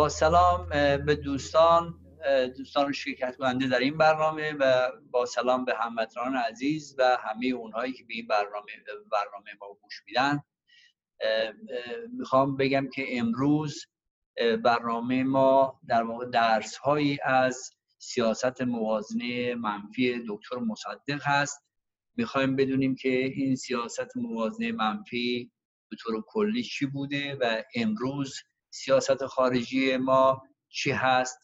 با 0.00 0.08
سلام 0.08 0.68
به 1.06 1.14
دوستان 1.14 1.94
دوستان 2.56 2.92
شرکت 2.92 3.36
کننده 3.36 3.68
در 3.68 3.78
این 3.78 3.98
برنامه 3.98 4.52
و 4.52 4.90
با 5.10 5.26
سلام 5.26 5.64
به 5.64 5.74
هموطنان 5.76 6.34
عزیز 6.34 6.94
و 6.98 7.18
همه 7.20 7.46
اونهایی 7.46 7.92
که 7.92 8.04
به 8.04 8.14
این 8.14 8.26
برنامه 8.26 8.72
برنامه 9.12 9.50
ما 9.60 9.66
گوش 9.82 10.02
میدن. 10.06 10.42
می‌خوام 12.12 12.56
بگم 12.56 12.88
که 12.94 13.18
امروز 13.18 13.86
برنامه 14.64 15.24
ما 15.24 15.80
در 15.88 16.02
واقع 16.02 16.26
درس 16.26 16.76
هایی 16.76 17.18
از 17.24 17.70
سیاست 17.98 18.62
موازنه 18.62 19.54
منفی 19.54 20.24
دکتر 20.28 20.56
مصدق 20.56 21.20
هست. 21.22 21.64
می‌خوایم 22.16 22.56
بدونیم 22.56 22.94
که 22.94 23.08
این 23.08 23.56
سیاست 23.56 24.16
موازنه 24.16 24.72
منفی 24.72 25.52
به 25.90 25.96
طور 25.96 26.24
کلی 26.26 26.62
چی 26.62 26.86
بوده 26.86 27.34
و 27.40 27.62
امروز 27.74 28.34
سیاست 28.70 29.26
خارجی 29.26 29.96
ما 29.96 30.42
چی 30.68 30.90
هست؟ 30.90 31.38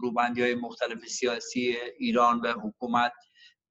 روبندی 0.00 0.42
های 0.42 0.54
مختلف 0.54 1.06
سیاسی 1.06 1.76
ایران 1.98 2.40
و 2.40 2.52
حکومت. 2.52 3.12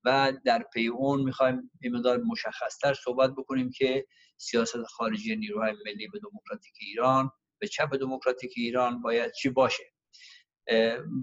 و 0.05 0.33
در 0.45 0.63
پی 0.73 0.87
اون 0.87 1.21
می‌خوایم 1.21 1.71
این 1.81 1.95
مقدار 1.95 2.17
مشخصتر 2.17 2.93
صحبت 2.93 3.31
بکنیم 3.31 3.69
که 3.69 4.07
سیاست 4.37 4.83
خارجی 4.83 5.35
نیروهای 5.35 5.73
ملی 5.85 6.07
به 6.07 6.19
دموکراتیک 6.19 6.73
ایران 6.81 7.31
به 7.59 7.67
چپ 7.67 7.95
دموکراتیک 7.95 8.51
ایران 8.57 9.01
باید 9.01 9.31
چی 9.31 9.49
باشه. 9.49 9.83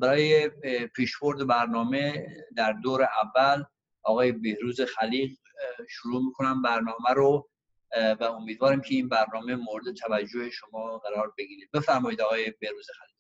برای 0.01 0.51
پیشبرد 0.97 1.47
برنامه 1.47 2.27
در 2.57 2.73
دور 2.73 3.03
اول 3.03 3.65
آقای 4.03 4.33
بهروز 4.33 4.81
خلیق 4.81 5.31
شروع 5.89 6.25
می‌کنم 6.25 6.63
برنامه 6.63 7.11
رو. 7.17 7.51
و 8.21 8.25
امیدوارم 8.25 8.81
که 8.81 8.95
این 8.95 9.09
برنامه 9.09 9.57
مورد 9.57 9.95
توجه 9.95 10.51
شما 10.51 10.99
قرار 10.99 11.35
بگیره 11.39 11.69
بفرمایید 11.75 12.21
آقای 12.21 12.51
بهروز 12.61 12.87
خلیق 12.87 13.19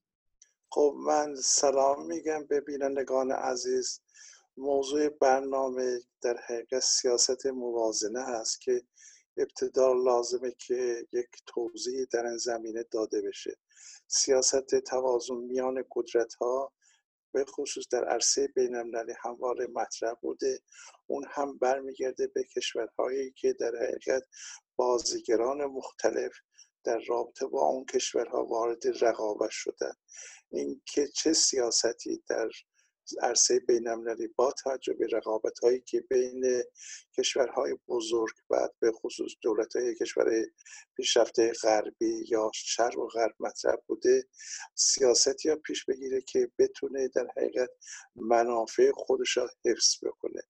خب 0.70 0.94
من 0.98 1.34
سلام 1.34 2.06
میگم 2.06 2.46
به 2.46 2.60
بینندگان 2.60 3.32
عزیز. 3.32 4.00
موضوع 4.56 5.08
برنامه 5.08 6.00
در 6.22 6.36
حقیقت 6.46 6.80
سیاست 6.80 7.46
موازنه 7.46 8.22
هست 8.22 8.60
که 8.60 8.82
ابتدا 9.36 9.92
لازمه 9.92 10.54
که 10.58 11.06
یک 11.12 11.28
توضیح 11.46 12.06
در 12.12 12.26
این 12.26 12.36
زمینه 12.36 12.84
داده 12.90 13.22
بشه. 13.22 13.56
سیاست 14.06 14.80
توازن 14.80 15.34
میان 15.34 15.84
قدرت 15.92 16.34
ها 16.34 16.72
به 17.32 17.44
خصوص 17.44 17.84
در 17.90 18.04
عرصه 18.04 18.48
بین 18.56 18.74
المللی 18.76 19.14
همواره 19.24 19.66
مطرح 19.66 20.14
بوده. 20.14 20.60
اون 21.06 21.24
هم 21.30 21.58
برمیگرده 21.58 22.26
به 22.26 22.44
کشورهایی 22.44 23.32
که 23.32 23.52
در 23.52 23.72
حقیقت 23.76 24.22
بازیگران 24.76 25.64
مختلف 25.64 26.32
در 26.84 26.98
رابطه 27.08 27.46
با 27.46 27.66
اون 27.66 27.84
کشورها 27.84 28.44
وارد 28.44 29.04
رقابت 29.04 29.50
شدن. 29.50 29.92
اینکه 30.50 31.08
چه 31.08 31.32
سیاستی 31.32 32.22
در 32.28 32.48
عرصه 33.22 33.58
بینالمللی 33.58 34.26
با 34.26 34.52
توجه 34.52 34.92
به 34.92 35.06
رقابت 35.12 35.58
هایی 35.58 35.80
که 35.80 36.00
بین 36.00 36.62
کشورهای 37.18 37.76
بزرگ 37.88 38.34
بعد 38.50 38.74
به 38.80 38.92
خصوص 38.92 39.32
دولت 39.42 39.76
های 39.76 39.94
کشور 39.94 40.44
پیشرفته 40.96 41.52
غربی 41.62 42.24
یا 42.28 42.50
شرق 42.54 42.98
و 42.98 43.06
غرب 43.06 43.34
مطرح 43.40 43.76
بوده 43.86 44.24
سیاستی 44.74 45.48
یا 45.48 45.56
پیش 45.56 45.84
بگیره 45.84 46.20
که 46.20 46.50
بتونه 46.58 47.08
در 47.08 47.26
حقیقت 47.36 47.70
منافع 48.16 48.90
خودش 48.94 49.36
را 49.36 49.50
حفظ 49.64 50.04
بکنه. 50.04 50.42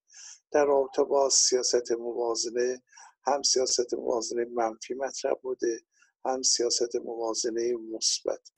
در 0.50 0.64
رابطه 0.64 1.02
با 1.02 1.30
سیاست 1.30 1.92
موازنه 1.92 2.82
هم 3.26 3.42
سیاست 3.42 3.94
موازنه 3.94 4.44
منفی 4.44 4.94
مطرح 4.94 5.34
بوده 5.42 5.80
هم 6.24 6.42
سیاست 6.42 6.96
موازنه 6.96 7.72
مثبت. 7.72 8.50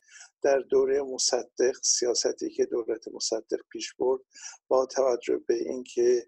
در 0.42 0.58
دوره 0.58 1.02
مصدق 1.02 1.76
سیاستی 1.82 2.50
که 2.50 2.64
دولت 2.64 3.08
مصدق 3.08 3.60
پیش 3.72 3.94
برد 3.94 4.20
با 4.68 4.86
توجه 4.86 5.36
به 5.36 5.54
اینکه 5.54 6.26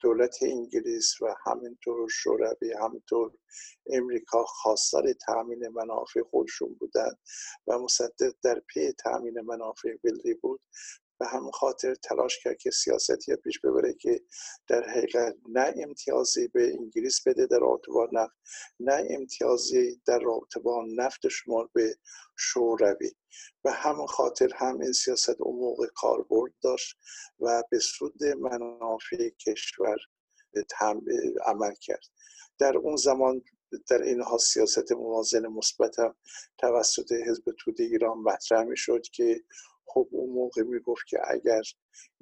دولت 0.00 0.36
انگلیس 0.42 1.22
و 1.22 1.34
همینطور 1.46 2.08
شوروی 2.08 2.72
همینطور 2.80 3.32
امریکا 3.86 4.44
خواستار 4.44 5.12
تامین 5.12 5.68
منافع 5.68 6.22
خودشون 6.22 6.74
بودند 6.74 7.18
و 7.66 7.78
مصدق 7.78 8.32
در 8.42 8.60
پی 8.60 8.92
تامین 8.92 9.40
منافع 9.40 9.88
ملی 10.04 10.34
بود 10.34 10.60
به 11.22 11.28
همین 11.28 11.50
خاطر 11.50 11.94
تلاش 11.94 12.38
کرد 12.38 12.58
که 12.58 12.70
سیاستی 12.70 13.36
پیش 13.36 13.60
ببره 13.60 13.94
که 13.94 14.20
در 14.68 14.88
حقیقت 14.88 15.36
نه 15.48 15.74
امتیازی 15.76 16.48
به 16.48 16.74
انگلیس 16.74 17.28
بده 17.28 17.46
در 17.46 17.58
رابطه 17.58 17.92
با 17.92 18.08
نفت 18.12 18.34
نه 18.80 19.06
امتیازی 19.10 20.00
در 20.06 20.18
رابطه 20.18 20.60
با 20.60 20.86
نفت 20.96 21.28
شمال 21.28 21.68
به 21.72 21.96
شوروی 22.38 23.12
و 23.64 23.72
همین 23.72 24.06
خاطر 24.06 24.50
هم 24.54 24.80
این 24.80 24.92
سیاست 24.92 25.40
موقع 25.40 25.86
کاربرد 25.94 26.52
داشت 26.62 26.96
و 27.40 27.62
به 27.70 27.78
سود 27.78 28.24
منافع 28.24 29.28
کشور 29.28 29.96
عمل 31.44 31.74
کرد. 31.74 32.04
در 32.58 32.76
اون 32.76 32.96
زمان 32.96 33.42
در 33.88 34.02
اینها 34.02 34.38
سیاست 34.38 34.92
موازن 34.92 35.46
مثبت 35.46 35.98
هم 35.98 36.14
توسط 36.58 37.12
حزب 37.12 37.44
توده 37.58 37.84
ایران 37.84 38.18
مطرح 38.18 38.62
می 38.62 38.76
شد 38.76 39.02
که 39.02 39.40
خب 39.86 40.08
اون 40.10 40.30
موقع 40.30 40.62
می‌گفت 40.62 41.06
که 41.06 41.18
اگر 41.28 41.62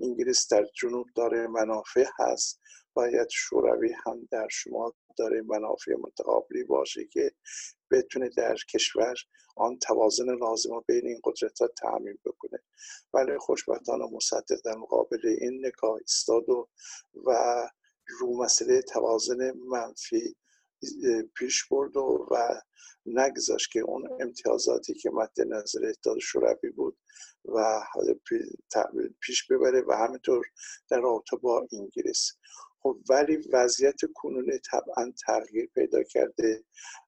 انگلیس 0.02 0.52
در 0.52 0.66
جنوب 0.74 1.06
داره 1.14 1.46
منافع 1.46 2.04
هست 2.18 2.60
باید 2.94 3.28
شوروی 3.28 3.92
هم 4.04 4.28
در 4.30 4.48
شما 4.50 4.94
داره 5.18 5.42
منافع 5.42 5.92
متقابلی 5.98 6.64
باشه 6.64 7.04
که 7.04 7.32
بتونه 7.90 8.28
در 8.28 8.56
کشور 8.74 9.14
آن 9.56 9.78
توازن 9.78 10.34
لازم 10.36 10.84
بین 10.86 11.06
این 11.06 11.20
قدرت 11.24 11.60
ها 11.60 11.68
تعمین 11.68 12.18
بکنه. 12.24 12.58
ولی 13.14 13.38
خوشبختانه 13.38 14.04
مصدق 14.12 14.60
در 14.64 14.74
مقابل 14.74 15.36
این 15.40 15.66
نگاه 15.66 15.98
استاد 16.04 16.48
و, 16.48 16.68
و 17.26 17.32
رو 18.06 18.42
مسئله 18.42 18.82
توازن 18.82 19.52
منفی 19.52 20.36
پیش 21.36 21.68
برد 21.68 21.96
و, 21.96 22.26
و 22.30 22.60
نگذاشت 23.06 23.72
که 23.72 23.80
اون 23.80 24.08
امتیازاتی 24.20 24.94
که 24.94 25.10
مد 25.10 25.40
نظر 25.46 25.86
اتحاد 25.86 26.18
شوروی 26.18 26.70
بود 26.70 26.98
و 27.44 27.82
پیش 29.20 29.46
ببره 29.46 29.84
و 29.88 29.92
همینطور 29.92 30.46
در 30.88 31.00
رابطه 31.00 31.36
با 31.36 31.68
انگلیس. 31.72 32.32
خب 32.82 32.98
ولی 33.10 33.36
وضعیت 33.52 34.00
کنونی 34.14 34.58
طبعا 34.58 35.12
تغییر 35.26 35.70
پیدا 35.74 36.02
کرده. 36.02 36.64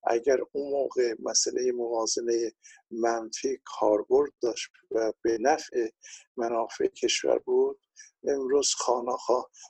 اگر 0.06 0.38
اون 0.52 0.70
موقع 0.70 1.14
مسئله 1.18 1.72
موازنه 1.72 2.52
منفی 2.90 3.58
کاربرد 3.64 4.32
داشت 4.42 4.70
و 4.90 5.12
به 5.22 5.38
نفع 5.40 5.88
منافع 6.36 6.86
کشور 6.86 7.38
بود 7.38 7.80
امروز 8.24 8.74
خانه 8.74 9.12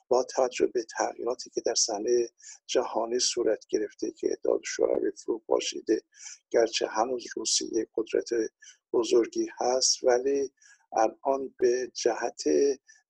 با 0.08 0.24
توجه 0.24 0.66
به 0.66 0.84
تغییراتی 0.98 1.50
که 1.50 1.60
در 1.66 1.74
صحنه 1.74 2.28
جهانی 2.66 3.19
صورت 3.19 3.66
گرفته 3.69 4.10
که 4.10 4.32
اتحاد 4.32 4.60
شوروی 4.64 5.10
فرو 5.10 5.42
باشیده 5.46 6.02
گرچه 6.50 6.86
هنوز 6.86 7.24
روسیه 7.36 7.86
قدرت 7.94 8.28
بزرگی 8.92 9.48
هست 9.60 10.04
ولی 10.04 10.52
الان 10.92 11.54
به 11.58 11.90
جهت 11.94 12.42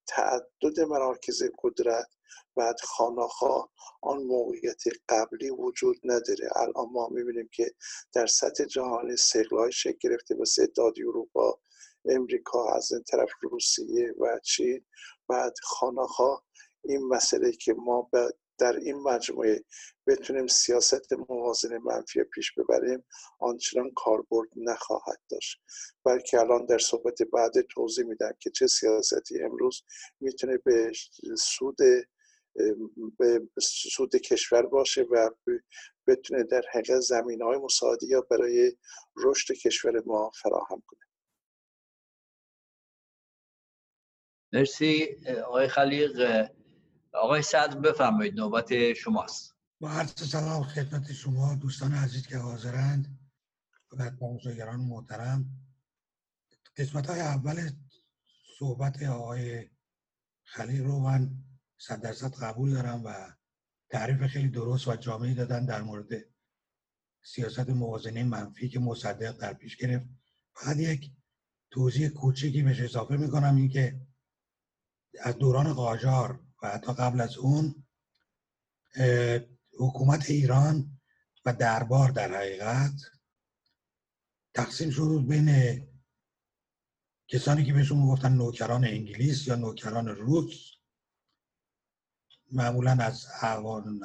تعدد 0.07 0.81
مراکز 0.81 1.43
قدرت 1.63 2.09
بعد 2.57 2.81
خاناخا 2.81 3.69
آن 4.03 4.23
موقعیت 4.23 4.83
قبلی 5.09 5.51
وجود 5.51 5.97
نداره. 6.05 6.49
الان 6.57 6.89
ما 6.93 7.09
می‌بینیم 7.09 7.49
که 7.53 7.75
در 8.13 8.27
سطح 8.27 8.65
جهانی 8.65 9.17
سیغلای 9.17 9.73
شکل 9.73 9.99
گرفته 10.01 10.35
مثل 10.35 10.63
اتحادیه 10.63 11.09
اروپا 11.09 11.59
امریکا 12.05 12.73
از 12.73 12.93
این 12.93 13.03
طرف 13.03 13.31
روسیه 13.43 14.15
و 14.21 14.39
چین. 14.45 14.85
بعد 15.29 15.55
خاناخا 15.63 16.39
این 16.85 17.09
مسئله 17.09 17.53
که 17.53 17.75
ما 17.75 18.11
در 18.59 18.77
این 18.77 18.97
مجموعه 18.97 19.65
بتونیم 20.07 20.47
سیاست 20.47 21.13
موازنه 21.13 21.79
منفی 21.79 22.25
پیش 22.25 22.53
ببریم 22.53 23.05
آنچنان 23.39 23.91
کاربرد 23.97 24.49
نخواهد 24.57 25.21
داشت. 25.29 25.61
بلکه 26.05 26.41
الان 26.41 26.67
در 26.67 26.79
صحبت 26.79 27.23
بعد 27.23 27.61
توضیح 27.61 28.05
میدم 28.05 28.33
که 28.41 28.51
چه 28.51 28.67
سیاستی 28.67 29.43
امروز 29.43 29.83
می‌تونه 30.21 30.59
به 30.59 30.93
سود 31.39 31.77
به 33.19 33.41
سود 33.63 34.17
کشور 34.17 34.67
باشه 34.67 35.03
و 35.03 35.31
بتونه 36.07 36.43
در 36.43 36.63
حقیقت 36.73 37.01
زمین 37.01 37.43
های 37.43 37.59
مساعدی 37.59 38.07
یا 38.07 38.21
برای 38.21 38.77
رشد 39.17 39.55
کشور 39.55 40.03
ما 40.07 40.31
فراهم 40.31 40.83
کنه. 40.87 41.01
مرسی 44.53 45.17
آقای 45.47 45.69
خلیق. 45.69 46.47
آقای 47.15 47.43
صدر 47.43 47.79
بفرمایید 47.79 48.35
نوبت 48.35 48.93
شماست. 48.93 49.57
با 49.81 49.91
عرض 49.91 50.31
سلام 50.31 50.63
خدمت 50.63 51.13
شما 51.13 51.55
دوستان 51.55 51.93
عزیز 51.93 52.27
که 52.27 52.37
حاضرند 52.37 53.19
و 53.99 54.11
بازرگران 54.11 54.81
محترم. 54.81 55.45
قسمت 56.77 57.07
های 57.07 57.21
اول 57.21 57.71
صحبت 58.59 59.03
آقای 59.03 59.71
خلیل 60.45 60.85
رو 60.85 60.99
من 60.99 61.31
صد 61.87 62.01
درصد 62.01 62.35
قبول 62.35 62.71
دارم 62.71 63.05
و 63.05 63.33
تعریف 63.91 64.27
خیلی 64.27 64.49
درست 64.49 64.89
و 64.89 64.97
جامعی 64.97 65.35
دادن 65.35 65.65
در 65.65 65.83
مورد 65.83 66.09
سیاست 67.23 67.71
موازنه 67.71 68.25
منفی 68.25 68.69
که 68.69 68.79
مصدق 68.79 69.37
در 69.39 69.55
پیش 69.55 69.77
گرفت. 69.77 70.07
فقط 70.55 70.77
یک 70.77 71.11
توضیح 71.71 72.09
کوچیکی 72.09 72.63
بهش 72.63 72.81
اضافه 72.81 73.17
می‌کنم 73.17 73.57
این 73.57 73.69
که 73.69 74.01
از 75.21 75.39
دوران 75.39 75.73
قاجار 75.73 76.41
و 76.63 76.69
حتی 76.69 76.93
قبل 76.93 77.21
از 77.21 77.37
اون 77.37 77.85
حکومت 79.79 80.31
ایران 80.31 81.01
و 81.45 81.53
دربار 81.53 82.11
در 82.11 82.37
حقیقت 82.37 82.95
تقسیم 84.55 84.91
شد 84.91 85.25
بین 85.29 85.81
کسانی 87.29 87.65
که 87.65 87.73
بهشون 87.73 88.07
گفتن 88.07 88.33
نوکران 88.33 88.85
انگلیس 88.85 89.47
یا 89.47 89.55
نوکران 89.55 90.09
روس 90.09 90.82
معمولا 92.53 92.97
از 93.01 93.27
اعیان 93.43 94.01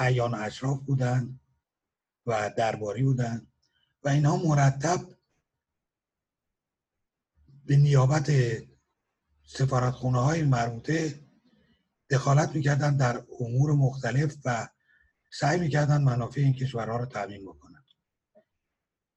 ایان 0.00 0.34
اشراف 0.34 0.80
بودن 0.80 1.40
و 2.26 2.50
درباری 2.56 3.02
بودن 3.02 3.46
و 4.02 4.08
اینها 4.08 4.36
مرتب 4.36 5.00
به 7.66 7.76
نیابت 7.76 8.30
سفارتخونه 9.44 10.20
های 10.20 10.42
مربوطه 10.42 11.20
دخالت 12.10 12.54
می‌کردن 12.54 12.96
در 12.96 13.24
امور 13.40 13.72
مختلف 13.72 14.36
و 14.44 14.68
سعی 15.30 15.60
می‌کردن 15.60 16.02
منافع 16.02 16.40
این 16.40 16.54
کشورها 16.54 16.96
رو 16.96 17.06
تعمین 17.06 17.44
بکنن. 17.44 17.84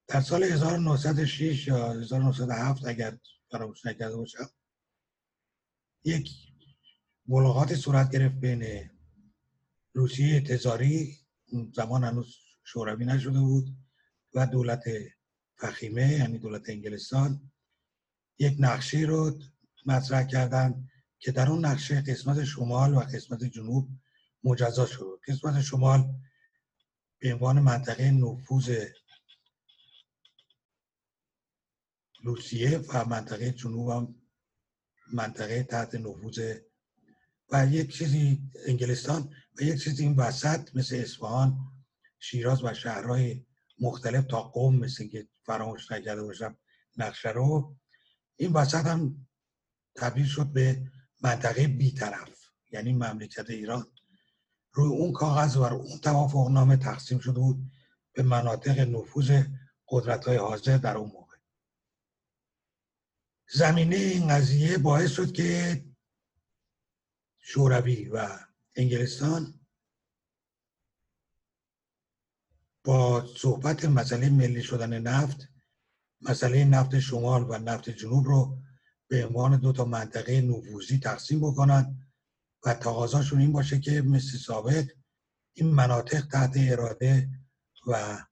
در 0.07 0.21
سال 0.21 0.43
1906 0.43 1.67
یا 1.67 1.91
1907 1.91 2.85
اگر 2.85 3.17
فراموش 3.51 3.85
نکرده 3.85 4.15
باشم 4.15 4.49
یک 6.03 6.29
ملاقات 7.27 7.75
صورت 7.75 8.11
گرفت 8.11 8.35
بین 8.35 8.89
روسیه 9.93 10.41
تزاری 10.41 11.17
زمان 11.73 12.03
هنوز 12.03 12.35
شوروی 12.63 13.05
نشده 13.05 13.39
بود 13.39 13.75
و 14.33 14.47
دولت 14.47 14.83
فخیمه 15.57 16.11
یعنی 16.11 16.37
دولت 16.37 16.69
انگلستان. 16.69 17.51
یک 18.39 18.55
نقشه 18.59 18.97
رو 18.99 19.39
مطرح 19.85 20.23
کردن 20.23 20.89
که 21.19 21.31
در 21.31 21.49
اون 21.49 21.65
نقشه 21.65 22.01
قسمت 22.01 22.43
شمال 22.43 22.93
و 22.93 22.99
قسمت 22.99 23.43
جنوب 23.43 23.89
مجزا 24.43 24.85
شد. 24.85 25.19
قسمت 25.27 25.61
شمال 25.61 26.13
به 27.19 27.33
عنوان 27.33 27.59
منطقه 27.59 28.11
نفوذ 28.11 28.85
روسیه 32.23 32.77
و 32.77 33.05
منطقه 33.05 33.51
جنوب 33.51 33.89
هم 33.89 34.20
منطقه 35.13 35.63
تحت 35.63 35.95
نفوذ 35.95 36.55
و 37.51 37.65
یک 37.65 37.93
چیزی 37.93 38.41
انگلستان 38.65 39.33
و 39.59 39.63
یک 39.63 39.83
چیزی 39.83 40.03
این 40.03 40.15
وسط 40.15 40.75
مثل 40.75 40.95
اصفهان 40.95 41.59
شیراز 42.19 42.63
و 42.63 42.73
شهرهای 42.73 43.45
مختلف 43.79 44.25
تا 44.25 44.41
قوم 44.41 44.75
مثل 44.75 45.07
که 45.07 45.27
فراموش 45.45 45.91
نکرده 45.91 46.23
باشم 46.23 46.57
نقشه 46.97 47.29
رو. 47.29 47.75
این 48.35 48.53
وسط 48.53 48.85
هم 48.85 49.27
تبدیل 49.95 50.25
شد 50.25 50.45
به 50.45 50.91
منطقه 51.23 51.67
بیطرف 51.67 52.39
یعنی 52.71 52.93
مملکت 52.93 53.49
ایران. 53.49 53.87
روی 54.73 54.89
اون 54.89 55.11
کاغذ 55.11 55.57
و 55.57 55.63
اون 55.63 55.99
توافق 55.99 56.49
نامه 56.51 56.77
تقسیم 56.77 57.19
شده 57.19 57.39
بود 57.39 57.71
به 58.13 58.23
مناطق 58.23 58.79
نفوذ 58.79 59.43
قدرت 59.87 60.25
های 60.25 60.37
حاضر 60.37 60.77
در 60.77 60.97
اون 60.97 61.11
زمینه 63.53 63.95
این 63.95 64.27
قضیه 64.27 64.77
باعث 64.77 65.11
شد 65.11 65.31
که 65.31 65.83
شوروی 67.39 68.09
و 68.09 68.39
انگلستان 68.75 69.59
با 72.83 73.25
صحبت 73.37 73.85
مسئله 73.85 74.29
ملی 74.29 74.63
شدن 74.63 74.99
نفت 74.99 75.47
مسئله 76.21 76.65
نفت 76.65 76.99
شمال 76.99 77.43
و 77.49 77.57
نفت 77.57 77.89
جنوب 77.89 78.25
رو 78.25 78.61
به 79.07 79.25
عنوان 79.25 79.59
دو 79.59 79.73
تا 79.73 79.85
منطقه 79.85 80.41
نفوذی 80.41 80.99
تقسیم 80.99 81.39
بکنن 81.39 82.07
و 82.65 82.73
تقاضاشون 82.73 83.39
این 83.39 83.51
باشه 83.51 83.79
که 83.79 84.01
مثل 84.01 84.37
سابق 84.37 84.85
این 85.53 85.67
مناطق 85.67 86.27
تحت 86.27 86.53
اراده 86.57 87.29
و 87.87 88.25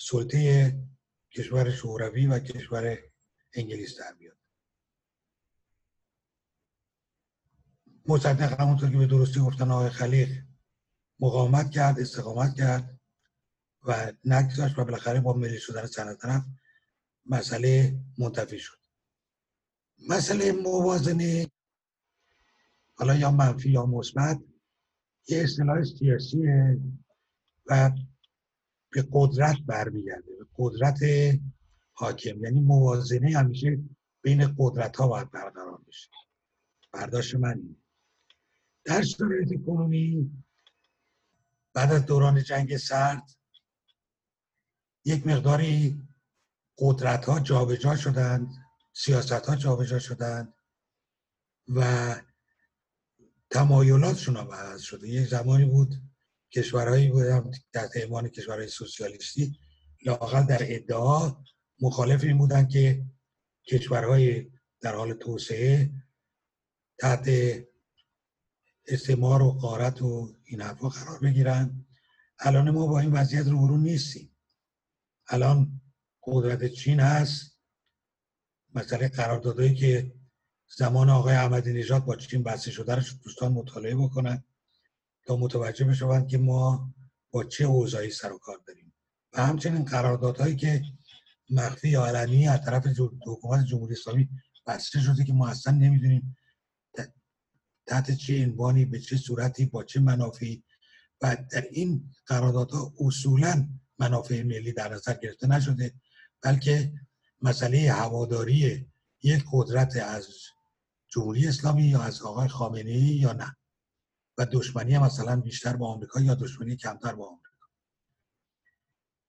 سلطه 0.00 0.72
کشور 1.36 1.70
شوروی 1.70 2.26
و 2.26 2.38
کشور 2.38 2.98
انگلیس 3.56 3.98
در 3.98 4.14
بیاد 4.14 4.36
مصدق 8.06 8.60
همونطور 8.60 8.90
که 8.90 8.98
به 8.98 9.06
درستی 9.06 9.40
گفتن 9.40 9.70
آقای 9.70 9.90
خلیق 9.90 10.42
مقاومت 11.20 11.70
کرد 11.70 12.00
استقامت 12.00 12.54
کرد 12.54 13.00
و 13.82 14.12
نگذاشت 14.24 14.78
و 14.78 14.84
بالاخره 14.84 15.20
با 15.20 15.32
ملی 15.32 15.58
شدن 15.58 15.86
سند 15.86 16.16
طرف 16.16 16.44
مسئله 17.26 17.98
منتفی 18.18 18.58
شد. 18.58 18.78
مسئله 20.08 20.52
موازنه 20.52 21.46
حالا 22.94 23.14
یا 23.14 23.30
منفی 23.30 23.70
یا 23.70 23.86
مثبت 23.86 24.40
یه 25.28 25.42
اصطلاح 25.42 25.84
سیاسیه 25.84 26.80
و 27.66 27.90
به 28.90 29.08
قدرت 29.12 29.56
برمیگرده 29.66 30.36
به 30.38 30.46
قدرت 30.56 30.98
حاکم. 31.96 32.44
یعنی 32.44 32.60
موازنه 32.60 33.38
همیشه 33.38 33.78
بین 34.22 34.54
قدرت 34.58 34.96
ها 34.96 35.08
باید 35.08 35.30
برقرار 35.30 35.80
بشه. 35.88 36.10
برداشت 36.92 37.34
من 37.34 37.76
در 38.84 39.02
شرایط 39.02 39.64
کنونی 39.66 40.30
بعد 41.74 41.92
از 41.92 42.06
دوران 42.06 42.42
جنگ 42.42 42.76
سرد 42.76 43.30
یک 45.04 45.26
مقداری 45.26 46.02
قدرت 46.78 47.24
ها 47.24 47.40
جابجا 47.40 47.96
شدند 47.96 48.48
سیاست 48.92 49.32
ها 49.32 49.56
جابجا 49.56 49.98
شدند 49.98 50.54
و 51.68 52.14
تمایلاتشون 53.50 54.36
هم 54.36 54.52
عوض 54.52 54.80
شده. 54.80 55.08
یک 55.08 55.28
زمانی 55.28 55.64
بود 55.64 55.94
کشورهایی 56.52 57.10
بودن 57.10 57.50
در 57.72 57.88
ایمان 57.94 58.28
کشورهای 58.28 58.68
سوسیالیستی 58.68 59.58
لاقل 60.02 60.42
در 60.42 60.58
ادعا 60.60 61.36
مخالف 61.80 62.24
این 62.24 62.38
بودن 62.38 62.68
که 62.68 63.04
کشورهای 63.68 64.50
در 64.80 64.94
حال 64.94 65.14
توسعه 65.14 65.90
تحت 66.98 67.28
استعمار 68.86 69.42
و 69.42 69.52
قارت 69.52 70.02
و 70.02 70.34
این 70.44 70.60
حرفا 70.60 70.88
قرار 70.88 71.18
بگیرن. 71.18 71.86
الان 72.38 72.70
ما 72.70 72.86
با 72.86 73.00
این 73.00 73.12
وضعیت 73.12 73.46
رو 73.46 73.76
نیستیم. 73.76 74.36
الان 75.28 75.80
قدرت 76.22 76.66
چین 76.66 77.00
هست. 77.00 77.58
مسئله 78.74 79.08
قراردادهایی 79.08 79.74
که 79.74 80.12
زمان 80.76 81.10
آقای 81.10 81.34
احمدی 81.34 81.72
نژاد 81.72 82.04
با 82.04 82.16
چین 82.16 82.42
بسته 82.42 82.70
شده 82.70 82.94
رو 82.94 83.02
دوستان 83.24 83.52
مطالعه 83.52 83.94
بکنن 83.94 84.44
تا 85.26 85.36
متوجه 85.36 85.84
بشوند 85.84 86.28
که 86.28 86.38
ما 86.38 86.94
با 87.30 87.44
چه 87.44 87.64
اوضاعی 87.64 88.10
سر 88.10 88.32
و 88.32 88.38
کار 88.38 88.58
داریم. 88.66 88.94
و 89.32 89.46
همچنین 89.46 89.84
قراردادهایی 89.84 90.56
که 90.56 90.82
مخفی 91.50 91.88
یا 91.88 92.06
علنی 92.06 92.48
از 92.48 92.64
طرف 92.64 92.86
حکومت 93.26 93.64
جمهوری 93.64 93.92
اسلامی 93.92 94.28
بسته 94.66 95.00
شده 95.00 95.24
که 95.24 95.32
ما 95.32 95.48
اصلا 95.48 95.72
نمی‌دونیم 95.72 96.36
تحت 97.86 98.10
چه 98.10 98.44
عنوانی 98.44 98.84
به 98.84 99.00
چه 99.00 99.16
صورتی 99.16 99.66
با 99.66 99.84
چه 99.84 100.00
منافعی. 100.00 100.64
و 101.22 101.36
در 101.52 101.66
این 101.70 102.14
قراردادها 102.26 102.92
اصولا 103.00 103.68
منافع 103.98 104.42
ملی 104.42 104.72
در 104.72 104.94
نظر 104.94 105.14
گرفته 105.14 105.46
نشده 105.46 105.94
بلکه 106.42 106.92
مسئله 107.42 107.92
هواداری 107.92 108.88
یک 109.22 109.44
قدرت 109.52 109.96
از 109.96 110.28
جمهوری 111.08 111.48
اسلامی 111.48 111.84
یا 111.84 112.02
از 112.02 112.22
آقای 112.22 112.48
خامنه 112.48 112.90
ای 112.90 113.16
یا 113.16 113.32
نه. 113.32 113.56
و 114.38 114.46
دشمنی 114.46 114.98
مثلا 114.98 115.40
بیشتر 115.40 115.76
با 115.76 115.88
آمریکا 115.88 116.20
یا 116.20 116.34
دشمنی 116.34 116.76
کمتر 116.76 117.14
با 117.14 117.28
آمریکا. 117.28 117.66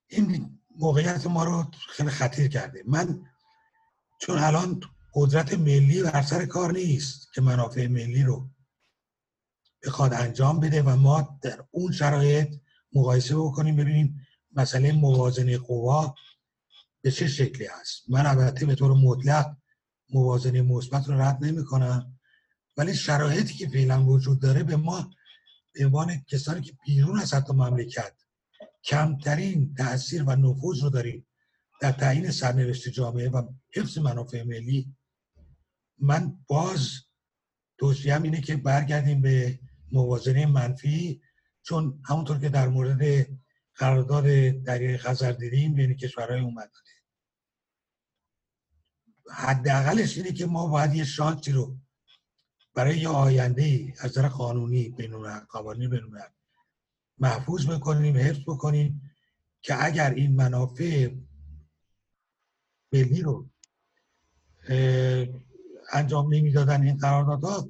این 0.07 0.59
موقعیت 0.79 1.27
ما 1.27 1.43
رو 1.43 1.65
خیلی 1.89 2.09
خطیر 2.09 2.47
کرده. 2.47 2.83
من 2.85 3.25
چون 4.21 4.37
الان 4.37 4.81
قدرت 5.13 5.53
ملی 5.53 6.03
بر 6.03 6.21
سر 6.21 6.45
کار 6.45 6.71
نیست 6.71 7.33
که 7.33 7.41
منافع 7.41 7.87
ملی 7.87 8.23
رو 8.23 8.49
بخواد 9.83 10.13
انجام 10.13 10.59
بده 10.59 10.81
و 10.81 10.95
ما 10.95 11.39
در 11.41 11.63
اون 11.71 11.91
شرایط 11.91 12.55
مقایسه 12.93 13.35
بکنیم. 13.35 13.75
ببینیم 13.75 14.27
مسئله 14.55 14.91
موازنه 14.91 15.57
قوا 15.57 16.15
به 17.01 17.11
چه 17.11 17.27
شکلی 17.27 17.65
هست 17.65 18.03
من 18.09 18.25
البته 18.25 18.65
به 18.65 18.75
طور 18.75 18.93
مطلق 18.93 19.57
موازنه 20.09 20.61
مثبت 20.61 21.07
رو 21.07 21.21
رد 21.21 21.45
نمی 21.45 21.65
کنم 21.65 22.19
ولی 22.77 22.95
شرایطی 22.95 23.53
که 23.53 23.67
فعلا 23.67 24.05
وجود 24.05 24.39
داره 24.39 24.63
به 24.63 24.75
ما 24.75 25.09
به 25.73 25.85
عنوان 25.85 26.23
کسانی 26.27 26.61
که 26.61 26.73
بیرون 26.85 27.19
از 27.19 27.33
حتی 27.33 27.53
مملکت 27.53 28.13
کمترین 28.87 29.75
تاثیر 29.75 30.23
و 30.23 30.35
نفوذ 30.35 30.83
رو 30.83 30.89
داریم. 30.89 31.27
در 31.81 31.91
تعیین 31.91 32.31
سرنوشت 32.31 32.89
جامعه 32.89 33.29
و 33.29 33.49
حفظ 33.73 33.97
منافع 33.97 34.43
ملی 34.43 34.95
من 35.99 36.37
باز 36.47 36.89
توصیم 37.77 38.21
اینه 38.21 38.41
که 38.41 38.55
برگردیم 38.55 39.21
به 39.21 39.59
موازنه 39.91 40.45
منفی 40.45 41.21
چون 41.61 42.01
همونطور 42.05 42.39
که 42.39 42.49
در 42.49 42.67
مورد 42.67 43.27
قرارداد 43.75 44.23
دریای 44.63 44.97
خزر 44.97 45.31
دیدیم 45.31 45.75
بین 45.75 45.93
کشورهای 45.93 46.39
اومدنه 46.39 46.71
حداقلش 49.31 50.17
اینه 50.17 50.31
که 50.31 50.45
ما 50.45 50.67
باید 50.67 50.95
یه 50.95 51.03
شانسی 51.03 51.51
رو 51.51 51.77
برای 52.73 52.99
یه 52.99 53.09
آینده 53.09 53.93
از 53.99 54.17
نظر 54.17 54.27
قانونی 54.27 54.89
بینون 54.89 55.39
قوانین 55.39 55.89
بینون 55.89 56.19
محفوظ 57.19 57.67
بکنیم 57.69 58.17
حفظ 58.17 58.41
بکنیم 58.47 59.11
که 59.61 59.85
اگر 59.85 60.13
این 60.13 60.35
منافع 60.35 61.11
ملی 62.93 63.21
رو 63.21 63.49
انجام 65.93 66.33
نمی‌دادن 66.33 66.81
این 66.81 66.97
قراردادها 66.97 67.69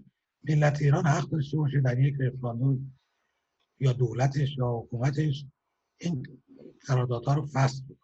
ملت 0.49 0.81
ایران 0.81 1.05
حق 1.05 1.29
داشته 1.29 1.57
باشه 1.57 1.81
در 1.81 1.99
یک 1.99 2.15
رفراندوم 2.19 2.93
یا 3.79 3.93
دولتش 3.93 4.57
یا 4.57 4.67
حکومتش 4.67 5.45
این 5.97 6.39
قراردادها 6.87 7.33
رو 7.33 7.45
فصل 7.53 7.83
بکنه. 7.83 7.97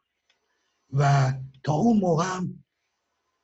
و 0.93 1.33
تا 1.63 1.73
اون 1.73 1.99
موقع 1.99 2.25
هم 2.25 2.63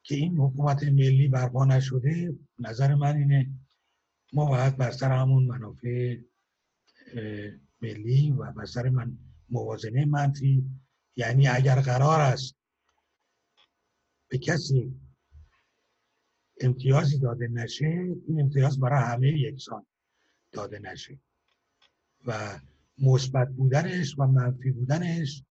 که 0.04 0.16
این 0.16 0.38
حکومت 0.38 0.84
ملی 0.84 1.28
برپا 1.28 1.66
نشده 1.66 2.36
نظر 2.60 2.96
من 2.96 3.16
اینه 3.16 3.50
ما 4.34 4.46
باید 4.46 4.78
بر 4.78 4.92
سر 4.92 5.12
همون 5.12 5.44
منافع 5.44 6.18
ملی 7.82 8.32
و 8.32 8.52
بر 8.52 8.66
سر 8.66 8.90
من 8.90 9.18
موازنه 9.50 10.06
منفی. 10.06 10.64
یعنی 11.16 11.48
اگر 11.48 11.82
قرار 11.82 12.22
است 12.22 12.56
به 14.28 14.38
کسی 14.38 15.00
امتیازی 16.62 17.20
داده 17.20 17.48
نشه 17.48 17.86
این 18.28 18.42
امتیاز 18.42 18.80
برای 18.80 19.04
همه 19.04 19.28
یکسان 19.28 19.86
داده 20.52 20.80
نشه. 20.80 21.20
و 22.26 22.60
مثبت 22.98 23.50
بودنش 23.50 24.16
و 24.18 24.28
منفی 24.28 24.72
بودنش 24.72 25.44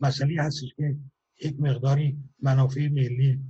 مسئله 0.00 0.42
هستش 0.42 0.74
که 0.76 0.96
یک 1.40 1.60
مقداری 1.60 2.18
منافع 2.42 2.88
ملی 2.88 3.40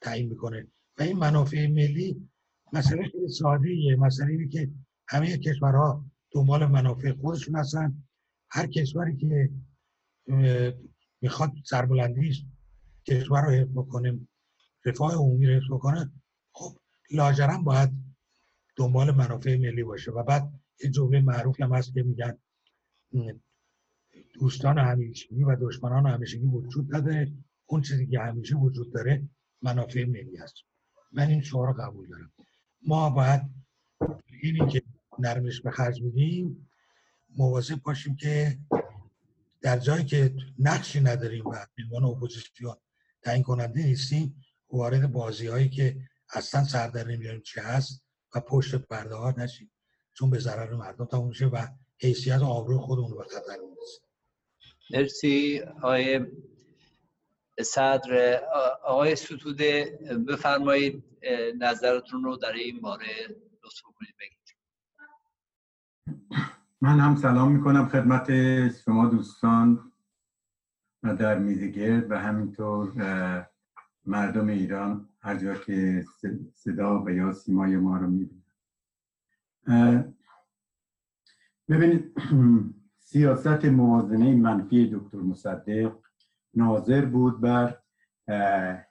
تعیین 0.00 0.28
می‌کنه. 0.28 0.66
و 0.98 1.02
این 1.02 1.16
منافع 1.16 1.66
ملی 1.66 2.28
مسئله 2.72 3.08
خیلی 3.08 3.28
ساده 3.28 3.68
ایه 3.68 3.96
مسئله 3.96 4.48
که 4.48 4.70
همه 5.08 5.38
کشورها 5.38 6.04
دنبال 6.34 6.66
منافع 6.66 7.12
خودشون 7.12 7.56
هستن. 7.56 8.02
هر 8.50 8.66
کشوری 8.66 9.16
که 9.16 9.50
می‌خواد 11.20 11.52
سربلندیش 11.64 12.44
کشور 13.06 13.42
رو 13.42 13.50
حفظ 13.50 13.72
بکنه 13.72 14.20
رفاه 14.84 15.14
عمومی 15.14 15.46
رو 15.46 15.54
حفظ 15.54 15.66
بکنه 15.70 16.12
خب 16.52 16.76
لاجرم 17.10 17.64
باید 17.64 17.90
دنبال 18.76 19.10
منافع 19.10 19.56
ملی 19.56 19.82
باشه. 19.82 20.10
و 20.10 20.22
بعد 20.22 20.60
یه 20.84 20.90
جمله 20.90 21.20
معروف 21.20 21.60
هم 21.60 21.72
هست 21.72 21.94
که 21.94 22.02
میگن 22.02 22.38
دوستان 24.34 24.78
همیشگی 24.78 25.42
و 25.42 25.56
دشمنان 25.60 26.06
همیشگی 26.06 26.46
وجود 26.46 26.96
نداره. 26.96 27.32
اون 27.66 27.82
چیزی 27.82 28.06
که 28.06 28.20
همیشه 28.20 28.56
وجود 28.56 28.92
داره 28.92 29.28
منافع 29.62 30.04
ملی 30.04 30.36
هست. 30.36 30.54
من 31.12 31.28
این 31.28 31.42
شعار 31.42 31.72
قبول 31.72 32.08
دارم. 32.08 32.32
ما 32.86 33.10
باید 33.10 33.42
اینی 34.42 34.70
که 34.70 34.82
نرمش 35.18 35.60
به 35.60 35.70
خرج 35.70 36.02
میدیم 36.02 36.68
مواظب 37.36 37.82
باشیم 37.82 38.16
که 38.16 38.58
در 39.60 39.78
جایی 39.78 40.04
که 40.04 40.34
نقشی 40.58 41.00
نداریم 41.00 41.46
و 41.46 41.66
عنوان 41.78 42.04
اپوزیسیون 42.04 42.76
تعیین 43.22 43.42
کننده 43.42 43.82
نیستیم 43.82 44.44
وارد 44.70 45.12
بازی 45.12 45.46
هایی 45.46 45.68
که 45.68 45.96
اصلا 46.30 46.64
سر 46.64 46.88
در 46.88 47.06
نمیاریم 47.06 47.40
چی 47.40 47.60
هست 47.60 48.04
و 48.34 48.40
پشت 48.40 48.74
پرده 48.74 49.14
ها 49.14 49.34
نشیم. 49.38 49.70
چون 50.14 50.30
به 50.30 50.38
ضرر 50.38 50.74
مردم 50.74 51.04
تموم 51.04 51.28
میشه 51.28 51.46
و 51.46 51.66
حیثیت 52.00 52.40
و 52.40 52.44
آبرو 52.44 52.78
خودمون 52.78 53.10
رو 53.10 53.18
به 53.18 53.24
خطر 53.24 53.56
می‌رسه 53.56 54.00
مرسی 54.90 55.60
آقای 55.60 56.26
صدر. 57.62 58.40
آقای 58.84 59.16
ستوده 59.16 59.98
بفرمایید 60.28 61.04
نظرتون 61.58 62.24
رو 62.24 62.36
در 62.36 62.52
این 62.52 62.80
باره 62.80 63.28
لطف 63.64 63.82
کنید 63.82 64.14
بگید. 64.20 64.43
من 66.80 67.00
هم 67.00 67.16
سلام 67.16 67.52
می‌کنم 67.52 67.88
خدمت 67.88 68.28
شما 68.68 69.06
دوستان 69.06 69.92
در 71.02 71.38
میزگرد 71.38 72.10
و 72.10 72.18
همینطور 72.18 72.92
مردم 74.06 74.46
ایران. 74.48 75.08
هر 75.20 75.36
جا 75.36 75.54
که 75.54 76.04
صدا 76.52 77.04
و 77.04 77.10
یا 77.10 77.32
سیمای 77.32 77.76
ما 77.76 77.96
رو 77.96 78.06
می‌بینن. 78.06 78.44
ببینید 81.68 82.12
سیاست 83.10 83.64
موازنه 83.64 84.34
منفی 84.34 84.90
دکتر 84.94 85.18
مصدق 85.18 85.96
ناظر 86.54 87.04
بود 87.04 87.40
بر 87.40 87.78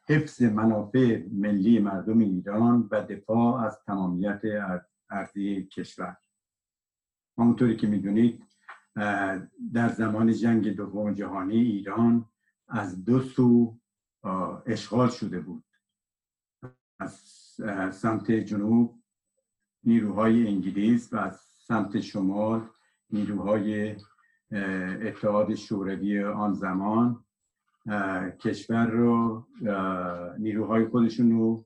حفظ 0.08 0.42
منافع 0.42 1.24
ملی 1.32 1.80
مردم 1.80 2.20
ایران 2.20 2.88
و 2.92 3.02
دفاع 3.02 3.66
از 3.66 3.80
تمامیت 3.86 4.42
ارضی 5.10 5.64
کشور. 5.64 6.18
همونطوری 7.38 7.76
که 7.78 7.88
می‌دونید 7.88 8.44
در 9.74 9.90
زمان 9.90 10.34
جنگ 10.34 10.76
دوم 10.76 11.14
جهانی 11.14 11.56
ایران 11.56 12.26
از 12.68 13.06
دو 13.06 13.20
سو 13.22 13.78
اشغال 14.66 15.10
شده 15.10 15.40
بود. 15.40 15.64
از 17.00 17.14
سمت 17.92 18.32
جنوب 18.32 19.04
نیروهای 19.84 20.48
انگلیس 20.48 21.14
و 21.14 21.18
از 21.18 21.40
سمت 21.60 22.00
شمال 22.00 22.70
نیروهای 23.10 23.96
اتحاد 25.02 25.56
شوروی 25.56 26.24
آن 26.24 26.54
زمان 26.54 27.26
کشور 28.40 28.88
رو 28.88 29.48
نیروهای 30.40 30.86
خودشون 30.86 31.32
رو 31.32 31.66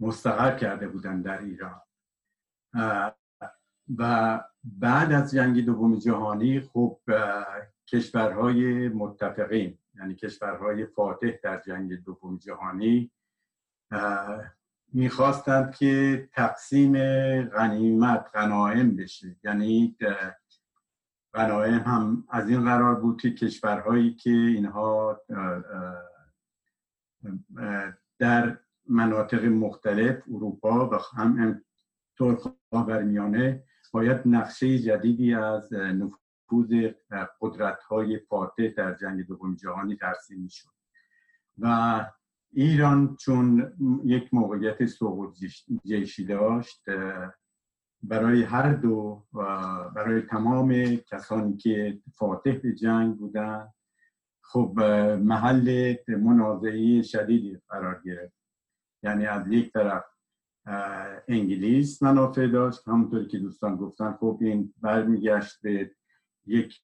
مستقر 0.00 0.58
کرده 0.58 0.88
بودن 0.88 1.22
در 1.22 1.42
ایران. 1.42 1.80
و 3.98 4.40
بعد 4.64 5.12
از 5.12 5.34
جنگ 5.34 5.64
دوم 5.64 5.98
جهانی 5.98 6.60
خب 6.60 7.00
کشورهای 7.86 8.88
متفقین 8.88 9.78
یعنی 9.94 10.14
کشورهای 10.14 10.86
فاتح 10.86 11.30
در 11.42 11.60
جنگ 11.66 12.04
دوم 12.04 12.36
جهانی 12.38 13.10
می‌خواستند 14.92 15.74
که 15.74 16.28
تقسیم 16.32 16.92
غنیمت 17.42 18.30
غنایم 18.34 18.96
بشه. 18.96 19.36
یعنی 19.44 19.96
غنایم 21.34 21.78
هم 21.78 22.24
از 22.30 22.48
این 22.48 22.64
قرار 22.64 22.94
بود 22.94 23.20
که 23.20 23.30
کشورهایی 23.30 24.14
که 24.14 24.30
اینها 24.30 25.20
در 28.18 28.58
مناطق 28.88 29.44
مختلف 29.44 30.22
اروپا 30.28 30.88
و 30.88 30.94
هم 31.16 31.62
خاورمیانه 32.70 33.64
باید 33.92 34.20
نقشه 34.26 34.78
جدیدی 34.78 35.34
از 35.34 35.72
نفوذ 35.72 36.90
قدرت 37.40 37.82
های 37.82 38.18
فاتح 38.18 38.68
در 38.76 38.94
جنگ 38.94 39.26
دوم 39.26 39.54
جهانی 39.54 39.96
ترسیم 39.96 40.40
می‌شد. 40.40 40.68
و 41.58 42.06
ایران 42.52 43.16
چون 43.16 43.72
یک 44.04 44.34
موقعیت 44.34 44.86
سقوط 44.86 45.38
جیشی 45.84 46.24
داشت 46.24 46.84
برای 48.02 48.42
هر 48.42 48.72
دو 48.72 49.26
برای 49.94 50.22
تمام 50.22 50.96
کسانی 50.96 51.56
که 51.56 52.00
فاتح 52.14 52.52
به 52.52 52.72
جنگ 52.74 53.16
بودن 53.16 53.68
خب 54.40 54.80
محل 55.22 55.94
منازعی 56.08 57.04
شدیدی 57.04 57.58
قرار 57.68 58.02
گرفت. 58.04 58.36
یعنی 59.02 59.26
از 59.26 59.48
یک 59.48 59.72
طرف 59.72 60.04
انگلیس 61.28 62.02
منافع 62.02 62.46
داشت. 62.46 62.88
همونطوری 62.88 63.26
که 63.26 63.38
دوستان 63.38 63.76
گفتن 63.76 64.12
خب 64.12 64.38
این 64.40 64.74
برمیگشت 64.80 65.60
به 65.62 65.90
یک 66.46 66.80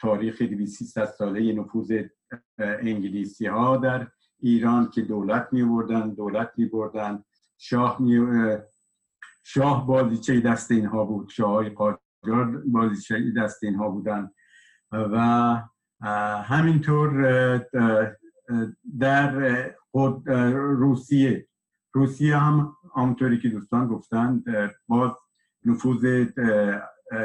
تاریخ 0.00 0.42
200 0.42 1.04
ساله 1.04 1.52
نفوذ 1.52 2.02
انگلیسی 2.58 3.46
ها 3.46 3.76
در 3.76 4.08
ایران 4.40 4.90
که 4.90 5.02
دولت 5.02 5.48
می 5.52 5.64
بردن 5.64 6.14
دولت 6.14 6.52
می 6.56 6.66
بردن 6.66 7.24
شاه 7.58 8.02
می 8.02 8.26
شاه 9.44 9.86
بازیچه 9.86 10.40
دست 10.40 10.70
اینها 10.70 11.04
بود. 11.04 11.28
شاه 11.28 11.50
های 11.50 11.68
قاجار 11.70 12.62
بازیچه 12.66 13.32
دست 13.36 13.64
اینها 13.64 13.88
بودن. 13.88 14.30
و 14.92 15.62
همینطور 16.42 17.10
در 18.98 19.74
خود 19.90 20.28
روسیه 20.28 21.46
روسیه 21.96 22.36
هم 22.36 22.76
همونطوری 22.96 23.38
که 23.38 23.48
دوستان 23.48 23.88
گفتن 23.88 24.44
باز 24.88 25.12
نفوذ 25.64 26.26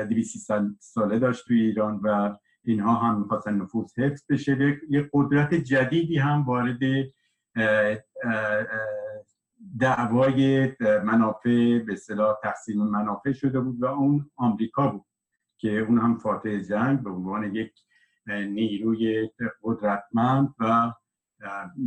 200 0.09 0.51
ساله 0.79 1.19
داشت 1.19 1.45
توی 1.47 1.61
ایران 1.61 1.99
و 2.03 2.35
اینها 2.63 2.93
هم 2.93 3.21
می‌خواستن 3.21 3.53
نفوذ 3.53 3.99
حفظ 3.99 4.25
بشه. 4.29 4.79
یه 4.89 5.09
قدرت 5.13 5.53
جدیدی 5.53 6.17
هم 6.17 6.43
وارد 6.43 6.79
دعوای 9.79 10.71
منافع 11.03 11.79
به 11.79 11.95
صلاح 11.95 12.35
تقسیم 12.43 12.83
منافع 12.83 13.31
شده 13.31 13.59
بود 13.59 13.83
و 13.83 13.85
اون 13.85 14.31
آمریکا 14.35 14.87
بود 14.87 15.05
که 15.57 15.79
اون 15.79 15.99
هم 15.99 16.17
فاتح 16.17 16.59
جنگ 16.59 17.03
به 17.03 17.09
عنوان 17.09 17.55
یک 17.55 17.71
نیروی 18.27 19.29
قدرتمند 19.63 20.55
و 20.59 20.91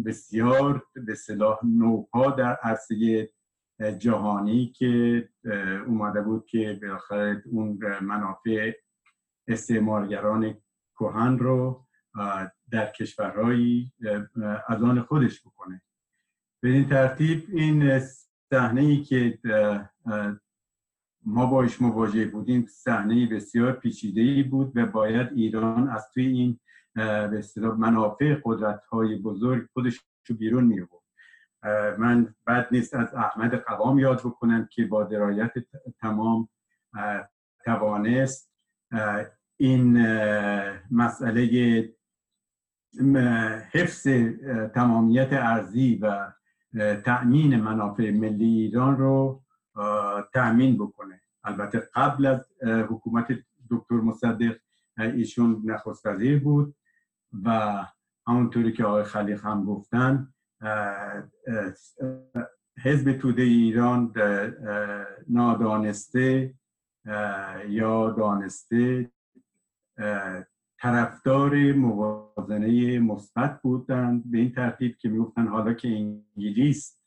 بسیار 0.05 0.87
به 1.07 1.15
صلاح 1.15 1.59
نوپا 1.65 2.31
در 2.31 2.55
عرصه 2.63 3.31
جهانی 3.99 4.67
که 4.67 5.29
اومده 5.87 6.23
بود 6.23 6.47
که 6.47 6.79
بالاخره 6.83 7.43
اون 7.47 7.79
منافع 8.01 8.73
استعمارگران 9.49 10.55
کهن 10.99 11.39
رو 11.39 11.87
در 12.71 12.93
کشورهایی 12.93 13.93
از 14.69 14.83
آن 14.83 15.03
خودش 15.03 15.41
بکنه. 15.47 15.83
به 16.63 16.69
این 16.69 16.89
ترتیب 16.89 17.45
این 17.53 18.01
صحنه 18.51 18.81
ای 18.81 19.03
که 19.03 19.39
ما 21.27 21.47
باش 21.47 21.83
مواجه 21.83 22.27
بودیم 22.27 22.67
صحنه 22.67 23.27
بسیار 23.27 23.73
پیچیده 23.73 24.21
ای 24.21 24.43
بود 24.43 24.77
و 24.77 24.87
باید 24.87 25.33
ایران 25.33 25.89
از 25.89 26.11
توی 26.15 26.27
این 26.27 26.61
به 26.95 27.43
منافع 27.79 28.41
قدرت 28.45 28.85
های 28.85 29.17
بزرگ 29.17 29.69
خودش 29.73 30.01
رو 30.29 30.37
بیرون 30.37 30.65
می 30.65 30.87
من 31.99 32.35
بد 32.47 32.69
نیست 32.71 32.95
از 32.95 33.15
احمد 33.15 33.55
قوام 33.55 33.99
یاد 33.99 34.21
بکنم 34.21 34.69
که 34.73 34.87
با 34.87 35.05
درایت 35.05 35.53
تمام 36.01 36.49
توانست 37.65 38.51
این 39.57 40.07
مسئله 40.91 41.95
حفظ 43.73 44.09
تمامیت 44.75 45.29
ارزی 45.33 45.99
و 46.03 46.33
تأمین 47.05 47.61
منافع 47.61 48.11
ملی 48.11 48.45
ایران 48.45 48.97
رو 48.97 49.43
تأمین 50.35 50.77
بکنه. 50.77 51.21
البته 51.45 51.89
قبل 51.95 52.27
از 52.27 52.53
حکومت 52.63 53.27
دکتر 53.71 53.95
مصدق 53.95 54.57
ایشون 54.99 55.63
نخست 55.65 56.07
وزیر 56.07 56.39
بود. 56.39 56.75
و 57.45 57.85
همونطوری 58.27 58.73
که 58.73 58.85
آقای 58.85 59.05
خلیق 59.05 59.45
هم 59.45 59.65
گفتن 59.65 60.29
حزب 62.85 63.13
توده 63.13 63.43
ایران 63.43 64.13
نادانسته 65.29 66.55
یا 67.69 68.11
دانسته 68.11 69.11
طرفدار 70.79 71.73
موازنه 71.73 72.99
مثبت 72.99 73.63
بودند. 73.63 74.31
به 74.31 74.39
این 74.39 74.53
ترتیب 74.53 74.97
که 74.97 75.09
می‌گفتن 75.09 75.47
حالا 75.47 75.75
که 75.75 75.89
انگلیس 75.89 77.01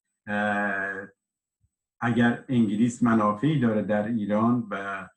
اگر 2.02 2.44
انگلیس 2.50 3.04
منافعی 3.04 3.60
داره 3.60 3.82
در 3.82 4.08
ایران 4.08 4.68
و 4.72 5.08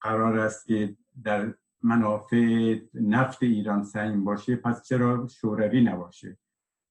قرار 0.00 0.38
است 0.38 0.66
که 0.66 0.96
در 1.24 1.54
منافع 1.82 2.78
نفت 2.94 3.42
ایران 3.42 3.84
سعیم 3.84 4.24
باشه 4.24 4.56
پس 4.56 4.82
چرا 4.82 5.26
شوروی 5.26 5.84
نباشه؟ 5.84 6.38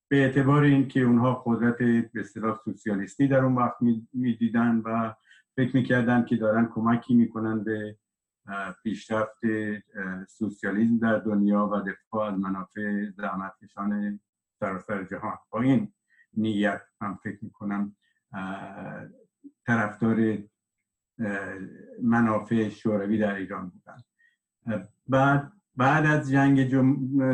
به 0.07 0.17
اعتبار 0.17 0.63
اینکه 0.63 1.01
اونها 1.01 1.43
قدرت 1.45 1.77
به 1.77 2.19
اصطلاح 2.19 2.59
سوسیالیستی 2.63 3.27
در 3.27 3.39
اون 3.39 3.55
وقت 3.55 3.75
می‌دیدن 4.13 4.81
و 4.85 5.13
فکر 5.55 5.75
می‌کردن 5.75 6.25
که 6.25 6.35
دارن 6.35 6.69
کمکی 6.73 7.15
می‌کنن 7.15 7.63
به 7.63 7.97
پیشرفت 8.83 9.39
سوسیالیسم 10.27 10.97
در 10.97 11.17
دنیا 11.17 11.67
و 11.67 11.81
دفاع 11.81 12.33
از 12.33 12.39
منافع 12.39 13.09
زحمتکشان 13.09 14.19
سراسر 14.59 15.03
جهان. 15.03 15.37
با 15.49 15.61
این 15.61 15.93
نیت 16.33 16.81
هم 17.01 17.19
فکر 17.23 17.37
می‌کنم 17.41 17.95
طرفدار 19.65 20.37
منافع 22.03 22.69
شوروی 22.69 23.17
در 23.17 23.35
ایران 23.35 23.69
بودن. 23.69 24.03
بعد 25.07 25.51
بعد 25.75 26.05
از 26.05 26.31
جنگ 26.31 26.69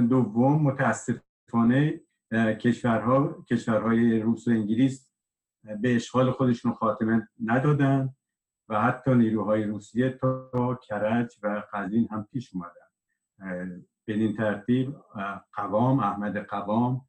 دوم 0.09 0.61
متاسفانه 0.61 2.01
کشورها 2.33 3.45
کشورهای 3.49 4.19
روس 4.19 4.47
و 4.47 4.51
انگلیس 4.51 5.11
به 5.81 5.95
اشغال 5.95 6.31
خودشون 6.31 6.73
خاتمه 6.73 7.27
ندادن 7.43 8.13
و 8.69 8.81
حتی 8.81 9.15
نیروهای 9.15 9.63
روسیه 9.63 10.09
تا 10.09 10.79
کرج 10.87 11.35
و 11.43 11.63
قزوین 11.73 12.07
هم 12.11 12.27
پیش 12.31 12.51
اومدن. 12.53 13.85
به 14.05 14.13
این 14.13 14.33
ترتیب 14.33 14.95
قوام 15.53 15.99
احمد 15.99 16.37
قوام 16.37 17.01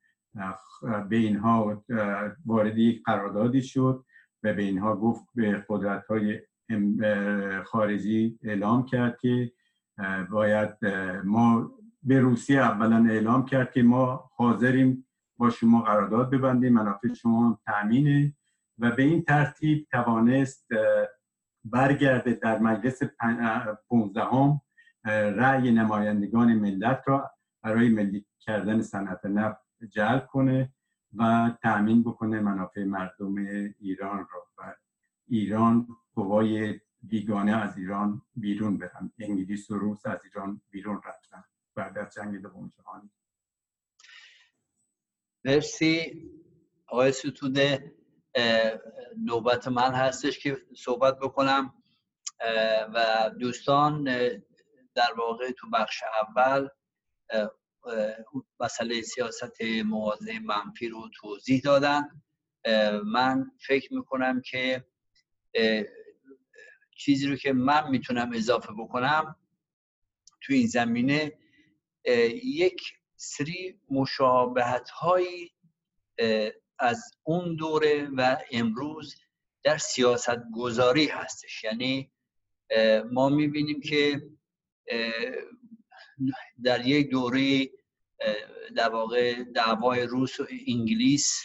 به 1.08 1.16
اینها 1.16 1.84
وارد 2.46 2.78
یک 2.78 3.02
قراردادی 3.02 3.62
شد 3.62 4.04
و 4.42 4.54
به 4.54 4.62
اینها 4.62 4.96
گفت 4.96 5.24
به 5.34 5.64
قدرت 5.68 6.06
های 6.06 6.40
خارجی 7.64 8.38
اعلام 8.42 8.86
کرد 8.86 9.18
که 9.20 9.52
باید 10.30 10.86
ما 11.24 11.70
به 12.02 12.20
روسیه 12.20 12.60
اولا 12.60 13.06
اعلام 13.10 13.44
کرد 13.44 13.72
که 13.72 13.82
ما 13.82 14.30
حاضریم 14.36 15.06
با 15.36 15.50
شما 15.50 15.82
قرارداد 15.82 16.30
ببندیم 16.30 16.72
منافع 16.72 17.12
شما 17.14 17.60
تأمینه 17.66 18.34
و 18.78 18.90
به 18.90 19.02
این 19.02 19.22
ترتیب 19.22 19.86
توانست 19.90 20.68
برگرده 21.64 22.32
در 22.32 22.58
مجلس 22.58 23.02
پونزدهم 23.88 24.60
رأی 25.04 25.70
نمایندگان 25.70 26.54
ملت 26.54 27.02
را 27.06 27.30
برای 27.62 27.88
ملی 27.88 28.26
کردن 28.40 28.82
صنعت 28.82 29.26
نفت 29.26 29.60
جلب 29.88 30.26
کنه 30.26 30.72
و 31.16 31.50
تأمین 31.62 32.02
بکنه 32.02 32.40
منافع 32.40 32.84
مردم 32.84 33.34
ایران 33.80 34.18
را. 34.18 34.46
و 34.58 34.74
ایران 35.28 35.86
قوای 36.14 36.80
بیگانه 37.02 37.56
از 37.56 37.78
ایران 37.78 38.22
بیرون 38.36 38.78
برن. 38.78 39.12
انگلیس 39.18 39.70
و 39.70 39.74
روس 39.74 40.06
از 40.06 40.18
ایران 40.24 40.60
بیرون 40.70 41.02
رفتن. 41.06 41.44
بعد 41.74 41.98
از 41.98 42.14
جنگ 42.14 42.42
دوم 42.42 42.72
جهانی. 42.76 43.10
مرسی. 45.44 46.22
آقای 46.86 47.12
ستوده 47.12 47.94
نوبت 49.18 49.68
من 49.68 49.94
هستش 49.94 50.38
که 50.38 50.56
صحبت 50.76 51.18
بکنم. 51.18 51.74
و 52.94 53.30
دوستان 53.38 54.04
در 54.94 55.12
واقع 55.16 55.50
تو 55.50 55.70
بخش 55.70 56.02
اول 56.22 56.68
مسئله 58.60 59.02
سیاست 59.02 59.60
موازه 59.84 60.38
منفی 60.38 60.88
رو 60.88 61.10
توضیح 61.14 61.60
دادن. 61.64 62.22
من 63.04 63.50
فکر 63.66 63.94
می‌کنم 63.94 64.40
که 64.40 64.86
چیزی 67.04 67.26
رو 67.26 67.36
که 67.36 67.52
من 67.52 67.90
می‌تونم 67.90 68.32
اضافه 68.34 68.72
بکنم 68.78 69.36
تو 70.40 70.52
این 70.52 70.66
زمینه 70.66 71.32
یک 72.44 72.82
سری 73.16 73.80
مشابهت 73.90 74.90
هایی 74.90 75.52
از 76.78 77.10
اون 77.22 77.56
دوره 77.56 78.08
و 78.16 78.36
امروز 78.50 79.16
در 79.62 79.78
سیاست 79.78 80.38
گذاری 80.54 81.06
هستش. 81.06 81.64
یعنی 81.64 82.10
ما 83.10 83.28
می‌بینیم 83.28 83.80
که 83.80 84.22
در 86.64 86.86
یک 86.86 87.10
دوره 87.10 87.70
در 88.76 88.88
واقع 88.88 89.44
دعوای 89.44 90.02
روس 90.02 90.40
و 90.40 90.46
انگلیس 90.68 91.42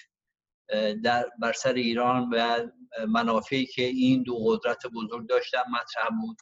در 1.04 1.30
بر 1.40 1.54
سر 1.54 1.74
ایران 1.74 2.30
و 2.34 2.68
منافعی 3.08 3.66
که 3.66 3.84
این 3.84 4.24
دو 4.24 4.38
قدرت 4.46 4.88
بزرگ 4.88 5.28
داشتن 5.28 5.64
مطرح 5.72 6.10
بود. 6.22 6.38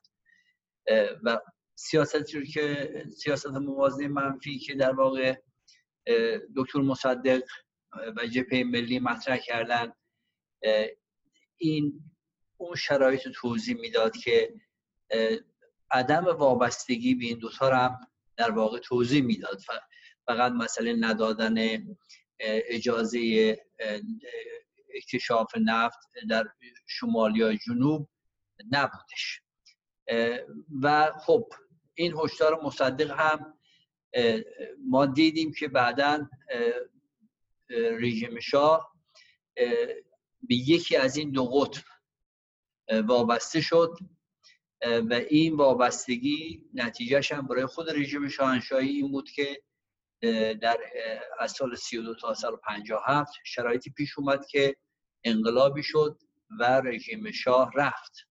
و 1.23 1.39
سیاستی 1.75 2.39
رو 2.39 2.45
که 2.45 2.93
سیاست 3.17 3.47
موازی 3.47 4.07
منفی 4.07 4.59
که 4.59 4.75
در 4.75 4.91
واقع 4.91 5.35
دکتر 6.55 6.79
مصدق 6.79 7.43
و 8.17 8.27
جبهه 8.27 8.63
ملی 8.63 8.99
مطرح 8.99 9.37
کردن 9.37 9.93
این 11.57 12.03
اون 12.57 12.75
شرایط 12.75 13.27
توضیح 13.35 13.75
می‌داد 13.75 14.17
که 14.17 14.53
عدم 15.91 16.25
وابستگی 16.25 17.15
به 17.15 17.25
این 17.25 17.39
دوتا 17.39 17.75
هم 17.75 17.99
در 18.37 18.51
واقع 18.51 18.79
توضیح 18.79 19.23
می‌داد. 19.23 19.59
فقط 20.25 20.51
مسئله 20.51 20.95
ندادن 20.99 21.55
اجازه 22.39 23.57
اکتشاف 24.95 25.51
نفت 25.57 25.99
در 26.29 26.45
شمال 26.87 27.35
یا 27.37 27.55
جنوب 27.55 28.09
نبودش. 28.71 29.41
و 30.81 31.11
خب 31.11 31.49
این 31.93 32.13
هشدار 32.23 32.61
مصدق 32.63 33.11
هم 33.11 33.53
ما 34.87 35.05
دیدیم 35.05 35.53
که 35.59 35.67
بعدا 35.67 36.29
رژیم 37.69 38.39
شاه 38.39 38.95
به 40.41 40.55
یکی 40.55 40.95
از 40.95 41.17
این 41.17 41.31
دو 41.31 41.45
قطب 41.45 41.83
وابسته 43.07 43.61
شد 43.61 43.97
و 44.81 45.13
این 45.29 45.55
وابستگی 45.55 46.69
نتیجهش 46.73 47.31
هم 47.31 47.47
برای 47.47 47.65
خود 47.65 47.89
رژیم 47.89 48.27
شاهنشاهی 48.27 48.89
این 48.89 49.11
بود 49.11 49.29
که 49.29 49.63
در 50.61 50.77
از 51.39 51.51
سال 51.51 51.75
32 51.75 52.15
تا 52.15 52.33
سال 52.33 52.55
57 52.55 53.33
شرایطی 53.45 53.89
پیش 53.89 54.19
اومد 54.19 54.45
که 54.45 54.75
انقلابی 55.23 55.83
شد 55.83 56.19
و 56.59 56.63
رژیم 56.63 57.31
شاه 57.31 57.71
رفت. 57.75 58.27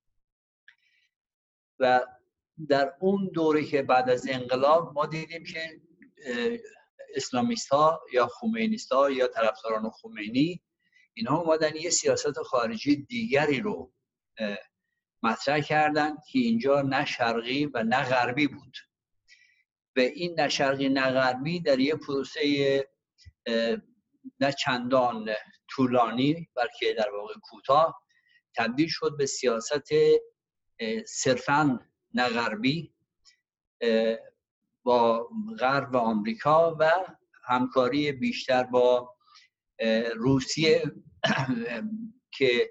و 1.79 2.07
در 2.69 2.93
اون 3.01 3.31
دوره 3.35 3.65
که 3.65 3.83
بعد 3.83 4.11
از 4.11 4.27
انقلاب 4.29 4.93
ما 4.95 5.07
دیدیم 5.07 5.45
که 5.45 5.81
اسلامیست 7.15 7.69
ها 7.69 8.01
یا 8.13 8.27
خومینیست 8.27 8.93
ها 8.93 9.11
یا 9.11 9.29
طرفداران 9.29 9.91
خمینی 9.91 10.63
اینها 11.15 11.39
اومدن 11.39 11.77
یه 11.77 11.91
سیاست 11.91 12.43
خارجی 12.43 12.97
دیگری 12.97 13.61
رو 13.61 13.93
مطرح 15.23 15.61
کردن 15.61 16.17
که 16.31 16.39
اینجا 16.39 16.83
نه 16.83 17.05
شرقی 17.05 17.67
و 17.67 17.83
نه 17.83 18.05
غربی 18.05 18.47
بود. 18.47 18.77
و 19.97 20.01
این 20.01 20.41
نه 20.41 20.49
شرقی 20.49 20.89
نه 20.89 21.11
غربی 21.11 21.61
در 21.61 21.79
یه 21.79 21.95
پروسه 21.95 22.89
نه 24.41 24.53
چندان 24.53 25.31
طولانی 25.69 26.49
بلکه 26.57 26.95
در 26.99 27.11
واقع 27.11 27.35
کوتاه 27.43 28.03
تبدیل 28.57 28.89
شد 28.89 29.17
به 29.19 29.27
سیاست 29.27 29.89
صرفا 31.07 31.81
نه 32.15 32.29
غربی 32.29 32.95
با 34.83 35.29
غرب 35.61 35.95
و 35.95 35.97
آمریکا 35.97 36.77
و 36.81 36.91
همکاری 37.45 38.13
بیشتر 38.13 38.63
با 38.65 39.17
روسیه 40.17 40.93
که 42.39 42.71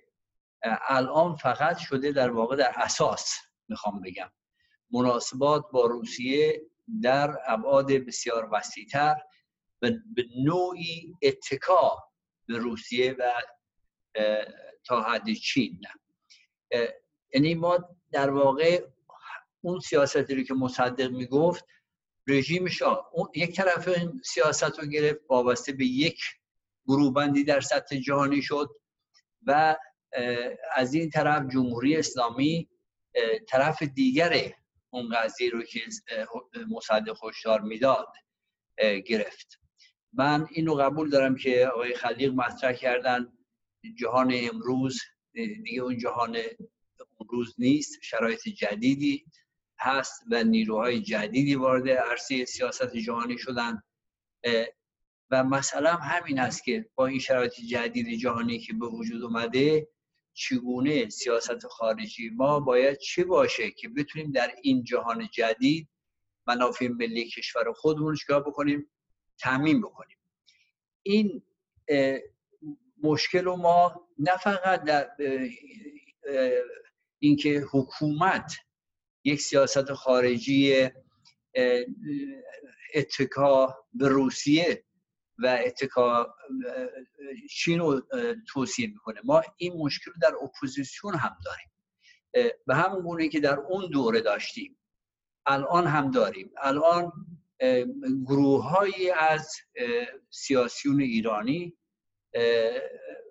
الان 0.88 1.36
فقط 1.36 1.78
شده 1.78 2.12
در 2.12 2.32
واقع 2.32 2.56
در 2.56 2.74
اساس 2.76 3.36
می‌خوام 3.68 4.02
بگم. 4.02 4.32
مناسبات 4.92 5.66
با 5.72 5.86
روسیه 5.86 6.62
در 7.02 7.38
ابعاد 7.48 7.92
بسیار 7.92 8.50
وسیعتر 8.52 9.16
و 9.82 9.90
به 10.16 10.26
نوعی 10.44 11.16
اتکا 11.22 12.04
به 12.48 12.58
روسیه 12.58 13.16
و 13.20 13.32
تا 14.86 15.02
حد 15.02 15.34
چین. 15.34 15.82
یعنی 17.34 17.56
ما 17.56 17.80
در 18.12 18.30
واقع 18.30 18.86
اون 19.62 19.80
سیاستی 19.80 20.36
رو 20.36 20.44
که 20.44 20.54
مصدق 20.54 21.12
می‌گفت 21.12 21.66
رژیم 22.28 22.68
شاه 22.68 23.10
اون 23.14 23.30
یک 23.36 23.56
طرف 23.56 23.88
این 23.88 24.22
سیاست 24.26 24.80
رو 24.80 24.86
گرفت 24.88 25.20
وابسته 25.30 25.72
به 25.72 25.86
یک 25.86 26.20
گروهبندی 26.88 27.44
در 27.44 27.62
سطح 27.62 27.96
جهانی 27.98 28.42
شد 28.42 28.70
و 29.46 29.76
از 30.76 30.94
این 30.94 31.10
طرف 31.10 31.48
جمهوری 31.54 31.98
اسلامی 31.98 32.70
طرف 33.48 33.84
دیگر 33.84 34.54
اون 34.94 35.10
قضیه 35.10 35.50
رو 35.50 35.64
که 35.64 35.80
مصدق 36.70 37.14
خوشدار 37.14 37.62
می‌داد 37.62 38.14
گرفت. 39.06 39.60
من 40.14 40.48
اینو 40.52 40.76
قبول 40.76 41.10
دارم 41.10 41.36
که 41.36 41.68
آقای 41.68 41.96
خلیق 41.96 42.34
مطرح 42.34 42.74
کردن 42.74 43.34
جهان 44.00 44.32
امروز 44.34 45.00
دیگه 45.34 45.82
اون 45.82 45.98
جهان 45.98 46.38
امروز 47.20 47.56
نیست 47.58 48.00
شرایط 48.02 48.48
جدیدی 48.48 49.26
هست 49.80 50.24
و 50.32 50.44
نیروهای 50.44 51.02
جدیدی 51.02 51.56
وارد 51.56 51.90
عرصه 51.90 52.46
سیاست 52.46 52.96
جهانی 52.96 53.38
شدن. 53.38 53.82
و 55.32 55.44
مثلا 55.44 55.94
همین 55.96 56.40
است 56.40 56.64
که 56.64 56.90
با 56.96 57.08
این 57.08 57.20
شرایط 57.20 57.54
جدید 57.54 58.20
جهانی 58.20 58.60
که 58.60 58.74
به 58.74 58.88
وجود 58.88 59.24
اومده 59.24 59.88
چگونه 60.34 61.10
سیاست 61.10 61.68
خارجی 61.68 62.30
ما 62.30 62.60
باید 62.60 62.98
چه 62.98 63.24
باشه 63.24 63.72
که 63.72 63.90
بتونیم 63.90 64.32
در 64.32 64.52
این 64.62 64.84
جهان 64.84 65.30
جدید 65.34 65.90
منافع 66.48 66.88
ملی 66.88 67.30
کشور 67.30 67.74
خودمون 67.74 68.16
چیکار 68.16 68.44
بکنیم؟ 68.44 68.90
تعمین 69.40 69.82
بکنیم. 69.82 70.18
این 71.04 71.44
مشکل 73.04 73.44
رو 73.44 73.56
ما 73.56 74.08
نه 74.20 74.38
فقط 74.38 74.84
در 74.84 75.10
اینکه 77.20 77.66
حکومت 77.72 78.54
یک 79.24 79.42
سیاست 79.42 79.94
خارجی 79.94 80.90
اتکا 82.94 83.76
به 83.94 84.08
روسیه 84.08 84.84
و 85.38 85.60
اتکا 85.66 86.36
چین 87.50 87.80
رو 87.80 88.02
توصیه 88.48 88.88
می‌کنه. 88.88 89.22
ما 89.24 89.42
این 89.58 89.74
مشکل 89.78 90.12
در 90.22 90.34
اپوزیسیون 90.44 91.16
هم 91.16 91.38
داریم. 91.46 91.72
به 92.68 92.76
همون 92.76 93.02
گونه 93.02 93.30
که 93.30 93.40
در 93.40 93.60
اون 93.60 93.90
دوره 93.90 94.22
داشتیم. 94.22 94.80
الان 95.46 95.88
هم 95.88 96.12
داریم. 96.12 96.52
الان 96.62 97.12
گروه 98.26 98.78
از 99.20 99.56
سیاسیون 100.30 101.02
ایرانی 101.02 101.78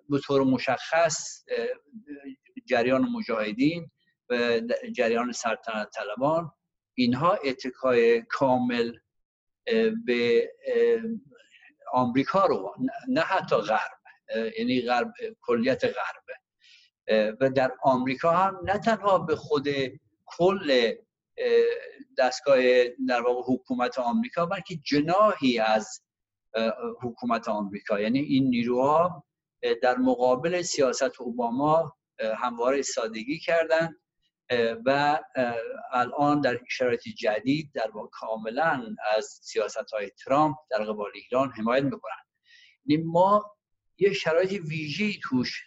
به 0.09 0.19
طور 0.23 0.43
مشخص 0.43 1.43
جریان 2.65 3.01
مجاهدین 3.01 3.91
و 4.29 4.61
جریان 4.95 5.31
سلطنت 5.31 5.89
طلبان 5.89 6.51
اینها 6.93 7.33
اتکای 7.33 8.21
کامل 8.21 8.97
به 10.05 10.51
آمریکا 11.93 12.45
رو 12.45 12.75
نه 13.07 13.21
حتی 13.21 13.55
غرب 13.55 13.99
یعنی 14.57 14.81
غرب 14.81 15.13
کلیت 15.41 15.85
غرب. 15.85 16.23
و 17.41 17.49
در 17.49 17.71
آمریکا 17.83 18.31
هم 18.31 18.59
نه 18.63 18.77
تنها 18.77 19.17
به 19.17 19.35
خود 19.35 19.67
کل 20.25 20.93
دستگاه 22.17 22.57
در 23.07 23.21
واقع 23.21 23.53
حکومت 23.53 23.99
آمریکا 23.99 24.45
بلکه 24.45 24.75
جناهی 24.75 25.59
از 25.59 26.01
حکومت 27.01 27.47
آمریکا. 27.47 27.99
یعنی 27.99 28.19
این 28.19 28.49
نیروها 28.49 29.23
در 29.81 29.97
مقابل 29.97 30.61
سیاست 30.61 31.21
اوباما 31.21 31.97
همواره 32.37 32.81
سادگی 32.81 33.39
کردند. 33.39 34.02
و 34.85 35.19
الان 35.91 36.41
در 36.41 36.59
شرایط 36.69 37.01
جدید 37.01 37.71
در 37.73 37.91
واقع 37.91 38.09
کاملا 38.11 38.95
از 39.15 39.39
سیاست 39.41 39.93
های 39.93 40.09
ترامپ 40.09 40.55
در 40.69 40.83
قبال 40.83 41.11
ایران 41.13 41.51
حمایت 41.51 41.83
می‌کنن 41.83 42.23
یعنی 42.85 43.03
ما 43.03 43.55
یه 43.97 44.13
شرایط 44.13 44.51
ویژه 44.51 45.19
توش 45.23 45.63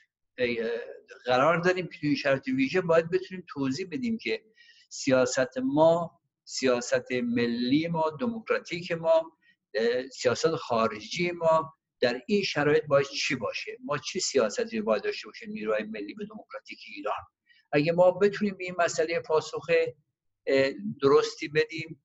قرار 1.25 1.59
داریم 1.59 1.87
که 1.87 1.99
توی 2.01 2.17
شرایط 2.17 2.49
ویژه 2.49 2.81
باید 2.81 3.11
بتونیم 3.11 3.45
توضیح 3.49 3.89
بدیم 3.91 4.19
که 4.19 4.45
سیاست 4.89 5.59
ما 5.59 6.21
سیاست 6.45 7.13
ملی 7.13 7.89
ما 7.89 8.11
دموکراتیک 8.11 8.93
ما 8.93 9.39
سیاست 10.13 10.57
خارجی 10.57 11.31
ما 11.31 11.75
در 12.01 12.23
این 12.27 12.43
شرایط 12.43 12.85
باید 12.85 13.07
چی 13.07 13.35
باشه؟ 13.35 13.77
ما 13.85 13.99
چی 13.99 14.21
سیاستی 14.21 14.81
باید 14.81 15.03
داشته 15.03 15.29
باشه 15.29 15.47
نیروهای 15.47 15.83
ملی 15.83 16.15
به 16.15 16.25
دموکراتیک 16.25 16.79
ایران. 16.97 17.15
اگه 17.77 17.93
ما 17.93 18.11
بتونیم 18.11 18.57
به 18.57 18.65
این 18.65 18.75
مسئله 18.79 19.21
پاسخ 19.21 19.67
درستی 21.03 21.49
بدیم 21.49 22.03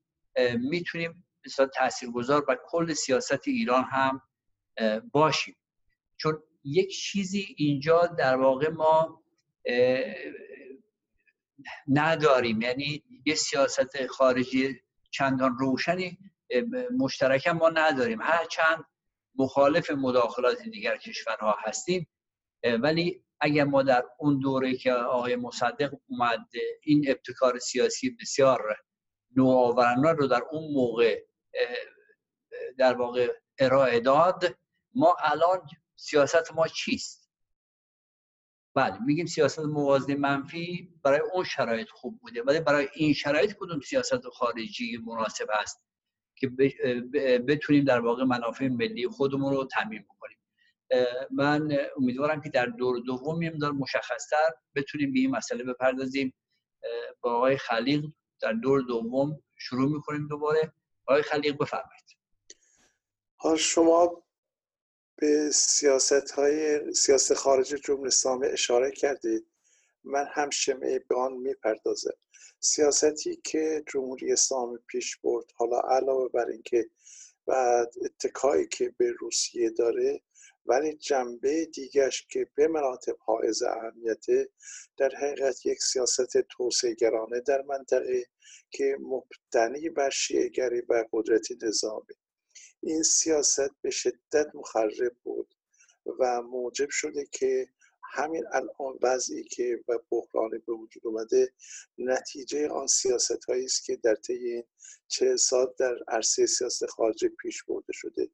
می‌تونیم 0.59 1.25
مثلا 1.45 1.65
تاثیرگذار 1.65 2.41
بر 2.45 2.59
کل 2.67 2.93
سیاست 2.93 3.47
ایران 3.47 3.83
هم 3.83 4.21
باشیم. 5.11 5.55
چون 6.17 6.43
یک 6.63 6.99
چیزی 6.99 7.55
اینجا 7.57 8.05
در 8.07 8.35
واقع 8.35 8.69
ما 8.69 9.23
نداریم. 11.87 12.61
یعنی 12.61 13.03
یه 13.25 13.35
سیاست 13.35 14.07
خارجی 14.07 14.81
چندان 15.11 15.57
روشنی 15.59 16.17
مشترکم 16.97 17.51
ما 17.51 17.69
نداریم. 17.69 18.21
هر 18.21 18.45
چند 18.45 18.85
مخالف 19.35 19.91
مداخلات 19.91 20.61
دیگر 20.61 20.97
کشورها 20.97 21.57
هستیم 21.59 22.07
ولی 22.63 23.23
اگر 23.41 23.63
ما 23.63 23.83
در 23.83 24.05
اون 24.17 24.39
دوره 24.39 24.75
که 24.75 24.93
آقای 24.93 25.35
مصدق 25.35 25.93
اومد 26.07 26.47
این 26.83 27.05
ابتکار 27.07 27.59
سیاسی 27.59 28.17
بسیار 28.21 28.77
نوآورانه 29.35 30.11
رو 30.11 30.27
در 30.27 30.41
اون 30.51 30.73
موقع 30.73 31.25
در 32.77 32.93
واقع 32.93 33.33
ارائه 33.59 33.99
داد 33.99 34.57
ما 34.95 35.15
الان 35.19 35.67
سیاست 35.95 36.53
ما 36.53 36.67
چیست؟ 36.67 37.31
بله 38.73 38.97
میگیم 39.05 39.25
سیاست 39.25 39.59
موازنه 39.59 40.15
منفی 40.15 40.93
برای 41.03 41.19
اون 41.33 41.43
شرایط 41.43 41.89
خوب 41.89 42.19
بوده 42.19 42.43
ولی 42.43 42.59
برای 42.59 42.89
این 42.93 43.13
شرایط 43.13 43.53
کدوم 43.59 43.79
سیاست 43.79 44.27
خارجی 44.27 44.97
مناسب 44.97 45.47
است 45.59 45.85
که 46.35 46.47
بتونیم 47.47 47.83
در 47.83 47.99
واقع 47.99 48.23
منافع 48.23 48.67
ملی 48.67 49.07
خودمون 49.07 49.53
رو 49.53 49.65
تعمین 49.65 50.01
بکنیم؟ 50.01 50.37
من 51.31 51.77
امیدوارم 51.97 52.41
که 52.41 52.49
در 52.49 52.65
دور 52.65 52.99
دوم 53.05 53.41
یه 53.41 53.49
مقدار 53.49 53.71
مشخصتر 53.71 54.53
بتونیم 54.75 55.13
به 55.13 55.19
این 55.19 55.31
مسئله 55.31 55.63
بپردازیم. 55.63 56.33
با 57.21 57.33
آقای 57.33 57.57
خلیق 57.57 58.05
در 58.41 58.53
دور 58.53 58.81
دوم 58.81 59.43
شروع 59.57 59.91
می‌کنیم 59.91 60.27
دوباره. 60.27 60.73
آقای 61.05 61.21
خلیق 61.21 61.57
بفرمایید. 61.57 62.17
حال 63.35 63.57
شما 63.57 64.23
به 65.15 65.49
سیاست 65.51 66.31
های 66.31 66.93
سیاست 66.93 67.33
خارج 67.33 67.67
جمهوری 67.67 68.07
اسلامی 68.07 68.47
اشاره 68.47 68.91
کردید. 68.91 69.47
من 70.03 70.25
هم 70.31 70.49
شمعه 70.49 70.99
به 70.99 71.15
آن 71.15 71.33
می‌پردازم. 71.33 72.17
سیاستی 72.59 73.41
که 73.43 73.83
جمهوری 73.93 74.33
اسلامی 74.33 74.77
پیش 74.87 75.17
برد 75.17 75.45
حالا 75.55 75.79
علاوه 75.79 76.29
بر 76.29 76.45
اینکه 76.45 76.89
بعد 77.45 77.93
اتکایی 78.05 78.67
که 78.67 78.95
به 78.97 79.11
روسیه 79.19 79.69
داره 79.69 80.21
ولی 80.65 80.93
جنبه 80.93 81.65
دیگرش 81.65 82.27
که 82.27 82.47
به 82.55 82.67
مراتب 82.67 83.15
حائز 83.19 83.63
اهمیته 83.63 84.49
در 84.97 85.09
حقیقت 85.15 85.65
یک 85.65 85.83
سیاست 85.83 86.37
توسعه 86.41 86.93
گرانه 86.93 87.39
در 87.39 87.61
منطقه 87.61 88.25
که 88.71 88.97
مبتنی 88.99 89.89
بر 89.89 90.09
شیعگری 90.09 90.81
و 90.81 91.05
قدرت 91.13 91.47
نظامی. 91.63 92.15
این 92.83 93.03
سیاست 93.03 93.69
به 93.81 93.89
شدت 93.89 94.47
مخرب 94.53 95.15
بود 95.23 95.55
و 96.19 96.41
موجب 96.41 96.89
شده 96.89 97.25
که 97.31 97.67
همین 98.13 98.43
الان 98.51 98.99
وضعی 99.01 99.43
که 99.43 99.83
و 99.87 99.99
بحرانی 100.09 100.57
به 100.57 100.73
وجود 100.73 101.07
اومده 101.07 101.53
نتیجه 101.97 102.69
آن 102.69 102.87
سیاست 102.87 103.45
هایی 103.45 103.65
است 103.65 103.85
که 103.85 103.95
در 103.95 104.15
طی 104.15 104.33
این 104.33 104.63
چه 105.07 105.35
سال 105.35 105.73
در 105.79 105.95
عرصه 106.07 106.45
سیاست 106.45 106.85
خارجی 106.85 107.29
پیش 107.29 107.63
برده 107.63 107.93
شده. 107.93 108.29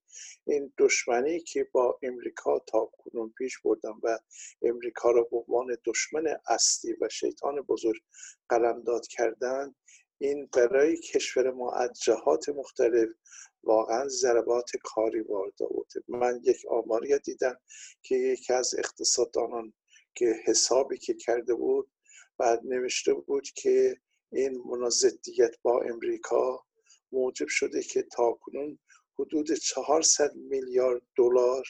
این 0.48 0.74
دشمنی 0.78 1.40
که 1.40 1.68
با 1.72 2.00
امریکا 2.04 2.60
تا 2.60 2.86
کنون 2.86 3.34
پیش 3.38 3.60
بردن 3.60 3.94
و 4.04 4.20
امریکا 4.62 5.12
را 5.12 5.24
به 5.24 5.38
عنوان 5.38 5.78
دشمن 5.86 6.38
اصلی 6.48 6.94
و 7.02 7.10
شیطان 7.10 7.62
بزرگ 7.62 8.02
قلمداد 8.50 9.08
کردن 9.08 9.76
این 10.18 10.50
برای 10.54 10.98
کشور 10.98 11.52
ما 11.52 11.72
از 11.72 12.00
جهات 12.02 12.50
مختلف 12.50 13.10
واقعا 13.68 14.08
ضربات 14.08 14.72
کاری 14.84 15.22
وارد 15.22 15.62
آورده. 15.62 16.04
من 16.08 16.42
یک 16.44 16.66
آماری 16.70 17.20
دیدم 17.20 17.60
که 18.02 18.16
یکی 18.16 18.54
از 18.54 18.76
اقتصاددانان 18.78 19.74
که 20.16 20.36
حسابی 20.46 20.98
که 20.98 21.14
کرده 21.14 21.54
بود 21.54 21.92
بعد 22.38 22.62
نوشته 22.64 23.14
بود 23.14 23.48
که 23.56 23.98
این 24.32 24.62
منازدیت 24.66 25.56
با 25.62 25.82
امریکا 25.82 26.66
موجب 27.12 27.48
شده 27.48 27.84
که 27.84 28.02
تاکنون 28.02 28.80
حدود 29.20 29.54
400 29.54 30.36
میلیارد 30.36 31.02
دلار 31.18 31.64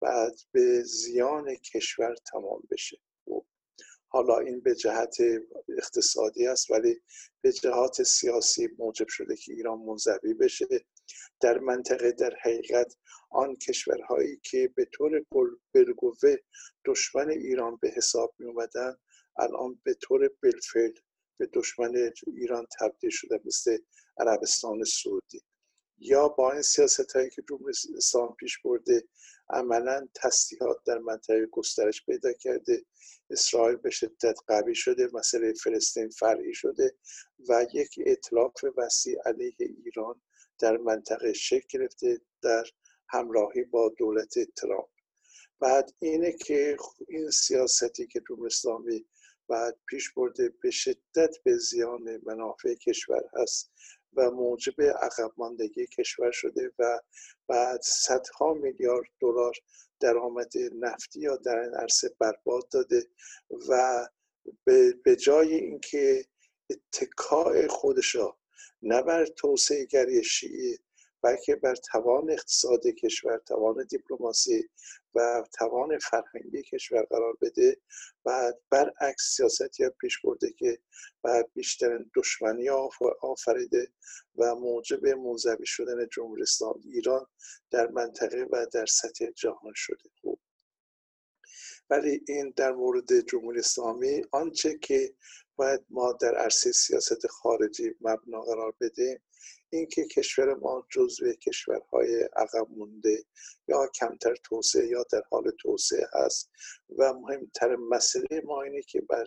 بعد 0.00 0.34
به 0.52 0.82
زیان 0.82 1.54
کشور 1.54 2.14
تمام 2.32 2.62
بشه. 2.70 2.98
حالا 4.10 4.38
این 4.38 4.60
به 4.60 4.74
جهت 4.74 5.16
اقتصادی 5.78 6.46
است 6.46 6.70
ولی 6.70 7.00
به 7.40 7.52
جهات 7.52 8.02
سیاسی 8.02 8.68
موجب 8.78 9.08
شده 9.08 9.36
که 9.36 9.52
ایران 9.52 9.78
منزوی 9.78 10.34
بشه. 10.34 10.66
در 11.40 11.58
منطقه 11.58 12.12
در 12.12 12.34
حقیقت 12.42 12.96
آن 13.30 13.56
کشورهایی 13.56 14.40
که 14.42 14.72
به 14.74 14.84
طور 14.84 15.24
بالقوه 15.74 16.36
دشمن 16.84 17.30
ایران 17.30 17.76
به 17.76 17.90
حساب 17.96 18.34
می 18.38 18.46
اومدن 18.46 18.96
الان 19.38 19.80
به 19.84 19.94
طور 19.94 20.30
بالفعل 20.42 20.92
به 21.38 21.48
دشمن 21.52 22.12
ایران 22.26 22.66
تبدیل 22.80 23.10
شده 23.10 23.40
مثل 23.44 23.78
عربستان 24.18 24.84
سعودی. 24.84 25.42
یا 25.98 26.28
با 26.28 26.52
این 26.52 26.62
سیاست 26.62 27.16
هایی 27.16 27.30
که 27.30 27.42
جمهوری 27.48 27.74
اسلام 27.96 28.34
پیش 28.34 28.58
برده 28.58 29.04
عملا 29.50 30.08
تسلیحات 30.14 30.76
در 30.84 30.98
منطقه 30.98 31.46
گسترش 31.46 32.06
پیدا 32.06 32.32
کرده 32.32 32.84
اسرائیل 33.30 33.76
به 33.76 33.90
شدت 33.90 34.38
قوی 34.46 34.74
شده 34.74 35.08
مسئله 35.12 35.52
فلسطین 35.52 36.08
فرعی 36.08 36.54
شده 36.54 36.94
و 37.48 37.66
یک 37.74 37.94
اطلاف 38.06 38.64
وسیع 38.76 39.16
علیه 39.26 39.54
ایران 39.58 40.20
در 40.58 40.76
منطقه 40.76 41.32
شکل 41.32 41.66
گرفته 41.78 42.20
در 42.42 42.64
همراهی 43.08 43.64
با 43.64 43.94
دولت 43.98 44.34
ترامپ. 44.56 44.88
بعد 45.60 45.92
اینه 45.98 46.32
که 46.32 46.76
این 47.08 47.30
سیاستی 47.30 48.06
که 48.06 48.22
جمهوری 48.28 48.46
اسلامی 48.46 49.06
بعد 49.48 49.78
پیش 49.86 50.12
برده 50.12 50.52
به 50.62 50.70
شدت 50.70 51.36
به 51.44 51.56
زیان 51.56 52.20
منافع 52.26 52.74
کشور 52.74 53.22
هست 53.34 53.70
و 54.14 54.30
موجب 54.30 54.82
عقب 54.82 55.32
ماندگی 55.36 55.86
کشور 55.86 56.30
شده 56.30 56.72
و 56.78 57.00
بعد 57.48 57.80
صدها 57.82 58.54
میلیارد 58.54 59.08
دلار 59.20 59.54
درآمد 60.00 60.52
نفتی 60.80 61.20
یا 61.20 61.36
در 61.36 61.58
این 61.58 61.74
عرصه 61.74 62.14
برباد 62.18 62.68
داده 62.68 63.06
و 63.68 64.06
به 65.04 65.16
جای 65.16 65.54
اینکه 65.54 66.24
اتکاع 66.70 67.66
خودشا 67.66 68.36
نه 68.82 69.02
بر 69.02 69.26
توسعه 69.26 69.84
گری 69.84 70.24
شیعی 70.24 70.78
بلکه 71.22 71.56
بر 71.56 71.74
توان 71.74 72.30
اقتصاد 72.30 72.86
کشور 72.86 73.38
توان 73.38 73.86
دیپلماسی 73.90 74.68
و 75.14 75.44
توان 75.58 75.98
فرهنگی 75.98 76.62
کشور 76.62 77.02
قرار 77.02 77.36
بده. 77.40 77.76
و 78.26 78.52
برعکس 78.70 79.36
سیاستی 79.36 79.84
ها 79.84 79.90
پیش 79.90 80.20
برده 80.20 80.52
که 80.52 80.78
و 81.24 81.44
بیشتر 81.54 82.04
دشمنی 82.16 82.68
آفریده 83.22 83.92
و 84.36 84.54
موجب 84.54 85.06
منزوی 85.06 85.66
شدن 85.66 86.08
جمهوری 86.12 86.42
اسلامی 86.42 86.92
ایران 86.92 87.26
در 87.70 87.88
منطقه 87.88 88.46
و 88.50 88.66
در 88.72 88.86
سطح 88.86 89.30
جهان 89.30 89.72
شده. 89.76 90.10
خوب 90.22 90.37
ولی 91.90 92.20
این 92.28 92.52
در 92.56 92.72
مورد 92.72 93.20
جمهوری 93.20 93.58
اسلامی 93.58 94.22
آنچه 94.32 94.78
که 94.78 95.14
باید 95.56 95.80
ما 95.90 96.12
در 96.12 96.34
عرصه 96.34 96.72
سیاست 96.72 97.26
خارجی 97.26 97.94
مبنا 98.00 98.40
قرار 98.40 98.74
بدیم 98.80 99.18
اینکه 99.70 100.04
کشور 100.04 100.54
ما 100.54 100.86
جزو 100.90 101.32
کشورهای 101.32 102.28
عقب 102.36 102.66
مونده 102.70 103.24
یا 103.68 103.86
کمتر 103.86 104.34
توسعه 104.44 104.88
یا 104.88 105.04
در 105.12 105.22
حال 105.30 105.50
توسعه 105.50 106.08
هست. 106.12 106.50
و 106.98 107.12
مهمتر 107.12 107.76
مسئله 107.76 108.42
ما 108.44 108.62
اینه 108.62 108.82
که 108.82 109.00
بر 109.00 109.26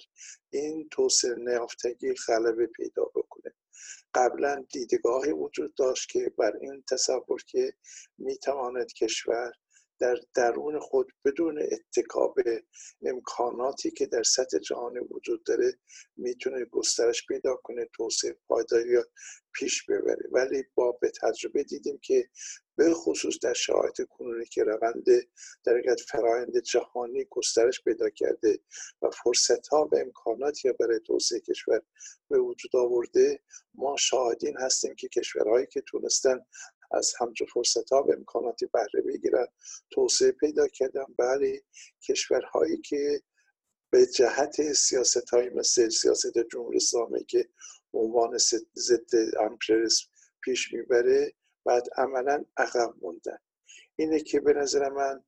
این 0.50 0.90
توسعه 0.92 1.36
نیافتگی 1.36 2.14
غلبه 2.28 2.68
پیدا 2.68 3.04
بکنه. 3.16 3.54
قبلا 4.14 4.66
دیدگاهی 4.70 5.32
وجود 5.32 5.76
داشت 5.76 6.10
که 6.10 6.34
بر 6.38 6.58
این 6.62 6.84
تصور 6.90 7.44
که 7.48 7.74
می‌تواند 8.18 8.94
کشور 8.94 9.52
در 10.02 10.16
درون 10.34 10.80
خود 10.80 11.14
بدون 11.26 11.62
اتکا 11.72 12.28
به 12.28 12.64
امکاناتی 13.02 13.92
که 13.92 14.06
در 14.06 14.24
سطح 14.24 14.58
جهانی 14.58 15.00
وجود 15.00 15.44
داره 15.44 15.78
می‌تونه 16.18 16.66
گسترش 16.66 17.26
پیدا 17.26 17.56
کنه 17.56 17.86
توسعه 17.94 18.38
پایداری 18.48 18.98
پیش 19.54 19.86
ببره. 19.86 20.30
ولی 20.32 20.64
با 20.76 20.92
به 20.92 21.12
تجربه 21.22 21.64
دیدیم 21.64 22.00
که 22.02 22.30
به 22.76 22.94
خصوص 22.94 23.40
در 23.42 23.54
شرایط 23.54 24.02
کنونی 24.10 24.46
که 24.46 24.64
روند 24.64 25.06
در 25.64 25.78
حقیقت 25.78 26.02
فرایند 26.02 26.58
جهانی 26.58 27.26
گسترش 27.30 27.84
پیدا 27.84 28.10
کرده 28.10 28.60
و 29.02 29.10
فرصت 29.10 29.68
ها 29.68 29.90
و 29.92 29.96
امکاناتی 29.96 30.72
برای 30.72 31.00
توسعه 31.00 31.40
کشور 31.40 31.82
به 32.30 32.40
وجود 32.40 32.76
آورده 32.76 33.40
ما 33.74 33.98
شاهدین 33.98 34.58
هستیم 34.58 34.96
که 34.96 35.08
کشورهایی 35.08 35.68
که 35.68 35.82
تونستن 35.82 36.46
از 36.94 37.14
همچون 37.20 37.48
فرصت 37.48 37.92
ها 37.92 38.04
و 38.04 38.12
امکاناتی 38.12 38.66
بهره 38.66 39.02
بگیرن. 39.06 39.48
توسعه 39.92 40.32
پیدا 40.32 40.68
کردن 40.68 41.06
بله 41.18 41.62
کشورهایی 42.08 42.78
که 42.78 43.22
به 43.90 44.06
جهت 44.06 44.74
سیاست 44.74 45.30
های 45.30 45.50
مثل 45.50 45.90
سیاست 45.90 46.38
جمهوری 46.52 46.78
اسلامی 46.78 47.26
که 47.26 47.50
عنوان 47.94 48.38
ضد 48.76 49.16
امپریالیسم 49.40 50.08
پیش 50.42 50.74
می‌بره 50.74 51.34
بعد 51.66 51.88
عملا 51.98 52.46
عقب 52.58 52.94
موندن. 53.02 53.38
اینه 53.96 54.20
که 54.20 54.40
به 54.40 54.54
نظر 54.54 54.90
من 54.90 55.24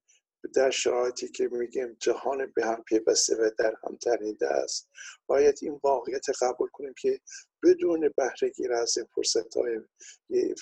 در 0.56 0.70
شرایطی 0.70 1.28
که 1.28 1.48
میگیم 1.48 1.98
جهان 2.00 2.52
به 2.56 2.66
هم 2.66 2.84
پیوسته 2.84 3.36
و 3.36 3.50
در 3.58 3.76
هم 3.84 3.96
تنیده 3.96 4.48
است 4.48 4.90
باید 5.26 5.60
این 5.62 5.80
واقعیت 5.84 6.26
قبول 6.42 6.70
کنیم 6.70 6.94
که 6.98 7.20
بدون 7.64 8.14
بهره 8.18 8.50
گیر 8.56 8.74
از 8.74 8.98
این 8.98 9.08
فرصت 9.16 9.58
های 9.58 9.80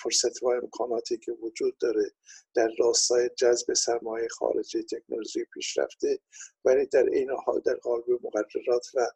فرصت 0.02 0.42
و 0.42 0.48
امکاناتی 0.48 1.18
که 1.18 1.32
وجود 1.32 1.78
داره 1.78 2.10
در 2.54 2.68
راستای 2.78 3.30
جذب 3.36 3.72
سرمایه 3.72 4.28
خارجی 4.28 4.82
تکنولوژی 4.82 5.44
پیشرفته 5.44 6.18
ولی 6.64 6.86
در 6.86 7.06
این 7.06 7.30
حال 7.46 7.60
در 7.60 7.74
قالب 7.74 8.04
مقررات 8.22 8.86
و 8.94 9.06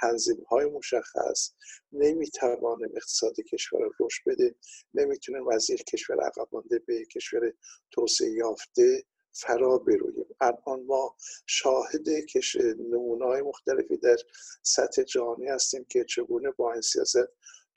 تنظیم 0.00 0.42
های 0.48 0.64
مشخص 0.64 1.50
نمی‌توانیم 1.92 2.90
اقتصاد 2.96 3.34
کشور 3.40 3.90
رشد 4.00 4.22
بده 4.26 4.54
نمی‌تونیم 4.94 5.48
از 5.48 5.70
یک 5.70 5.84
کشور 5.84 6.20
عقب 6.20 6.48
مانده 6.52 6.78
به 6.78 7.04
کشور 7.04 7.52
توسعه 7.90 8.30
یافته 8.30 9.04
فرا 9.32 9.78
برویم. 9.78 10.26
الان 10.40 10.82
ما 10.86 11.16
شاهد 11.46 12.08
کش 12.08 12.56
نمونه 12.56 13.42
مختلفی 13.42 13.96
در 13.96 14.16
سطح 14.62 15.02
جهانی 15.02 15.48
هستیم 15.48 15.84
که 15.84 16.04
چگونه 16.04 16.50
با 16.50 16.72
این 16.72 16.80
سیاست 16.80 17.28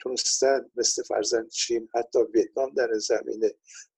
تونستن 0.03 0.71
مثل 0.75 1.03
فرزند 1.03 1.49
چین 1.49 1.89
حتی 1.95 2.19
ویتنام 2.33 2.73
در 2.73 2.93
زمینه 2.93 3.51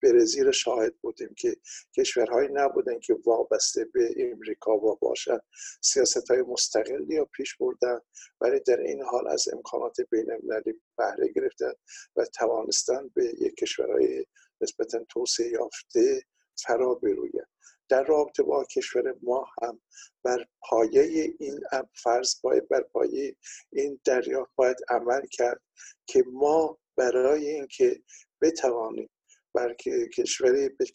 برزیل 0.03 0.51
شاهد 0.51 0.95
بودیم 1.01 1.33
که 1.37 1.55
کشورهایی 1.97 2.49
نبودن 2.51 2.99
که 2.99 3.15
وابسته 3.25 3.85
به 3.85 4.15
امریکا 4.17 4.77
و 4.77 4.95
باشن. 4.95 5.39
سیاست 5.81 6.31
های 6.31 6.41
مستقلی 6.41 7.15
یا 7.15 7.25
پیش 7.25 7.55
بردن 7.57 7.99
ولی 8.41 8.59
در 8.59 8.79
این 8.79 9.01
حال 9.01 9.27
از 9.27 9.45
امکانات 9.53 10.01
بین 10.01 10.31
المللی 10.31 10.81
بهره 10.97 11.27
گرفتن 11.35 11.73
و 12.15 12.25
توانستن 12.25 13.09
به 13.15 13.33
یک 13.39 13.55
کشورهای 13.55 14.25
نسبتا 14.61 14.99
توسعه 15.09 15.47
یافته 15.47 16.23
فرا 16.57 16.93
بروید. 16.93 17.47
در 17.89 18.03
رابطه 18.03 18.43
با 18.43 18.63
کشور 18.63 19.15
ما 19.21 19.47
هم 19.61 19.81
بر 20.23 20.45
پایه 20.59 21.33
این 21.39 21.59
فرض 21.93 22.35
باید 22.41 22.67
بر 22.67 22.81
پایه 22.81 23.35
این 23.71 23.99
دریافت 24.03 24.51
باید 24.55 24.77
عمل 24.89 25.25
کرد 25.31 25.61
که 26.07 26.23
ما 26.33 26.77
برای 26.97 27.49
اینکه 27.49 28.03
بتوانیم 28.41 29.09
بلکه 29.55 30.09
کشوری 30.17 30.69
به, 30.69 30.85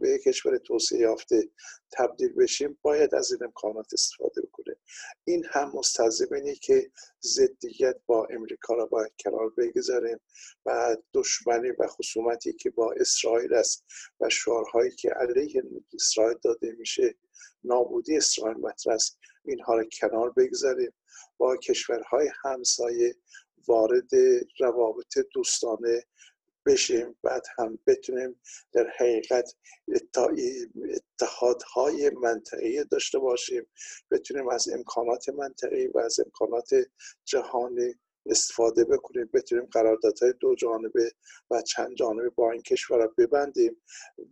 به 0.00 0.18
کشور 0.18 0.58
توسعه 0.58 0.98
یافته 0.98 1.48
تبدیل 1.92 2.32
بشیم 2.32 2.78
باید 2.82 3.14
از 3.14 3.32
این 3.32 3.44
امکانات 3.44 3.86
استفاده 3.92 4.42
بکنه 4.42 4.76
این 5.24 5.44
هم 5.50 5.72
مستلزم 5.74 6.34
اینه 6.34 6.54
که 6.54 6.90
ضدیت 7.22 7.96
با 8.06 8.26
امریکا 8.30 8.74
را 8.74 8.86
باید 8.86 9.12
کنار 9.24 9.50
بگذاریم 9.58 10.20
و 10.66 10.96
دشمنی 11.14 11.70
و 11.70 11.86
خصومتی 11.86 12.52
که 12.52 12.70
با 12.70 12.92
اسرائیل 12.92 13.54
است 13.54 13.84
و 14.20 14.28
شعارهایی 14.28 14.90
که 14.90 15.10
علیه 15.10 15.62
اسرائیل 15.94 16.38
داده 16.42 16.72
میشه 16.78 17.14
نابودی 17.64 18.16
اسرائیل 18.16 18.58
مطرح 18.58 18.94
است. 18.94 19.18
اینها 19.44 19.74
را 19.74 19.84
کنار 20.00 20.30
بگذاریم. 20.30 20.92
با 21.36 21.56
کشورهای 21.56 22.30
همسایه 22.42 23.14
وارد 23.68 24.10
روابط 24.60 25.18
دوستانه 25.34 26.04
بشیم 26.66 27.16
بعد 27.22 27.46
هم 27.58 27.78
بتونیم 27.86 28.40
در 28.72 28.92
حقیقت 28.98 29.54
اتحادهای 31.20 32.10
منطقی 32.10 32.84
داشته 32.84 33.18
باشیم. 33.18 33.66
بتونیم 34.10 34.48
از 34.48 34.68
امکانات 34.68 35.28
منطقی 35.28 35.86
و 35.86 35.98
از 35.98 36.20
امکانات 36.20 36.70
جهانی 37.24 37.94
استفاده 38.26 38.84
بکنیم 38.84 39.30
بتونیم 39.34 39.64
قراردادهای 39.64 40.32
دو 40.40 40.54
جانبه 40.54 41.12
و 41.50 41.62
چند 41.62 41.94
جانبه 41.94 42.30
با 42.30 42.52
این 42.52 42.62
کشور 42.62 43.06
ببندیم 43.18 43.82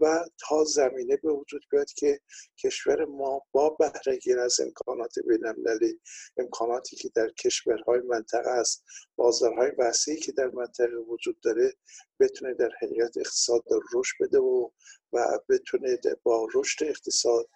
و 0.01 0.25
تا 0.49 0.65
زمینه 0.65 1.17
به 1.17 1.33
وجود 1.33 1.63
بیاد 1.71 1.91
که 1.91 2.21
کشور 2.59 3.05
ما 3.05 3.43
با 3.53 3.71
بهرهگیر 3.71 4.39
از 4.39 4.61
امکانات 4.61 5.15
بینالمللی 5.29 6.01
امکاناتی 6.37 6.97
که 6.97 7.11
در 7.15 7.29
کشورهای 7.31 8.01
منطقه 8.01 8.51
است 8.51 8.85
بازارهای 9.17 9.71
وسیعی 9.79 10.21
که 10.21 10.33
در 10.33 10.49
منطقه 10.49 10.97
وجود 10.97 11.41
داره 11.41 11.73
بتونه 12.21 12.55
در 12.55 12.71
حقیقت 12.83 13.17
اقتصاد 13.17 13.63
رشد 13.95 14.15
بده 14.21 14.39
و 14.39 14.71
و 15.13 15.39
بتونه 15.49 15.99
با 16.23 16.49
رشد 16.55 16.85
اقتصاد 16.85 17.49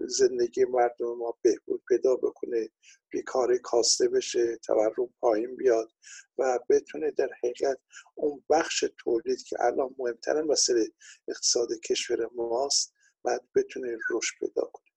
زندگی 0.00 0.64
مردم 0.64 1.16
ما 1.18 1.38
بهبود 1.42 1.82
پیدا 1.88 2.16
بکنه 2.16 2.70
بیکاری 3.10 3.58
کاسته 3.58 4.08
بشه 4.08 4.56
تورم 4.56 5.14
پایین 5.20 5.56
بیاد 5.56 5.92
و 6.38 6.58
بتونه 6.70 7.10
در 7.10 7.28
حقیقت 7.38 7.78
اون 8.14 8.44
بخش 8.50 8.84
تولید 8.98 9.42
که 9.42 9.56
الان 9.60 9.94
مهمترین 9.98 10.42
مسئله 10.42 10.86
اقتصاد 11.28 11.68
کشور 11.88 12.28
ماست 12.34 12.94
بعد 13.24 13.48
بتونه 13.54 13.96
رشد 14.10 14.38
پیدا 14.40 14.62
کنه. 14.72 14.88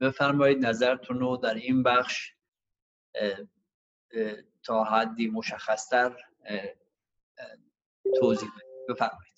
بفرمایید 0.00 0.66
نظرتون 0.66 1.20
رو 1.20 1.36
در 1.36 1.54
این 1.54 1.82
بخش 1.82 2.34
تا 4.62 4.84
حدی 4.84 5.28
مشخصتر 5.28 6.16
توضیح 8.20 8.48
بفرمایید. 8.88 9.29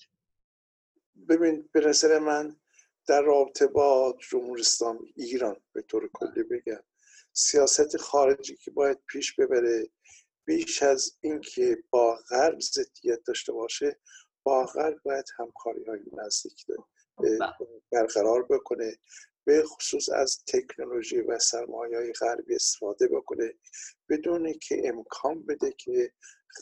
ببین 1.29 1.69
به 1.73 1.81
نظر 1.81 2.19
من 2.19 2.57
در 3.07 3.23
رابطه 3.23 3.67
با 3.67 4.17
جمهوری 4.31 4.61
اسلامی 4.61 5.13
ایران 5.17 5.57
به 5.73 5.83
طور 5.83 6.11
کلی 6.15 6.43
بگم 6.43 6.83
سیاست 7.33 7.97
خارجی 7.97 8.57
که 8.57 8.71
باید 8.71 8.99
پیش 9.07 9.35
ببره 9.35 9.89
بیش 10.45 10.83
از 10.83 11.17
اینکه 11.21 11.85
با 11.91 12.19
غرب 12.31 12.61
ضدیت 12.61 13.23
داشته 13.27 13.53
باشه 13.53 14.01
با 14.43 14.65
غرب 14.65 15.01
باید 15.03 15.25
همکاری 15.39 15.85
های 15.85 16.01
نزدیک 16.13 16.67
بله. 16.67 17.39
برقرار 17.93 18.43
بکنه 18.43 18.99
به 19.45 19.65
خصوص 19.65 20.09
از 20.09 20.45
تکنولوژی 20.47 21.21
و 21.21 21.39
سرمایه 21.39 21.97
های 21.97 22.13
غربی 22.13 22.55
استفاده 22.55 23.09
بکنه 23.09 23.55
بدون 24.09 24.53
که 24.53 24.83
امکان 24.85 25.47
بده 25.47 25.73
که 25.73 26.13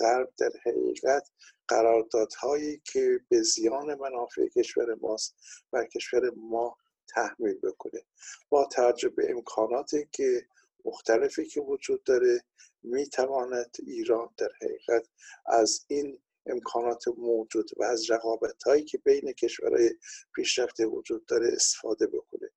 غرب 0.01 0.33
در 0.39 0.51
حقیقت 0.67 1.31
قراردادهایی 1.71 2.83
که 2.85 3.21
به 3.29 3.43
زیان 3.43 3.95
منافع 3.95 4.49
کشور 4.49 4.95
ماست 4.95 5.35
و 5.73 5.85
کشور 5.85 6.31
ما 6.37 6.77
تحمیل 7.09 7.59
بکنه. 7.59 8.01
با 8.49 8.65
توجه 8.65 9.09
به 9.09 9.31
امکاناتی 9.31 10.09
که 10.13 10.47
مختلفی 10.85 11.47
که 11.47 11.61
وجود 11.61 12.05
داره 12.05 12.45
می‌تواند 12.83 13.77
ایران 13.87 14.29
در 14.37 14.49
حقیقت 14.63 15.09
از 15.47 15.85
این 15.89 16.19
امکانات 16.47 17.09
موجود 17.09 17.71
و 17.77 17.83
از 17.83 18.11
رقابت 18.11 18.63
هایی 18.63 18.85
که 18.85 18.99
بین 18.99 19.33
کشورهای 19.33 19.91
پیشرفته 20.35 20.87
وجود 20.87 21.27
داره 21.27 21.49
استفاده 21.53 22.07
بکنه. 22.07 22.51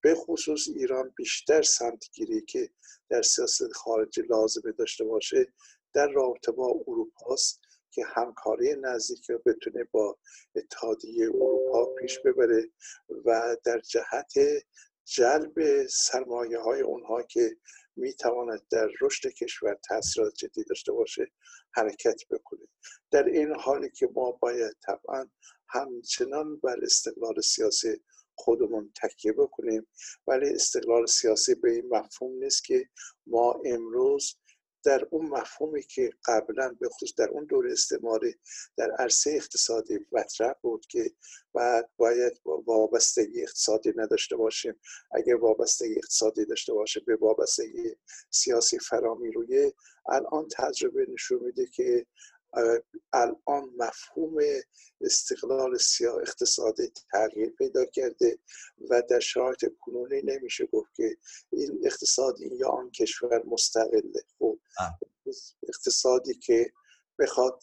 به 0.00 0.14
خصوص 0.14 0.68
ایران 0.68 1.12
بیشتر 1.16 1.62
سمتگیری 1.62 2.40
که 2.40 2.70
در 3.08 3.22
سیاست 3.22 3.72
خارجی 3.72 4.22
لازمه 4.22 4.72
داشته 4.72 5.04
باشه 5.04 5.52
در 5.92 6.08
رابطه 6.08 6.52
با 6.52 6.74
اروپاست. 6.86 7.60
که 7.98 8.04
همکاری 8.06 8.76
نزدیک 8.80 9.30
رو 9.30 9.38
بتونه 9.46 9.84
با 9.84 10.18
اتحادیه 10.54 11.26
اروپا 11.26 11.86
پیش 11.86 12.18
ببره 12.18 12.70
و 13.24 13.56
در 13.64 13.78
جهت 13.78 14.32
جلب 15.04 15.86
سرمایه 15.86 16.58
های 16.58 16.80
اونها 16.80 17.22
که 17.22 17.56
می‌تواند 17.96 18.62
در 18.70 18.88
رشد 19.00 19.28
کشور 19.28 19.78
تاثیرات 19.88 20.34
جدی 20.34 20.64
داشته 20.64 20.92
باشه 20.92 21.26
حرکت 21.70 22.20
بکنه. 22.30 22.66
در 23.10 23.24
این 23.24 23.54
حالی 23.54 23.90
که 23.90 24.08
ما 24.14 24.30
باید 24.32 24.76
طبعا 24.86 25.26
همچنان 25.68 26.56
بر 26.56 26.76
استقلال 26.82 27.40
سیاسی 27.40 28.00
خودمون 28.34 28.92
تکیه 29.02 29.32
بکنیم 29.32 29.86
ولی 30.26 30.48
استقلال 30.48 31.06
سیاسی 31.06 31.54
به 31.54 31.70
این 31.70 31.88
مفهوم 31.88 32.44
نیست 32.44 32.64
که 32.64 32.88
ما 33.26 33.60
امروز 33.64 34.36
در 34.84 35.06
اون 35.10 35.26
مفهومی 35.26 35.82
که 35.82 36.10
قبلا 36.24 36.76
به 36.80 36.88
خصوص 36.88 37.14
در 37.14 37.28
اون 37.28 37.44
دور 37.44 37.68
استعماری 37.68 38.34
در 38.76 38.90
عرصه 38.90 39.30
اقتصادی 39.30 39.98
مطرح 40.12 40.52
بود 40.62 40.86
که 40.86 41.10
بعد 41.54 41.90
باید 41.96 42.40
وابستگی 42.44 43.42
اقتصادی 43.42 43.92
نداشته 43.96 44.36
باشیم. 44.36 44.74
اگر 45.12 45.34
وابستگی 45.34 45.96
اقتصادی 45.96 46.44
داشته 46.44 46.72
باشه 46.72 47.00
به 47.00 47.16
وابستگی 47.16 47.96
سیاسی 48.30 48.78
فرامی 48.78 49.30
روی. 49.32 49.72
الان 50.08 50.48
تجربه 50.56 51.06
نشون 51.08 51.42
میده 51.44 51.66
که 51.66 52.06
الان 53.12 53.70
مفهوم 53.76 54.38
استقلال 55.00 55.76
سیاه 55.76 56.20
اقتصادی 56.20 56.92
تغییر 57.12 57.50
پیدا 57.50 57.84
کرده 57.84 58.38
و 58.90 59.02
در 59.10 59.20
شرایط 59.20 59.64
کنونی 59.80 60.22
نمیشه 60.22 60.66
گفت 60.66 60.94
که 60.94 61.16
این 61.52 61.80
اقتصاد 61.84 62.36
این 62.40 62.52
یا 62.52 62.68
آن 62.68 62.90
کشور 62.90 63.42
مستقله. 63.46 64.22
اقتصادی 65.68 66.34
که 66.34 66.72
بخواد 67.18 67.62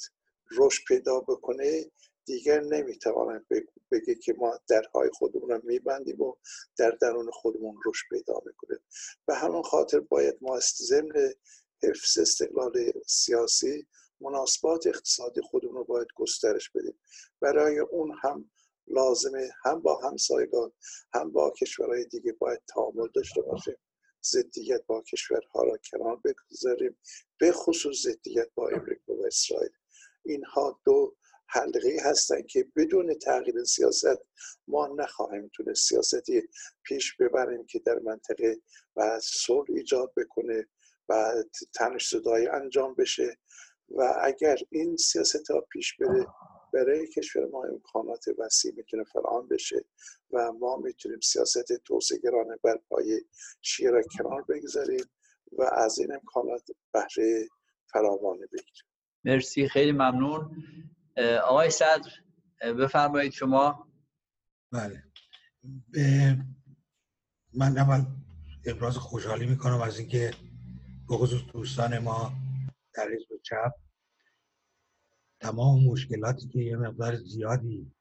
رشد 0.57 0.83
پیدا 0.87 1.19
بکنه 1.19 1.91
دیگر 2.25 2.61
نمی‌تواند 2.61 3.45
بگه 3.91 4.15
که 4.15 4.33
ما 4.37 4.59
درهای 4.67 5.09
خودمون 5.13 5.49
رو 5.49 5.61
میبندیم 5.63 6.21
و 6.21 6.35
در 6.77 6.91
درون 6.91 7.31
خودمون 7.31 7.75
رشد 7.85 8.05
پیدا 8.09 8.41
می‌کنه. 8.45 8.79
به 9.25 9.35
همون 9.35 9.63
خاطر 9.63 9.99
باید 9.99 10.37
ما 10.41 10.59
ضمن 10.59 11.33
حفظ 11.83 12.17
استقلال 12.17 12.91
سیاسی 13.07 13.87
مناسبات 14.21 14.87
اقتصادی 14.87 15.41
خودمون 15.41 15.75
رو 15.75 15.83
باید 15.83 16.07
گسترش 16.15 16.69
بدیم. 16.69 16.99
برای 17.41 17.79
اون 17.79 18.15
هم 18.23 18.51
لازمه 18.87 19.49
هم 19.63 19.81
با 19.81 19.95
همسایگان 19.95 20.71
هم 21.13 21.31
با 21.31 21.53
کشورهای 21.61 22.05
دیگه 22.05 22.33
باید 22.33 22.61
تعامل 22.67 23.07
داشته 23.15 23.41
باشیم. 23.41 23.75
ضدیت 24.25 24.85
با 24.87 25.01
کشورها 25.01 25.63
را 25.63 25.77
کنار 25.91 26.15
بگذاریم 26.15 26.97
به 27.39 27.51
خصوص 27.51 28.01
ضدیت 28.01 28.47
با 28.55 28.69
امریکا 28.69 29.13
و 29.13 29.25
اسرائیل. 29.25 29.71
اینها 30.25 30.79
دو 30.85 31.15
حلقه 31.47 31.97
هستند 32.03 32.47
که 32.47 32.67
بدون 32.75 33.13
تغییر 33.13 33.63
سیاست 33.63 34.17
ما 34.67 34.87
نخواهیم 34.87 35.51
تونست 35.53 35.89
سیاستی 35.89 36.41
پیش 36.83 37.15
ببریم 37.15 37.65
که 37.65 37.79
در 37.79 37.99
منطقه 37.99 38.61
و 38.95 39.19
صلح 39.23 39.65
ایجاد 39.69 40.13
بکنه 40.17 40.67
و 41.09 41.33
تنش 41.75 42.09
صدای 42.09 42.47
انجام 42.47 42.95
بشه. 42.95 43.37
و 43.89 44.13
اگر 44.21 44.57
این 44.69 44.97
سیاست 44.97 45.51
ها 45.51 45.61
پیش 45.61 45.97
بره 45.97 46.27
برای 46.75 47.07
کشور 47.07 47.45
ما 47.45 47.63
امکانات 47.63 48.25
وسیع 48.37 48.73
می‌تونه 48.77 49.03
فراهم 49.03 49.47
بشه 49.47 49.85
و 50.31 50.51
ما 50.51 50.77
می‌تونیم 50.77 51.19
سیاست 51.19 51.73
توسعه 51.85 52.19
گرانه 52.23 52.55
بر 52.63 52.77
پای 52.89 53.21
شیعه 53.61 53.91
را 53.91 54.01
کنار 54.17 54.41
بگذاریم 54.49 55.05
و 55.51 55.63
از 55.63 55.99
این 55.99 56.13
امکانات 56.13 56.67
بهره 56.93 57.47
فراوانه 57.91 58.45
بگیریم. 58.45 58.83
مرسی 59.23 59.69
خیلی 59.69 59.91
ممنون. 59.91 60.63
آقای 61.43 61.69
صدر 61.69 62.11
بفرمایید 62.61 63.31
شما. 63.31 63.91
بله. 64.71 65.03
من 67.53 67.77
اول 67.77 68.05
ابراز 68.65 68.97
خوشحالی 68.97 69.45
می‌کنم 69.45 69.81
از 69.81 69.99
اینکه 69.99 70.31
به 71.09 71.15
خصوص 71.15 71.41
دوستان 71.53 71.99
ما 71.99 72.33
در 72.93 73.09
حزب 73.09 73.41
چپ 73.43 73.84
تمام 75.45 75.83
مشکلاتی 75.83 76.47
که 76.47 76.59
یه 76.59 76.77
مقدار 76.77 77.15
زیادی 77.15 77.91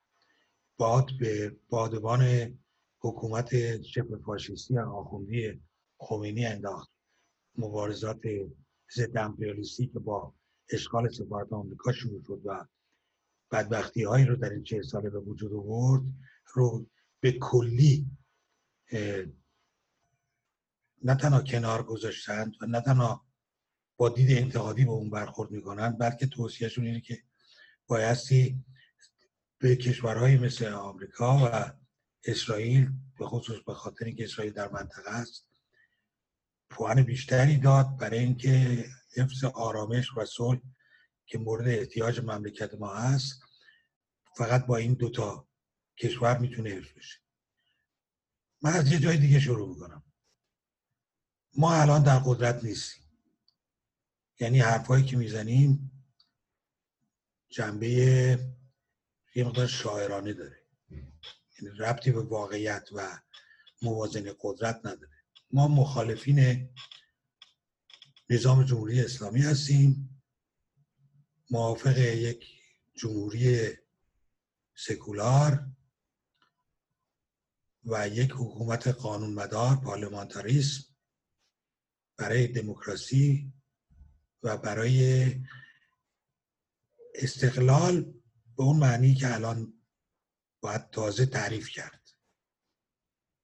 باد 0.76 1.10
به 1.20 1.56
بادبان 1.68 2.54
حکومت 2.98 3.82
شبه 3.82 4.18
فاشیستی 4.18 4.78
آخوندی 4.78 5.62
خمینی 5.98 6.46
انداخت. 6.46 6.90
مبارزات 7.58 8.20
ضد 8.96 9.16
امپریالیستی 9.16 9.86
که 9.86 9.98
با 9.98 10.34
اشغال 10.70 11.08
سفارت 11.08 11.52
آمریکا 11.52 11.92
شروع 11.92 12.22
شد 12.26 12.40
و 12.44 12.66
بدبختی 13.50 14.02
هایی 14.02 14.24
رو 14.24 14.36
در 14.36 14.50
این 14.50 14.62
چه 14.62 14.82
ساله 14.82 15.10
به 15.10 15.20
وجود 15.20 15.52
آورد 15.52 16.02
رو 16.52 16.86
به 17.20 17.32
کلی 17.32 18.10
نه 21.02 21.14
تنها 21.20 21.42
کنار 21.42 21.82
گذاشتند 21.82 22.54
و 22.60 22.66
نه 22.66 22.80
تنها 22.80 23.24
با 23.96 24.08
دید 24.08 24.38
انتقادی 24.38 24.84
به 24.84 24.90
اون 24.90 25.10
برخورد 25.10 25.50
می‌کنن 25.50 25.90
بلکه 25.90 26.26
توصیهشون 26.26 26.86
اینه 26.86 27.00
که 27.00 27.22
بایستی 27.86 28.64
به 29.58 29.76
کشورهایی 29.76 30.36
مثل 30.36 30.72
آمریکا 30.72 31.38
و 31.38 31.72
اسرائیل 32.24 32.92
به 33.18 33.26
خصوص 33.26 33.62
به 33.66 33.74
خاطر 33.74 34.04
اینکه 34.04 34.24
اسرائیل 34.24 34.52
در 34.52 34.68
منطقه 34.68 35.10
است 35.10 35.48
پوان 36.70 37.02
بیشتری 37.02 37.56
داد 37.56 37.96
برای 37.96 38.18
اینکه 38.18 38.84
حفظ 39.16 39.44
آرامش 39.44 40.16
و 40.16 40.24
صلح 40.24 40.60
که 41.26 41.38
مورد 41.38 41.68
احتیاج 41.68 42.20
مملکت 42.20 42.74
ما 42.74 42.94
هست 42.94 43.40
فقط 44.36 44.66
با 44.66 44.76
این 44.76 44.94
دوتا 44.94 45.48
کشور 45.98 46.38
می‌تونه 46.38 46.70
حفظ 46.70 46.92
بشه. 46.96 47.18
من 48.62 48.72
از 48.72 48.92
یه 48.92 48.98
جای 48.98 49.16
دیگه 49.16 49.40
شروع 49.40 49.68
می‌کنم. 49.68 50.02
ما 51.56 51.74
الان 51.74 52.02
در 52.02 52.18
قدرت 52.18 52.64
نیستیم. 52.64 53.04
یعنی 54.40 54.60
حرفایی 54.60 55.04
که 55.04 55.16
می‌زنیم 55.16 55.93
جنبه 57.54 57.88
یه 59.34 59.44
مقدار 59.44 59.66
شاعرانه 59.66 60.32
داره. 60.32 60.62
یعنی 60.90 61.78
ربطی 61.78 62.12
به 62.12 62.22
واقعیت 62.22 62.88
و 62.92 63.20
موازن 63.82 64.34
قدرت 64.40 64.80
نداره. 64.84 65.12
ما 65.50 65.68
مخالفین 65.68 66.68
نظام 68.30 68.64
جمهوری 68.64 69.00
اسلامی 69.00 69.40
هستیم. 69.40 70.22
موافق 71.50 71.98
یک 71.98 72.46
جمهوری 72.94 73.68
سکولار 74.74 75.66
و 77.84 78.08
یک 78.08 78.30
حکومت 78.30 78.88
قانونمدار 78.88 79.76
پارلمانتاریسم 79.76 80.84
برای 82.16 82.46
دموکراسی 82.46 83.52
و 84.42 84.56
برای 84.56 85.26
استقلال 87.14 88.02
به 88.56 88.62
اون 88.62 88.76
معنی 88.76 89.14
که 89.14 89.34
الان 89.34 89.72
باید 90.60 90.90
تازه 90.90 91.26
تعریف 91.26 91.68
کرد. 91.68 92.00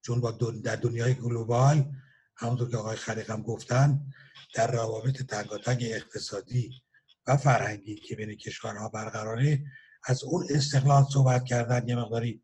چون 0.02 0.20
با 0.20 0.30
در 0.64 0.76
دنیای 0.76 1.14
گلوبال 1.14 1.92
همونطور 2.36 2.70
که 2.70 2.76
آقای 2.76 2.96
خلیق 2.96 3.30
هم 3.30 3.42
گفتن 3.42 4.12
در 4.54 4.70
روابط 4.70 5.22
تنگاتنگ 5.22 5.82
اقتصادی 5.82 6.82
و 7.26 7.36
فرهنگی 7.36 7.96
که 7.96 8.16
بین 8.16 8.34
کشورها 8.36 8.88
برقراره 8.88 9.64
از 10.04 10.24
اون 10.24 10.46
استقلال 10.50 11.04
صحبت 11.12 11.44
کردن 11.44 11.88
یه 11.88 11.96
مقداری 11.96 12.42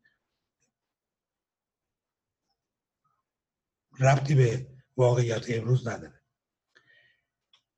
ربطی 3.99 4.35
به 4.35 4.67
واقعیت 4.97 5.45
امروز 5.49 5.87
نداره. 5.87 6.21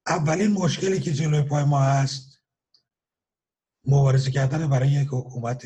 اولین 0.08 0.52
مشکلی 0.52 1.00
که 1.00 1.14
جلوی 1.14 1.42
پای 1.42 1.64
ما 1.64 1.82
هست 1.82 2.29
مبارزه 3.90 4.32
کردن 4.32 4.70
برای 4.70 4.92
یک 4.92 5.08
حکومت 5.12 5.66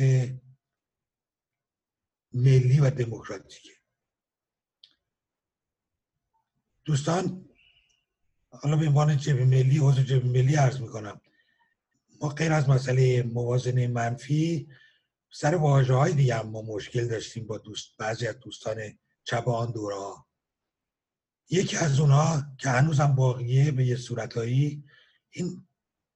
ملی 2.33 2.79
و 2.79 2.89
دموکراتیک. 2.89 3.71
دوستان 6.85 7.45
حالا 8.49 8.77
به 8.77 8.87
عنوان 8.87 9.17
جبه 9.17 9.45
ملی 9.45 9.77
حوض 9.77 9.99
جبه 9.99 10.27
ملی 10.27 10.55
عرض 10.55 10.81
می‌کنم. 10.81 11.21
ما 12.21 12.29
غیر 12.29 12.53
از 12.53 12.69
مسئله 12.69 13.23
موازنه 13.23 13.87
منفی 13.87 14.69
سر 15.31 15.55
واجه 15.55 15.93
های 15.93 16.13
دیگه 16.13 16.35
هم 16.35 16.49
ما 16.49 16.61
مشکل 16.61 17.07
داشتیم 17.07 17.47
با 17.47 17.57
دوست 17.57 17.97
بعضی 17.97 18.27
از 18.27 18.39
دوستان 18.39 18.99
چپ 19.23 19.49
آن 19.49 19.71
دوره 19.71 19.95
یکی 21.49 21.77
از 21.77 21.99
اونها 21.99 22.43
که 22.57 22.69
هنوز 22.69 22.99
هم 22.99 23.15
باقیه 23.15 23.71
به 23.71 23.85
یه 23.85 23.95
صورتهایی 23.95 24.83
این 25.29 25.67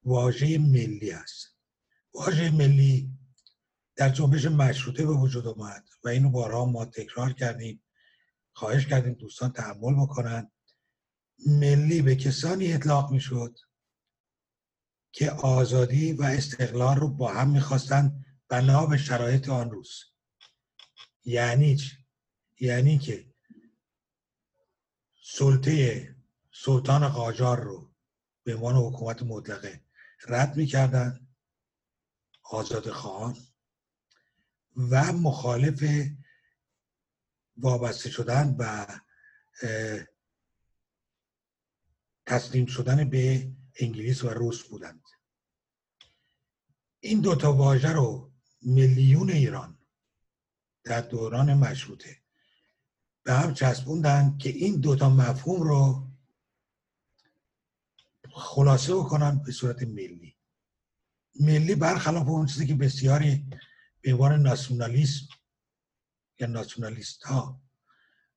واژه 0.04 0.58
ملی 0.58 1.12
است 1.12 1.57
واژه 2.18 2.52
ملی 2.52 3.18
در 3.96 4.10
جنبش 4.10 4.46
مشروطه 4.46 5.06
به 5.06 5.14
وجود 5.14 5.48
آمد 5.48 5.90
و 6.04 6.08
اینو 6.08 6.30
بارها 6.30 6.66
ما 6.66 6.86
تکرار 6.86 7.34
کردیم 7.34 7.84
خواهش 8.54 8.86
کردیم 8.86 9.14
دوستان 9.14 9.52
تحمل 9.52 9.94
بکنن. 10.04 10.52
ملی 11.48 12.02
به 12.02 12.16
کسانی 12.16 12.74
اطلاق 12.74 13.12
می‌شد 13.12 13.60
که 15.12 15.32
آزادی 15.32 16.14
و 16.14 16.24
استقلال 16.24 16.98
رو 16.98 17.08
با 17.08 17.34
هم 17.34 17.50
می‌خواستن 17.50 18.26
بنا 18.50 18.86
به 18.86 18.98
شرایط 18.98 19.50
آن 19.50 19.72
روز. 19.72 20.04
یعنی 21.26 21.76
چی؟ 21.76 21.98
یعنی 22.60 22.98
که 22.98 23.34
سلطه 25.24 26.16
سلطان 26.54 27.08
قاجار 27.08 27.60
رو 27.60 27.92
به 28.44 28.56
عنوان 28.56 28.76
حکومت 28.76 29.24
مطلقه 29.24 29.82
رد 30.28 30.58
می‌کردن. 30.58 31.27
آزاد 32.50 32.90
خواهان 32.90 33.38
و 34.78 35.14
مخالف 35.14 35.84
وابسته 37.58 38.10
شدن 38.10 38.56
و 38.60 38.88
تسلیم 42.26 42.66
شدن 42.66 43.10
به 43.10 43.52
انگلیس 43.80 44.24
و 44.24 44.30
روس 44.30 44.64
بودند. 44.64 45.04
این 47.00 47.22
دوتا 47.22 47.54
واژه 47.54 47.92
رو 47.92 48.32
میلیون 48.62 49.30
ایران 49.30 49.78
در 50.84 51.02
دوران 51.02 51.54
مشروطه 51.54 52.18
به 53.24 53.34
هم 53.34 53.54
چسبوندن 53.54 54.38
که 54.38 54.50
این 54.50 54.80
دوتا 54.80 55.10
مفهوم 55.10 55.62
رو 55.62 56.08
خلاصه 58.32 58.96
بکنن 58.96 59.44
به 59.44 59.52
صورت 59.52 59.82
ملی. 59.84 60.37
ملی 61.40 61.76
برخلاف 61.76 62.28
اون 62.28 62.46
چیزی 62.46 62.68
که 62.68 62.76
بسیاری 62.76 63.46
به 64.02 64.14
عنوان 64.14 64.42
ناسیونالیسم 64.42 65.26
یا 66.40 66.48
ناسیونالیست 66.48 67.24
ها 67.24 67.62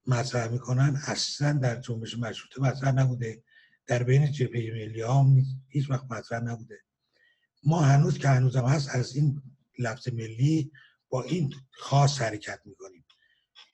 مطرح 0.07 0.49
می‌کنن 0.49 1.01
اصلا 1.07 1.53
در 1.53 1.81
جنبش 1.81 2.19
مشروطه 2.19 2.63
مطرح 2.63 2.93
نبوده. 2.93 3.43
در 3.87 4.03
بین 4.03 4.33
جبهه 4.33 4.73
ملی 4.73 5.01
ها 5.01 5.27
هیچ 5.69 5.91
وقت 5.91 6.05
مطرح 6.11 6.41
نبوده. 6.41 6.81
ما 7.65 7.81
هنوز 7.81 8.19
که 8.19 8.29
هنوز 8.29 8.57
هم 8.57 8.65
هست 8.65 8.89
از 8.89 9.17
این 9.17 9.43
لفظ 9.79 10.09
ملی 10.09 10.73
با 11.09 11.23
این 11.23 11.55
خاص 11.71 12.21
حرکت 12.21 12.61
می‌کنیم 12.65 13.05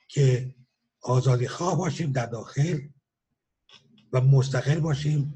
که 0.09 0.55
آزادی 1.01 1.49
خواه 1.49 1.79
باشیم 1.79 2.13
در 2.13 2.27
داخل 2.27 2.79
و 4.13 4.21
مستقل 4.21 4.81
باشیم 4.81 5.35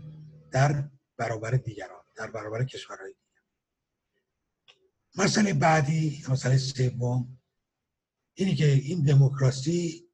در 0.51 0.91
برابر 1.16 1.51
دیگران 1.51 2.03
در 2.16 2.30
برابر 2.30 2.64
کشورهای 2.64 3.12
دیگر 3.12 3.29
مسئله 5.16 5.52
بعدی 5.52 6.24
مسئله 6.28 6.58
سوم 6.58 7.38
اینی 8.34 8.54
که 8.54 8.72
این 8.72 9.04
دموکراسی 9.04 10.08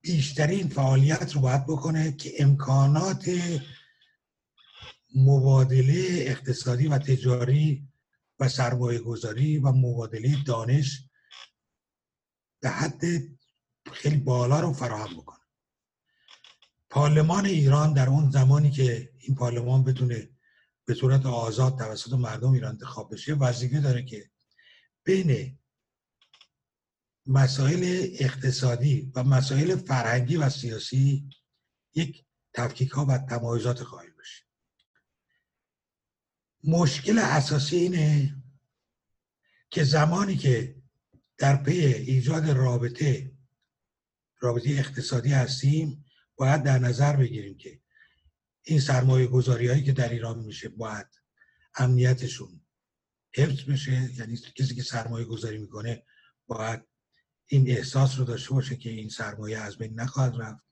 بیشترین 0.00 0.68
فعالیت 0.68 1.32
رو 1.34 1.40
باید 1.40 1.66
بکنه 1.66 2.12
که 2.12 2.32
امکانات 2.38 3.30
مبادله 5.14 6.24
اقتصادی 6.26 6.88
و 6.88 6.98
تجاری 6.98 7.88
و 8.38 8.48
سرمایه 8.48 8.98
گذاری 8.98 9.58
و 9.58 9.72
مبادله 9.72 10.36
دانش 10.46 11.04
به 12.60 12.70
حد 12.70 13.02
خیلی 13.92 14.16
بالا 14.16 14.60
رو 14.60 14.72
فراهم 14.72 15.16
بکنه. 15.16 15.40
پارلمان 16.90 17.46
ایران 17.46 17.92
در 17.92 18.08
اون 18.08 18.30
زمانی 18.30 18.70
که 18.70 19.12
این 19.18 19.34
پارلمان 19.34 19.84
بتونه 19.84 20.29
به 20.90 20.96
صورت 20.96 21.26
آزاد 21.26 21.78
توسط 21.78 22.12
مردم 22.12 22.52
ایران 22.52 22.70
انتخاب 22.70 23.12
بشه. 23.12 23.34
وظیفه 23.34 23.80
داره 23.80 24.02
که 24.02 24.30
بین 25.04 25.58
مسائل 27.26 28.06
اقتصادی 28.12 29.12
و 29.14 29.24
مسائل 29.24 29.76
فرهنگی 29.76 30.36
و 30.36 30.50
سیاسی 30.50 31.28
یک 31.94 32.24
تفکیک 32.54 32.90
ها 32.90 33.04
و 33.04 33.18
تمایزات 33.18 33.82
قائل 33.82 34.10
بشه. 34.18 34.44
مشکل 36.64 37.18
اساسی 37.18 37.76
اینه 37.76 38.36
که 39.70 39.84
زمانی 39.84 40.36
که 40.36 40.76
در 41.38 41.62
پی 41.62 41.84
ایجاد 41.86 42.50
رابطه 42.50 43.32
رابطه 44.40 44.70
اقتصادی 44.70 45.32
هستیم 45.32 46.04
باید 46.36 46.62
در 46.62 46.78
نظر 46.78 47.16
بگیریم 47.16 47.56
که 47.56 47.80
این 48.62 48.80
سرمایه 48.80 49.26
گذاری 49.26 49.68
هایی 49.68 49.84
که 49.84 49.92
در 49.92 50.08
ایران 50.08 50.38
میشه 50.38 50.68
باید 50.68 51.06
امنیتشون 51.74 52.60
حفظ 53.34 53.62
بشه 53.62 54.10
یعنی 54.18 54.36
کسی 54.36 54.74
که 54.74 54.82
سرمایه 54.82 55.24
گذاری 55.24 55.58
می‌کنه 55.58 56.04
باید 56.46 56.82
این 57.46 57.70
احساس 57.70 58.18
رو 58.18 58.24
داشته 58.24 58.54
باشه 58.54 58.76
که 58.76 58.90
این 58.90 59.08
سرمایه 59.08 59.58
از 59.58 59.78
بین 59.78 60.00
نخواهد 60.00 60.36
رفت. 60.36 60.64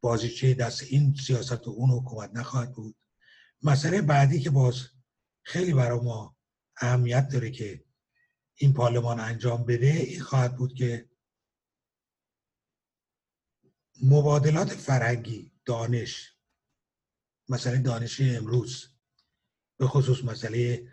بازیچه 0.00 0.54
دست 0.54 0.82
این 0.82 1.14
سیاست 1.14 1.68
و 1.68 1.70
اون 1.70 1.90
حکومت 1.90 2.30
نخواهد 2.34 2.72
بود. 2.72 2.96
مسئله 3.62 4.02
بعدی 4.02 4.40
که 4.40 4.50
باز 4.50 4.88
خیلی 5.42 5.72
برای 5.72 6.00
ما 6.00 6.36
اهمیت 6.76 7.28
داره 7.28 7.50
که 7.50 7.84
این 8.54 8.72
پارلمان 8.72 9.20
انجام 9.20 9.64
بده 9.64 9.86
این 9.86 10.20
خواهد 10.20 10.56
بود 10.56 10.74
که 10.74 11.10
مبادلات 14.02 14.68
فرهنگی 14.68 15.52
دانش. 15.70 16.32
مسئله 17.48 17.78
دانش 17.78 18.20
امروز. 18.20 18.88
به 19.78 19.86
خصوص 19.86 20.24
مسئله 20.24 20.92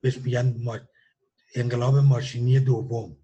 بهش 0.00 0.18
میگن 0.18 0.56
انقلاب 1.54 1.96
ماشینی 1.96 2.60
دوم. 2.60 3.16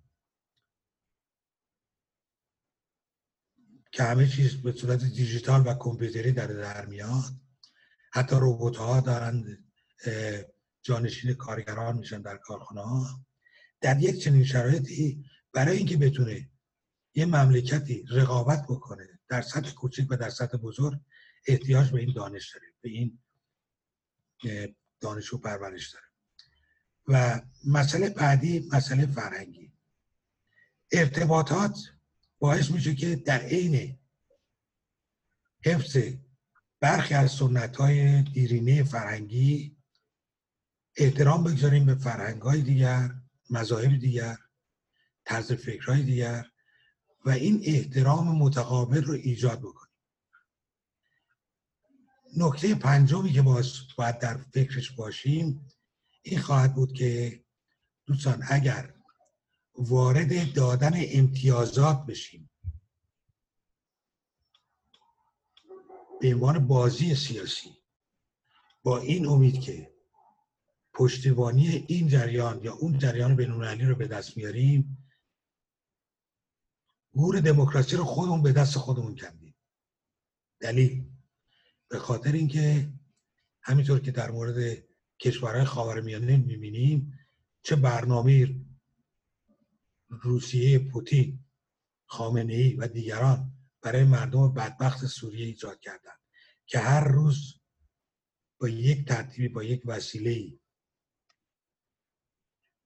که 3.93 4.03
همه 4.03 4.28
چیز 4.28 4.62
به 4.62 4.72
صورت 4.72 5.05
دیجیتال 5.05 5.66
و 5.66 5.74
کامپیوتری 5.74 6.32
در 6.32 6.47
در 6.47 6.86
میاد. 6.86 7.32
حتی 8.12 8.36
روبوت 8.36 8.76
ها 8.76 9.01
دارن 9.01 9.64
جانشین 10.82 11.34
کارگران 11.34 11.99
میشن 11.99 12.22
در 12.22 12.36
کارخانه 12.36 12.80
ها 12.80 13.26
در 13.80 14.03
یک 14.03 14.22
چنین 14.22 14.45
شرایطی 14.45 15.24
برای 15.53 15.76
اینکه 15.76 15.97
بتونه 15.97 16.51
یه 17.14 17.26
مملکتی 17.26 18.05
رقابت 18.11 18.66
بکنه 18.68 19.11
در 19.33 19.43
سطح 19.43 19.74
کوچک 19.74 20.07
و 20.11 20.16
در 20.16 20.30
سطح 20.30 20.57
بزرگ 20.57 21.01
احتیاج 21.47 21.91
به 21.91 22.01
این 22.01 22.12
دانش 22.12 22.55
داره 22.55 22.66
به 22.80 22.91
این 22.91 23.18
دانش 25.01 25.33
و 25.33 25.39
پرورش 25.39 25.89
داره. 25.89 26.05
و 27.09 27.41
مسئله 27.66 28.11
بعدی 28.11 28.68
مسئله 28.72 29.07
فرهنگی. 29.07 29.72
ارتباطات 30.93 31.78
باعث 32.39 32.70
میشه 32.70 32.95
که 32.95 33.16
در 33.16 33.41
عین 33.41 33.99
حفظ 35.64 35.97
برخی 36.80 37.14
از 37.14 37.30
سنت 37.30 37.76
های 37.76 38.22
دیرینه 38.22 38.85
فرهنگی 38.85 39.76
احترام 40.97 41.45
بگذاریم 41.45 41.87
به 41.87 41.95
فرهنگ 41.95 42.43
های 42.43 42.62
دیگر 42.62 43.14
مذاهب 43.51 43.99
دیگر 43.99 44.37
طرز 45.24 45.53
فکرهای 45.53 46.03
دیگر. 46.03 46.51
و 47.25 47.31
این 47.31 47.62
احترام 47.64 48.39
متقابل 48.39 49.05
رو 49.05 49.14
ایجاد 49.14 49.59
بکنیم. 49.59 49.93
نکته 52.37 52.75
پنجمی 52.75 53.33
که 53.33 53.43
باید 53.97 54.18
در 54.18 54.37
فکرش 54.37 54.91
باشیم 54.91 55.68
این 56.23 56.41
خواهد 56.41 56.75
بود 56.75 56.93
که 56.93 57.45
دوستان 58.07 58.43
اگر 58.49 58.95
وارد 59.75 60.53
دادن 60.53 60.93
امتیازات 60.95 62.07
بشیم 62.07 62.51
به 66.20 66.35
عنوان 66.35 66.66
بازی 66.66 67.14
سیاسی 67.14 67.70
با 68.83 68.99
این 68.99 69.27
امید 69.27 69.61
که 69.61 69.93
پشتیبانی 70.95 71.85
این 71.89 72.09
جریان 72.09 72.61
یا 72.62 72.75
اون 72.75 72.99
جریان 72.99 73.37
بینالمللی 73.37 73.85
رو 73.85 73.95
به 73.95 74.07
دست 74.07 74.37
میاریم 74.37 75.01
گور 77.12 77.40
دموکراسی 77.40 77.96
رو 77.96 78.04
خودمون 78.04 78.42
به 78.42 78.52
دست 78.52 78.78
خودمون 78.78 79.16
کندیم. 79.16 79.54
دلیل 80.60 81.04
به 81.88 81.98
خاطر 81.98 82.32
اینکه 82.32 82.92
همینطور 83.62 84.00
که 84.00 84.10
در 84.10 84.30
مورد 84.30 84.84
کشورهای 85.20 85.64
خاورمیانه 85.64 86.36
می‌بینیم 86.36 87.18
چه 87.62 87.76
برنامه 87.76 88.54
روسیه 90.08 90.78
پوتین 90.78 91.44
خامنه 92.06 92.52
ای 92.52 92.74
و 92.74 92.88
دیگران 92.88 93.52
برای 93.82 94.04
مردم 94.04 94.54
بدبخت 94.54 95.06
سوریه 95.06 95.46
ایجاد 95.46 95.80
کردن 95.80 96.12
که 96.66 96.78
هر 96.78 97.04
روز 97.04 97.60
با 98.60 98.68
یک 98.68 99.08
ترتیبی 99.08 99.48
با 99.48 99.62
یک 99.62 99.82
وسیله 99.84 100.58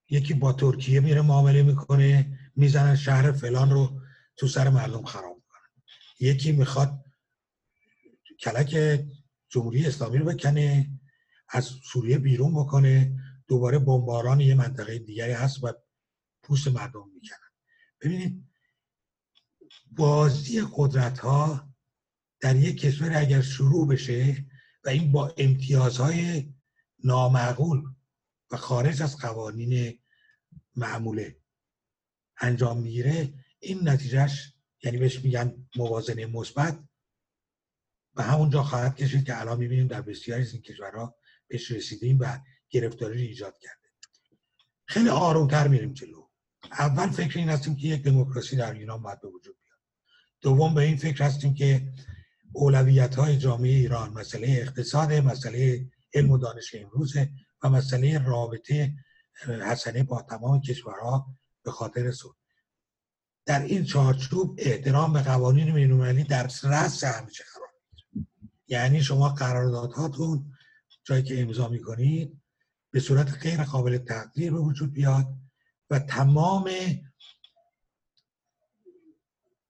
یکی 0.08 0.34
با 0.34 0.52
ترکیه 0.52 1.00
میره 1.00 1.22
معامله 1.22 1.62
می‌کنه 1.62 2.38
می‌زنن 2.56 2.96
شهر 2.96 3.32
فلان 3.32 3.70
رو 3.70 4.00
تو 4.36 4.48
سر 4.48 4.68
مردم 4.68 5.04
خراب 5.04 5.36
می‌کنن. 5.36 5.82
یکی 6.20 6.52
می‌خواد 6.52 7.04
کلک 8.40 9.00
جمهوری 9.48 9.86
اسلامی 9.86 10.18
رو 10.18 10.24
بکنه 10.24 10.90
از 11.48 11.64
سوریه 11.64 12.18
بیرون 12.18 12.54
بکنه 12.54 13.18
دوباره 13.48 13.78
بمباران 13.78 14.40
یه 14.40 14.54
منطقه 14.54 14.98
دیگری 14.98 15.32
هست 15.32 15.64
و 15.64 15.72
پوست 16.42 16.68
مردم 16.68 17.08
می‌کنن. 17.14 17.50
ببینید 18.00 18.48
بازی 19.90 20.62
قدرت 20.74 21.18
ها 21.18 21.68
در 22.40 22.56
یک 22.56 22.80
کشور 22.80 23.16
اگر 23.16 23.40
شروع 23.40 23.88
بشه 23.88 24.46
و 24.84 24.88
این 24.88 25.12
با 25.12 25.34
امتیازهای 25.38 26.52
نامعقول 27.04 27.82
و 28.50 28.56
خارج 28.56 29.02
از 29.02 29.16
قوانین 29.16 29.98
معموله 30.76 31.36
انجام 32.40 32.82
می‌گیره 32.82 33.45
این 33.66 33.88
نتیجهش 33.88 34.52
یعنی 34.82 34.98
بهش 34.98 35.24
میگن 35.24 35.68
موازنه 35.76 36.26
مثبت 36.26 36.78
و 38.14 38.22
همونجا 38.22 38.62
خواهد 38.62 38.96
کشید 38.96 39.26
که 39.26 39.40
الان 39.40 39.58
می‌بینیم 39.58 39.86
در 39.86 40.02
بسیاری 40.02 40.42
از 40.42 40.52
این 40.52 40.62
کشورها 40.62 41.14
بهش 41.48 41.70
رسیدیم 41.70 42.18
و 42.20 42.38
گرفتاری 42.70 43.22
ایجاد 43.22 43.58
کرده. 43.58 43.88
خیلی 44.86 45.08
آرومتر 45.08 45.68
میریم 45.68 45.92
جلو. 45.92 46.28
اول 46.70 47.10
فکر 47.10 47.38
این 47.38 47.48
هستیم 47.48 47.76
که 47.76 47.88
یک 47.88 48.02
دموکراسی 48.02 48.56
در 48.56 48.72
ایران 48.72 49.02
باید 49.02 49.20
به 49.20 49.28
وجود 49.28 49.56
بیاد. 49.62 49.78
دوم 50.40 50.74
به 50.74 50.82
این 50.82 50.96
فکر 50.96 51.24
هستیم 51.24 51.54
که 51.54 51.92
اولویت 52.52 53.14
های 53.14 53.36
جامعه 53.36 53.70
ایران 53.70 54.12
مسئله 54.12 54.46
اقتصاد 54.48 55.12
مسئله 55.12 55.90
علم 56.14 56.30
و 56.30 56.38
دانش 56.38 56.74
امروزه 56.74 57.30
و 57.62 57.68
مسئله 57.70 58.18
رابطه 58.18 58.94
حسنه 59.44 60.02
با 60.02 60.22
تمام 60.22 60.60
کشورها 60.60 61.26
به 61.64 61.70
خاطر 61.70 62.10
سود 62.10 62.35
در 63.46 63.62
این 63.62 63.84
چارچوب 63.84 64.54
احترام 64.58 65.12
به 65.12 65.22
قوانین 65.22 65.74
بین‌المللی 65.74 66.24
در 66.24 66.50
رأس 66.62 67.04
همه 67.04 67.30
چه 67.30 67.44
قرار 67.54 67.68
یعنی 68.68 69.02
شما 69.02 69.28
قراردادهاتون 69.28 70.52
جایی 71.04 71.22
که 71.22 71.42
امضا 71.42 71.68
می‌کنید 71.68 72.40
به 72.90 73.00
صورت 73.00 73.32
غیر 73.32 73.62
قابل 73.62 73.98
تغییر 73.98 74.52
به 74.52 74.58
وجود 74.58 74.92
بیاد 74.92 75.26
و 75.90 75.98
تمام 75.98 76.70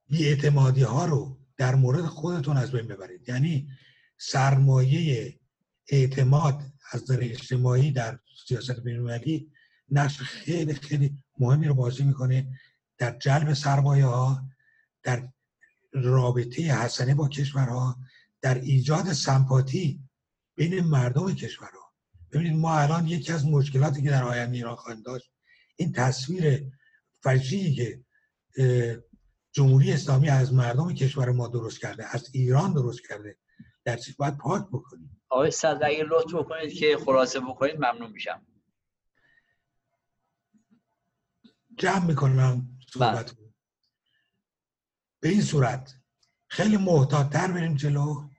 بیاعتمادی 0.09 0.81
ها 0.81 1.05
رو 1.05 1.37
در 1.57 1.75
مورد 1.75 2.05
خودتون 2.05 2.57
از 2.57 2.71
بین 2.71 2.87
ببرید. 2.87 3.29
یعنی 3.29 3.69
سرمایه 4.17 5.39
اعتماد 5.87 6.61
از 6.91 7.03
نظر 7.03 7.19
اجتماعی 7.21 7.91
در 7.91 8.19
سیاست 8.47 8.79
بینالمللی 8.79 9.51
نقش 9.89 10.17
خیلی 10.17 10.73
خیلی 10.73 11.23
مهمی 11.39 11.67
رو 11.67 11.73
بازی 11.73 12.03
می‌کنه. 12.03 12.59
در 12.97 13.17
جلب 13.17 13.53
سرمایه 13.53 14.05
ها 14.05 14.41
در 15.03 15.29
رابطه 15.91 16.61
حسنه 16.61 17.15
با 17.15 17.27
کشورها 17.27 17.97
در 18.41 18.55
ایجاد 18.55 19.13
سمپاتی 19.13 19.99
بین 20.55 20.79
مردم 20.79 21.35
کشورها. 21.35 21.93
ببینید 22.31 22.59
ما 22.59 22.79
الان 22.79 23.07
یکی 23.07 23.33
از 23.33 23.45
مشکلاتی 23.45 24.01
که 24.01 24.09
در 24.09 24.23
آینده 24.23 24.55
ایران 24.57 24.75
خواهیم 24.75 25.01
داشت 25.01 25.31
این 25.75 25.91
تصویر 25.91 26.63
فجیعی 27.21 27.75
که 27.75 28.03
جمهوری 29.51 29.91
اسلامی 29.91 30.29
از 30.29 30.53
مردم 30.53 30.93
کشور 30.93 31.31
ما 31.31 31.47
درست 31.47 31.79
کرده 31.81 32.15
از 32.15 32.29
ایران 32.33 32.73
درست 32.73 33.07
کرده 33.09 33.37
در 33.83 33.97
چیز 33.97 34.17
باید 34.17 34.37
پاک 34.37 34.67
بکنیم. 34.67 35.21
آقای 35.29 35.51
صدر 35.51 35.87
اگه 35.87 36.03
لطف 36.03 36.33
بکنید 36.33 36.73
که 36.73 36.97
خلاصه 37.05 37.39
بکنید 37.39 37.75
ممنون 37.75 38.11
میشم. 38.11 38.45
جمع 41.77 42.05
می‌کنم. 42.05 42.76
صحبت 42.93 43.31
بله. 43.31 43.47
به 45.19 45.29
این 45.29 45.41
صورت 45.41 45.95
خیلی 46.47 46.77
محتاطتر 46.77 47.51
بریم 47.51 47.75
جلو. 47.75 48.29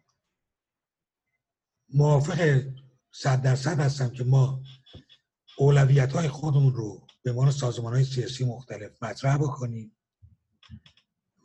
موافق 1.95 2.63
صد 3.13 3.43
درصد 3.43 3.81
هستم 3.81 4.11
که 4.11 4.25
ما 4.25 4.63
اولویت 5.59 6.13
های 6.13 6.29
خودمون 6.29 6.75
رو 6.75 7.07
به 7.23 7.31
عنوان 7.31 7.51
سازمان 7.51 7.95
های 7.95 8.05
سیاسی 8.05 8.45
مختلف 8.45 9.03
مطرح 9.03 9.37
بکنیم. 9.37 9.97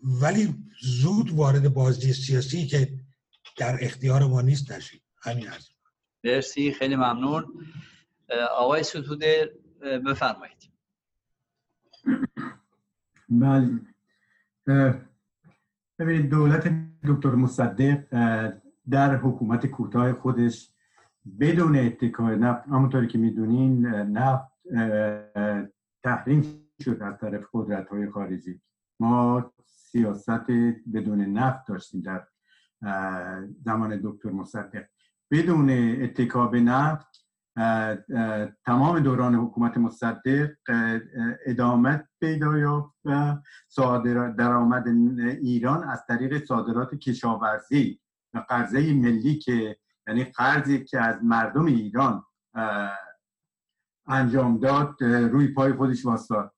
ولی 0.04 0.56
زود 0.82 1.32
وارد 1.32 1.74
بازی 1.74 2.14
سیاسی 2.14 2.68
که 2.68 3.00
در 3.58 3.78
اختیار 3.82 4.26
ما 4.26 4.42
نیست 4.42 4.72
نشید 4.72 5.04
همین 5.22 5.50
از 5.50 5.70
مرسی 6.24 6.72
خیلی 6.72 6.96
ممنون. 6.96 7.66
آقای 8.52 8.84
ستوده 8.84 9.54
بفرمایید. 10.06 10.72
بله. 13.40 13.80
ببینید 16.00 16.30
دولت 16.30 16.74
دکتر 17.08 17.36
مصدق 17.36 18.04
در 18.90 19.16
حکومت 19.16 19.66
کوتاه 19.66 20.14
خودش 20.14 20.74
بدون 21.40 21.76
اتکای 21.76 22.36
نفت 22.36 22.68
همونطوری 22.68 23.08
که 23.08 23.18
می‌دونین 23.18 23.86
نفت 23.88 24.52
تحریم 26.04 26.44
شد 26.82 27.02
از 27.02 27.18
طرف 27.18 27.44
قدرت 27.54 27.90
های 27.90 28.10
خارجی. 28.10 28.62
ما 29.00 29.54
سیاست 29.66 30.52
بدون 30.94 31.22
نفت 31.22 31.68
داشتیم 31.68 32.02
در 32.02 32.28
زمان 33.66 34.00
دکتر 34.04 34.30
مصدق. 34.30 34.86
بدون 35.32 35.70
اتکا 36.04 36.48
به 36.48 36.62
نفت 36.62 37.23
تمام 38.66 39.00
دوران 39.00 39.36
حکومت 39.36 39.78
مصدق 39.78 40.52
ادامت 41.46 42.06
پیدا 42.20 42.58
یافت 42.58 42.94
و 43.06 43.38
درآمد 44.38 44.88
ایران 45.42 45.84
از 45.84 46.04
طریق 46.08 46.46
صادرات 46.46 46.96
کشاورزی 46.96 48.00
و 48.34 48.40
قرضه 48.50 48.94
ملی 48.94 49.40
که 49.40 49.78
یعنی 50.08 50.24
قرضی 50.24 50.84
که 50.84 51.02
از 51.02 51.24
مردم 51.24 51.66
ایران 51.66 52.24
انجام 54.08 54.60
داد 54.60 55.04
روی 55.04 55.48
پای 55.48 55.74
خودش 55.74 56.06
واسطاد 56.06 56.54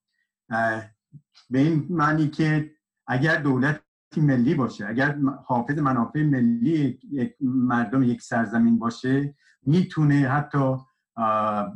به 1.49 1.59
این 1.59 1.87
معنی 1.89 2.27
که 2.27 2.71
اگر 3.07 3.35
دولت 3.35 3.81
ملی 4.17 4.55
باشه 4.55 4.87
اگر 4.87 5.17
حافظ 5.45 5.79
منافع 5.79 6.23
ملی 6.23 6.99
مردم 7.41 8.03
یک 8.03 8.21
سرزمین 8.21 8.79
باشه 8.79 9.35
می‌تونه 9.65 10.15
حتی 10.15 10.77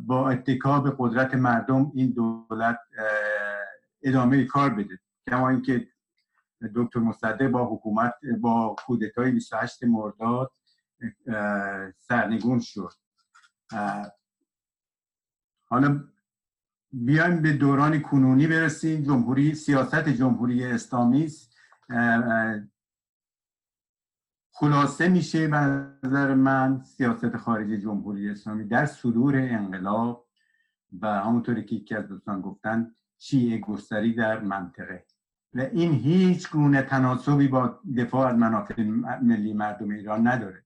با 0.05 0.29
اتکا 0.29 0.79
به 0.79 0.95
قدرت 0.97 1.33
مردم 1.33 1.91
این 1.95 2.09
دولت 2.11 2.79
ادامه 4.03 4.45
کار 4.45 4.69
بده. 4.69 4.99
کما 5.29 5.49
اینکه 5.49 5.87
دکتر 6.75 6.99
مصدق 6.99 7.47
با 7.47 7.65
حکومت 7.65 8.13
با 8.41 8.75
کودتای 8.85 9.31
28 9.31 9.83
مرداد 9.83 10.51
سرنگون 11.97 12.59
شد. 12.59 12.93
حالا 15.65 16.03
بیایم 16.91 17.41
به 17.41 17.53
دوران 17.53 18.01
کنونی 18.01 18.47
برسیم. 18.47 19.03
جمهوری 19.03 19.55
سیاست 19.55 20.09
جمهوری 20.09 20.65
اسلامی 20.65 21.29
خلاصه 24.59 25.07
میشه 25.07 25.47
به 25.47 25.57
نظر 26.03 26.33
من 26.33 26.83
سیاست 26.83 27.37
خارجی 27.37 27.77
جمهوری 27.77 28.29
اسلامی 28.29 28.67
در 28.67 28.85
صدور 28.85 29.35
انقلاب 29.35 30.27
و 31.01 31.07
همونطوری 31.07 31.65
که 31.65 31.75
یکی 31.75 31.95
از 31.95 32.07
دوستان 32.07 32.41
گفتن 32.41 32.91
شیعه 33.17 33.57
گستری 33.57 34.13
در 34.13 34.39
منطقه. 34.39 35.05
و 35.53 35.59
این 35.59 35.93
هیچ 35.93 36.49
گونه 36.49 36.81
تناسبی 36.81 37.47
با 37.47 37.79
دفاع 37.97 38.27
از 38.27 38.35
منافع 38.37 38.83
ملی 39.21 39.53
مردم 39.53 39.89
ایران 39.89 40.27
نداره. 40.27 40.65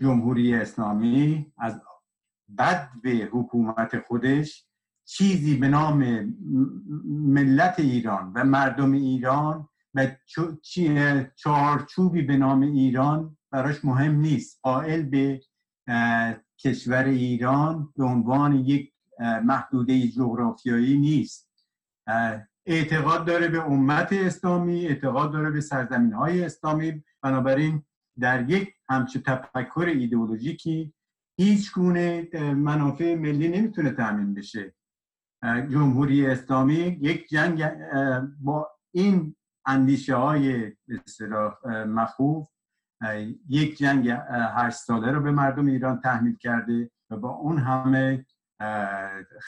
جمهوری 0.00 0.54
اسلامی 0.54 1.52
از 1.58 1.80
بد 2.58 2.90
به 3.02 3.28
حکومت 3.32 4.00
خودش 4.00 4.66
چیزی 5.04 5.56
به 5.56 5.68
نام 5.68 6.34
ملت 7.08 7.80
ایران 7.80 8.32
و 8.34 8.44
مردم 8.44 8.92
ایران 8.92 9.68
و 9.94 10.06
چهارچوبی 11.36 12.22
به 12.22 12.36
نام 12.36 12.60
ایران 12.60 13.36
براش 13.50 13.84
مهم 13.84 14.14
نیست. 14.14 14.60
قائل 14.62 15.02
به 15.02 15.40
کشور 16.58 17.04
ایران 17.04 17.92
به 17.96 18.04
عنوان 18.04 18.54
یک 18.54 18.92
محدوده 19.44 20.08
جغرافیایی 20.08 20.98
نیست. 20.98 21.48
اعتقاد 22.66 23.26
داره 23.26 23.48
به 23.48 23.64
امت 23.64 24.12
اسلامی 24.12 24.86
اعتقاد 24.86 25.32
داره 25.32 25.50
به 25.50 25.60
سرزمین 25.60 26.12
های 26.12 26.44
اسلامی. 26.44 27.04
بنابراین 27.22 27.82
در 28.20 28.50
یک 28.50 28.74
همچه 28.88 29.20
تفکر 29.20 29.84
ایدئولوژیکی 29.86 30.94
هیچ 31.36 31.72
گونه 31.72 32.28
منافع 32.54 33.14
ملی 33.14 33.48
نمی‌تونه 33.48 33.90
تأمین 33.90 34.34
بشه. 34.34 34.74
جمهوری 35.42 36.26
اسلامی 36.26 36.98
یک 37.00 37.28
جنگ 37.28 37.64
با 38.40 38.70
این 38.94 39.36
اندیشه 39.68 40.16
های 40.16 40.72
مخوف. 41.86 42.48
یک 43.48 43.78
جنگ 43.78 44.08
هشت 44.30 44.76
ساله 44.76 45.12
رو 45.12 45.20
به 45.20 45.30
مردم 45.30 45.66
ایران 45.66 46.00
تحمیل 46.00 46.36
کرده 46.36 46.90
و 47.10 47.16
با 47.16 47.30
اون 47.30 47.58
همه 47.58 48.26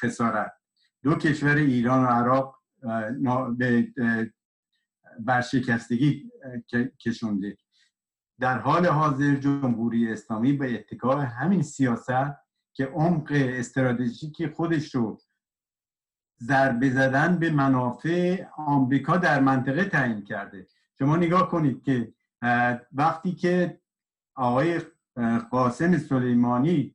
خسارت. 0.00 0.52
دو 1.02 1.14
کشور 1.14 1.56
ایران 1.56 2.04
و 2.04 2.06
عراق 2.06 2.56
به 3.58 3.88
برشکستگی 5.20 6.30
کشونده. 7.00 7.56
در 8.40 8.58
حال 8.58 8.86
حاضر 8.86 9.34
جمهوری 9.34 10.12
اسلامی 10.12 10.52
به 10.52 10.74
اتکاع 10.74 11.24
همین 11.24 11.62
سیاست 11.62 12.34
که 12.72 12.86
عمق 12.86 13.32
استراتژیکی 13.32 14.48
خودش 14.48 14.94
رو 14.94 15.20
ضربه 16.42 16.90
زدن 16.90 17.38
به 17.38 17.50
منافع 17.50 18.44
آمریکا 18.56 19.16
در 19.16 19.40
منطقه 19.40 19.84
تعیین 19.84 20.24
کرده. 20.24 20.66
شما 20.98 21.16
نگاه 21.16 21.48
کنید 21.48 21.82
که 21.82 22.12
وقتی 22.92 23.32
که 23.32 23.80
آقای 24.34 24.80
قاسم 25.50 25.98
سلیمانی 25.98 26.94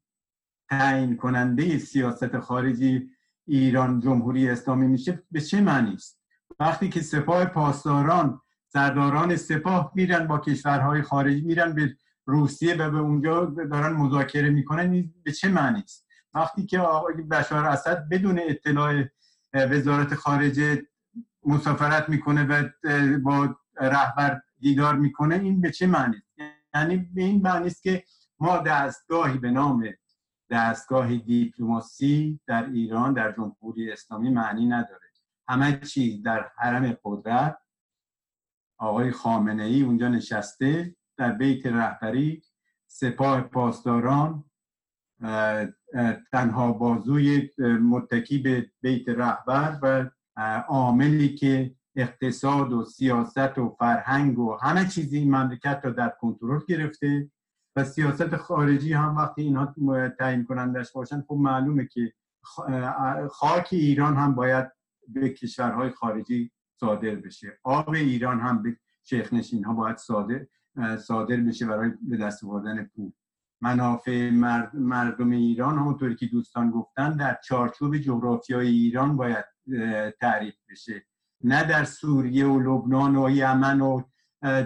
تعیین 0.69 1.17
کننده 1.17 1.77
سیاست 1.77 2.39
خارجی 2.39 3.09
ایران 3.47 3.99
جمهوری 3.99 4.49
اسلامی 4.49 4.87
میشه 4.87 5.23
به 5.31 5.41
چه 5.41 5.61
معنی 5.61 5.93
است؟ 5.93 6.19
وقتی 6.59 6.89
که 6.89 7.01
سپاه 7.01 7.45
پاسداران 7.45 8.41
سرداران 8.67 9.35
سپاه 9.35 9.91
میرن 9.95 10.27
با 10.27 10.37
کشورهای 10.37 11.01
خارجی 11.01 11.41
میرن 11.41 11.73
به 11.73 11.95
روسیه 12.25 12.75
و 12.75 12.89
به 12.91 12.97
اونجا 12.97 13.45
دارن 13.45 13.93
مذاکره 13.93 14.49
می‌کنن 14.49 15.13
به 15.23 15.31
چه 15.31 15.49
معنی 15.49 15.79
است؟ 15.79 16.07
وقتی 16.33 16.65
که 16.65 16.79
آقای 16.79 17.15
بشار 17.15 17.65
اسد 17.65 18.09
بدون 18.09 18.39
اطلاع 18.39 19.03
وزارت 19.55 20.15
خارجه 20.15 20.87
مسافرت 21.45 22.09
می‌کنه 22.09 22.43
و 22.43 22.69
با 23.23 23.55
رهبر 23.77 24.41
دیدار 24.59 24.95
می‌کنه. 24.95 25.35
این 25.35 25.61
به 25.61 25.71
چه 25.71 25.87
معنی 25.87 26.21
یعنی 26.75 26.97
به 26.97 27.21
این 27.21 27.41
معنی 27.41 27.67
است 27.67 27.83
که 27.83 28.03
ما 28.39 28.57
دستگاهی 28.57 29.37
به 29.37 29.51
نام 29.51 29.89
دستگاه 30.49 31.15
دیپلماسی 31.15 32.39
در 32.47 32.65
ایران 32.65 33.13
در 33.13 33.31
جمهوری 33.31 33.91
اسلامی 33.91 34.29
معنی 34.29 34.65
نداره. 34.65 35.05
همه 35.47 35.79
چیز 35.79 36.23
در 36.23 36.51
حرم 36.57 36.97
قدرت 37.03 37.57
آقای 38.77 39.11
خامنه 39.11 39.63
ای 39.63 39.81
اونجا 39.81 40.07
نشسته 40.07 40.95
در 41.17 41.31
بیت 41.31 41.65
رهبری 41.65 42.41
سپاه 42.87 43.41
پاسداران 43.41 44.43
تنها 46.31 46.71
بازوی 46.71 47.49
متکی 47.81 48.37
به 48.37 48.71
بیت 48.81 49.09
رهبر 49.09 49.79
و 49.81 50.09
عاملی 50.67 51.35
که 51.35 51.75
اقتصاد 51.95 52.73
و 52.73 52.85
سیاست 52.85 53.57
و 53.57 53.75
فرهنگ 53.79 54.39
و 54.39 54.57
همه 54.61 54.87
چیزی 54.87 55.17
این 55.17 55.35
مملکت 55.35 55.81
را 55.83 55.91
در 55.91 56.13
کنترل 56.21 56.59
گرفته 56.67 57.31
و 57.75 57.83
سیاست 57.83 58.35
خارجی 58.35 58.93
هم 58.93 59.17
وقتی 59.17 59.41
اینها 59.41 59.73
تعیین 60.09 60.45
کنندش 60.45 60.91
باشن 60.91 61.21
خب 61.27 61.35
معلومه 61.35 61.85
که 61.85 62.13
خاک 63.31 63.67
ایران 63.71 64.15
هم 64.15 64.35
باید 64.35 64.71
به 65.07 65.29
کشورهای 65.29 65.89
خارجی 65.89 66.51
صادر 66.79 67.15
بشه. 67.15 67.59
آب 67.63 67.89
ایران 67.89 68.39
هم 68.39 68.63
به 68.63 68.77
شیخ 69.03 69.33
نشین 69.33 69.63
ها 69.63 69.73
باید 69.73 69.97
صادر 69.97 70.45
صادر 70.97 71.37
بشه 71.37 71.65
برای 71.65 71.91
به 72.01 72.17
دست 72.17 72.43
آوردن 72.43 72.83
پول. 72.83 73.11
منافع 73.61 74.29
مردم 74.73 75.31
ایران 75.31 75.77
همونطوری 75.77 76.15
که 76.15 76.25
دوستان 76.25 76.71
گفتن 76.71 77.15
در 77.15 77.39
چارچوب 77.43 77.97
جغرافیای 77.97 78.67
ایران 78.67 79.17
باید 79.17 79.45
تعریف 80.19 80.55
بشه. 80.69 81.05
نه 81.43 81.63
در 81.63 81.83
سوریه 81.83 82.45
و 82.45 82.59
لبنان 82.59 83.15
و 83.15 83.29
یمن 83.29 83.81
و 83.81 84.01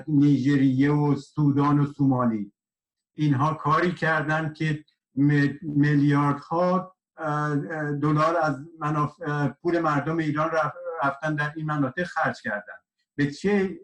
نیجریه 0.07 0.91
و 0.91 1.15
سودان 1.15 1.79
و 1.79 1.85
سومالی. 1.85 2.53
اینها 3.13 3.53
کاری 3.53 3.91
کردن 3.91 4.53
که 4.53 4.85
میلیاردها 5.61 6.95
دلار 8.01 8.37
از 8.41 8.65
پول 9.61 9.79
مردم 9.79 10.17
ایران 10.17 10.49
رفتن 11.03 11.35
در 11.35 11.53
این 11.55 11.65
مناطق 11.65 12.03
خرج 12.03 12.41
کردن. 12.41 12.73
به 13.15 13.31
چه 13.31 13.79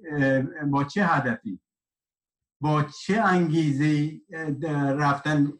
با 0.65 0.83
چه 0.83 1.05
هدفی؟ 1.05 1.59
با 2.61 2.83
چه 2.83 3.21
انگیزه 3.21 4.11
رفتن 4.97 5.53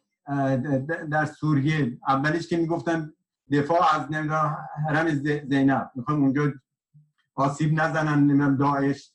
در 1.12 1.26
سوریه؟ 1.26 1.98
اولش 2.08 2.48
که 2.48 2.58
می‌گفتن 2.58 3.14
دفاع 3.52 3.96
از 3.96 4.12
نمی‌دونم 4.12 4.58
حرم 4.89 5.10
زینب. 5.50 5.91
می‌خوایم 5.96 6.22
اونجا 6.24 6.54
آسیب 7.36 7.82
نزنن 7.82 8.20
نمی‌دونم 8.20 8.58
داعش. 8.58 9.12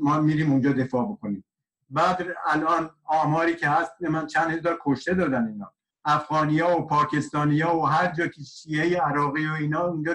ما 0.00 0.20
میریم 0.20 0.52
اونجا 0.52 0.72
دفاع 0.72 1.12
بکنیم. 1.12 1.44
بعد 1.90 2.26
الان 2.46 2.90
آماری 3.04 3.56
که 3.56 3.68
هست 3.68 4.02
من 4.02 4.26
چند 4.26 4.50
هزار 4.50 4.78
کشته 4.84 5.14
دادن 5.14 5.48
اینا. 5.48 5.72
افغانیا 6.04 6.78
و 6.78 6.86
پاکستانیا 6.86 7.76
و 7.76 7.86
هر 7.86 8.12
جا 8.12 8.26
که 8.26 8.42
شیعه 8.42 9.00
عراقی 9.00 9.46
و 9.46 9.52
اینا 9.52 9.80
اونجا 9.80 10.14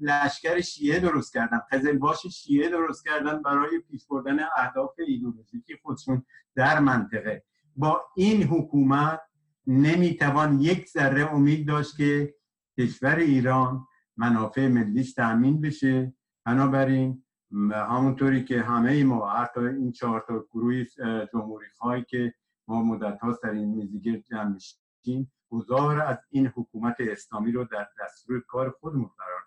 لشکر 0.00 0.60
شیعه 0.60 1.00
درست 1.00 1.32
کردن 1.32 1.60
قزلباش 1.70 2.26
شیعه 2.26 2.68
درست 2.68 3.04
کردن 3.04 3.42
برای 3.42 3.78
پیش 3.90 4.06
بردن 4.06 4.38
اهداف 4.56 4.94
ایدولوژیکی 4.98 5.76
خودشون 5.82 6.22
در 6.54 6.80
منطقه. 6.80 7.44
با 7.76 8.02
این 8.16 8.42
حکومت 8.42 9.20
نمی‌توان 9.66 10.60
یک 10.60 10.88
ذره 10.88 11.34
امید 11.34 11.68
داشت 11.68 11.96
که 11.96 12.34
کشور 12.78 13.16
ایران 13.16 13.86
منافع 14.16 14.68
ملیش 14.68 15.14
تأمین 15.14 15.60
بشه. 15.60 16.14
بنابراین 16.44 17.24
همونطوری 17.72 18.44
که 18.44 18.62
همه 18.62 19.04
ما 19.04 19.30
حتی 19.30 19.60
این 19.60 19.92
چهار 19.92 20.24
تا 20.28 20.46
گروه 20.50 20.84
جمهوری 21.32 21.66
خواهی 21.76 22.04
که 22.04 22.34
ما 22.68 22.82
مدت 22.82 23.20
ها 23.20 23.38
در 23.42 23.50
این 23.50 23.74
میزیگیر 23.74 24.20
جمع 24.30 24.54
میشیم 24.54 25.32
گذار 25.50 26.00
از 26.00 26.18
این 26.30 26.46
حکومت 26.46 26.96
اسلامی 27.00 27.52
رو 27.52 27.64
در 27.64 27.88
دستور 28.00 28.40
کار 28.40 28.70
خودمون 28.70 29.10
قرار 29.18 29.43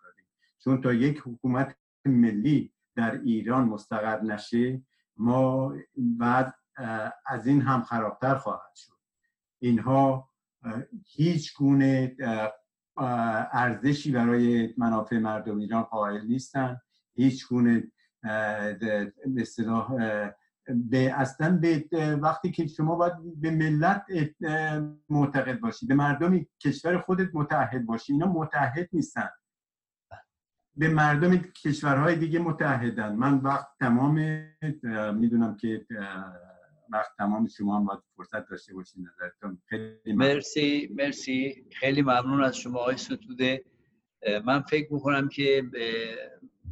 چون 0.68 0.82
تا 0.82 0.94
یک 0.94 1.22
حکومت 1.26 1.76
ملی 2.06 2.74
در 2.96 3.22
ایران 3.22 3.64
مستقر 3.64 4.22
نشه 4.22 4.82
ما 5.18 5.74
بعد 5.98 6.54
از 7.26 7.48
این 7.48 7.62
هم 7.62 7.82
خرابتر 7.82 8.36
خواهد 8.36 8.76
شد. 8.76 8.94
اینها 9.60 10.30
هیچ 11.06 11.58
گونه 11.58 12.16
ارزشی 13.52 14.12
برای 14.12 14.74
منافع 14.78 15.18
مردم 15.18 15.58
ایران 15.58 15.84
قائل 15.84 16.26
نیستن. 16.28 16.82
هیچ 17.14 17.48
گونه 17.48 17.92
به 18.24 19.14
به 20.68 21.14
اصلا 21.14 21.58
به 21.58 21.86
وقتی 22.22 22.52
که 22.52 22.68
شما 22.68 22.96
باید 22.96 23.42
به 23.42 23.52
ملت 23.52 24.06
معتقد 25.10 25.60
باشی 25.60 25.86
به 25.86 25.96
مردم 25.96 26.46
کشور 26.60 27.00
خودت 27.02 27.30
متحد 27.34 27.86
باشی 27.86 28.14
اینا 28.14 28.28
متحد 28.28 28.90
نیستن. 28.94 29.30
به 30.78 30.90
مردم 30.90 31.38
کشورهای 31.38 32.16
دیگه 32.16 32.40
متحدن 32.40 33.16
من 33.16 33.38
وقت 33.38 33.68
تمام 33.80 34.16
می‌دونم 35.16 35.58
که 35.58 35.86
وقت 36.92 37.12
تمام 37.18 37.48
شما 37.48 37.80
هم 37.80 37.86
باید 37.86 38.00
فرصت 38.18 38.50
داشته 38.50 38.74
باشین 38.74 39.08
نظرتون. 39.08 39.62
خیلی 39.66 40.14
مرسی 40.14 40.90
مرسی. 40.96 41.66
خیلی 41.72 42.02
ممنون 42.02 42.44
از 42.44 42.58
شما 42.58 42.80
آقای 42.80 42.98
ستوده. 42.98 43.66
من 44.46 44.62
فکر 44.62 44.94
می‌کنم 44.94 45.30
که 45.30 45.64
به 45.72 46.18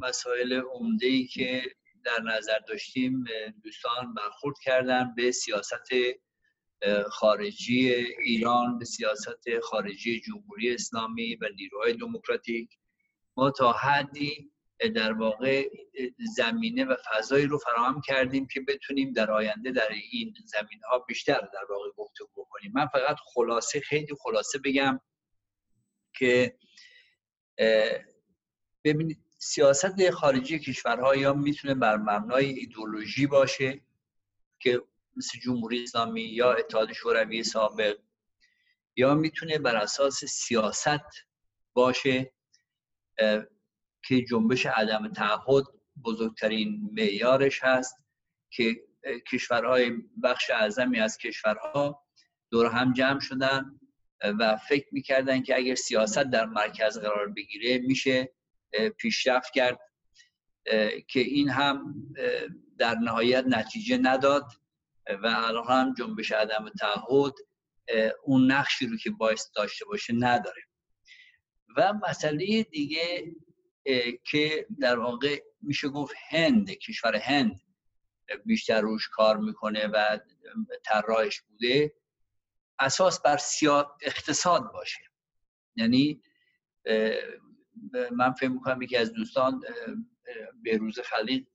مسائل 0.00 0.60
عمده 0.74 1.06
ای 1.06 1.24
که 1.24 1.62
در 2.04 2.22
نظر 2.36 2.58
داشتیم 2.68 3.24
دوستان 3.62 4.14
برخورد 4.14 4.56
کردن 4.62 5.14
به 5.16 5.32
سیاست 5.32 5.92
خارجی 7.10 7.88
ایران 8.24 8.78
به 8.78 8.84
سیاست 8.84 9.60
خارجی 9.62 10.20
جمهوری 10.20 10.74
اسلامی 10.74 11.36
و 11.36 11.48
نیروهای 11.56 11.92
دموکراتیک. 11.92 12.78
ما 13.36 13.50
تا 13.50 13.72
حدی 13.72 14.52
در 14.94 15.12
واقع 15.12 15.70
زمینه 16.36 16.84
و 16.84 16.96
فضایی 17.10 17.46
رو 17.46 17.58
فراهم 17.58 18.00
کردیم 18.00 18.46
که 18.46 18.60
بتونیم 18.60 19.12
در 19.12 19.30
آینده 19.30 19.70
در 19.70 19.88
این 20.10 20.34
زمین 20.46 20.80
ها 20.90 20.98
بیشتر 20.98 21.40
در 21.40 21.64
واقع 21.70 21.90
گفتگو 21.96 22.46
کنیم. 22.50 22.72
من 22.74 22.86
فقط 22.86 23.16
خلاصه 23.34 23.80
خیلی 23.80 24.14
خلاصه 24.18 24.58
بگم 24.58 25.00
که 26.14 26.58
ببینید 28.84 29.18
سیاست 29.38 30.10
خارجی 30.10 30.58
کشورها 30.58 31.16
یا 31.16 31.32
می‌تونه 31.32 31.74
بر 31.74 31.96
مبنای 31.96 32.46
ایدولوژی 32.46 33.26
باشه 33.26 33.80
که 34.60 34.82
مثل 35.16 35.38
جمهوری 35.38 35.82
اسلامی 35.82 36.22
یا 36.22 36.52
اتحاد 36.52 36.92
شوروی 36.92 37.44
سابق 37.44 37.98
یا 38.96 39.14
می‌تونه 39.14 39.58
بر 39.58 39.76
اساس 39.76 40.24
سیاست 40.24 41.26
باشه 41.74 42.35
که 44.04 44.22
جنبش 44.30 44.66
عدم 44.66 45.12
تعهد 45.12 45.64
بزرگترین 46.04 46.90
معیارش 46.92 47.64
هست 47.64 47.96
که 48.50 48.76
کشورهای 49.32 49.92
بخش 50.22 50.50
اعظمی 50.50 51.00
از 51.00 51.18
کشورها 51.18 52.06
دور 52.50 52.66
هم 52.66 52.92
جمع 52.92 53.20
شدن 53.20 53.80
و 54.38 54.56
فکر 54.56 54.86
می‌کردن 54.92 55.42
که 55.42 55.56
اگر 55.56 55.74
سیاست 55.74 56.18
در 56.18 56.46
مرکز 56.46 56.98
قرار 56.98 57.28
بگیره 57.28 57.78
میشه 57.78 58.32
پیشرفت 58.98 59.52
کرد 59.52 59.80
که 61.08 61.20
این 61.20 61.48
هم 61.48 61.94
در 62.78 62.94
نهایت 62.94 63.44
نتیجه 63.46 63.98
نداد 63.98 64.46
و 65.22 65.26
الان 65.26 65.66
هم 65.66 65.94
جنبش 65.98 66.32
عدم 66.32 66.68
تعهد 66.80 67.32
اون 68.24 68.52
نقشی 68.52 68.86
رو 68.86 68.96
که 68.96 69.10
باعث 69.10 69.46
داشته 69.54 69.84
باشه 69.84 70.12
نداره. 70.12 70.62
و 71.76 71.92
مسئله 72.08 72.62
دیگه 72.62 73.34
که 74.24 74.66
در 74.80 74.98
واقع 74.98 75.42
میشه 75.62 75.88
گفت 75.88 76.14
هند 76.28 76.70
کشور 76.70 77.16
هند 77.16 77.60
بیشتر 78.44 78.80
روش 78.80 79.08
کار 79.08 79.36
می‌کنه 79.36 79.86
و 79.86 80.18
طراحش 80.84 81.40
بوده 81.40 81.94
اساس 82.78 83.20
بر 83.20 83.36
سیاد 83.36 83.90
اقتصاد 84.02 84.72
باشه. 84.72 85.00
یعنی 85.76 86.22
من 88.12 88.32
فکر 88.32 88.48
می‌کنم 88.48 88.82
یکی 88.82 88.96
از 88.96 89.12
دوستان 89.12 89.62
روز 90.80 91.00
خلیق 91.00 91.46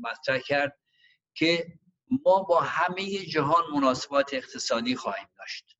مطرح 0.00 0.38
کرد 0.38 0.78
که 1.34 1.66
ما 2.24 2.42
با 2.42 2.60
همه 2.60 3.04
جهان 3.04 3.64
مناسبات 3.74 4.34
اقتصادی 4.34 4.96
خواهیم 4.96 5.28
داشت. 5.38 5.76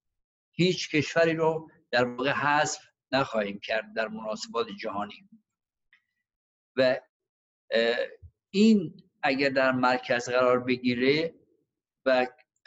هیچ 0.52 0.90
کشوری 0.90 1.34
رو 1.34 1.70
در 1.90 2.04
واقع 2.04 2.30
حذف 2.30 2.80
نخواهیم 3.12 3.60
کرد 3.60 3.94
در 3.94 4.08
مناسبات 4.08 4.66
جهانی. 4.80 5.28
و 6.76 7.00
این 8.50 9.02
اگر 9.22 9.48
در 9.48 9.72
مرکز 9.72 10.28
قرار 10.28 10.60
بگیره 10.60 11.34
و 12.06 12.26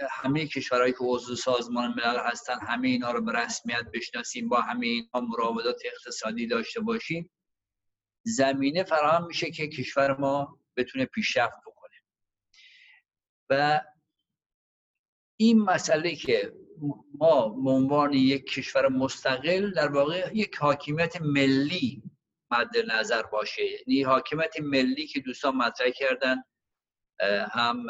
همه 0.09 0.47
کشورهایی 0.47 0.93
که 0.93 0.99
عضو 1.01 1.35
سازمان 1.35 1.89
ملل 1.89 2.19
هستن 2.19 2.59
همه 2.59 2.87
اینا 2.87 3.11
رو 3.11 3.21
به 3.21 3.31
رسمیت 3.31 3.85
بشناسیم 3.93 4.49
با 4.49 4.61
همه 4.61 4.87
اینا 4.87 5.21
مراودات 5.21 5.81
اقتصادی 5.85 6.47
داشته 6.47 6.79
باشیم 6.79 7.31
زمینه 8.25 8.83
فراهم 8.83 9.27
میشه 9.27 9.51
که 9.51 9.67
کشور 9.67 10.17
ما 10.17 10.59
بتونه 10.77 11.05
پیشرفت 11.05 11.57
بکنه. 11.65 11.95
و 13.49 13.81
این 15.37 15.61
مسئله 15.61 16.15
که 16.15 16.53
ما 17.13 17.49
به 17.49 17.69
عنوان 17.69 18.13
یک 18.13 18.45
کشور 18.45 18.88
مستقل 18.88 19.71
در 19.71 19.88
واقع 19.91 20.32
یک 20.34 20.55
حاکمیت 20.55 21.21
ملی 21.21 22.03
مد 22.51 22.77
نظر 22.88 23.21
باشه. 23.21 23.63
یعنی 23.65 24.03
حاکمیت 24.03 24.59
ملی 24.61 25.07
که 25.07 25.19
دوستان 25.19 25.55
مطرح 25.55 25.89
کردن 25.89 26.43
هم 27.51 27.86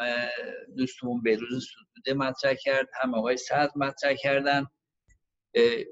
دوستمون 0.76 1.22
بهروز 1.22 1.68
سدوده 1.70 2.18
مطرح 2.18 2.54
کرد 2.54 2.88
هم 3.00 3.14
آقای 3.14 3.36
سعد 3.36 3.72
مطرح 3.76 4.14
کردن. 4.14 4.66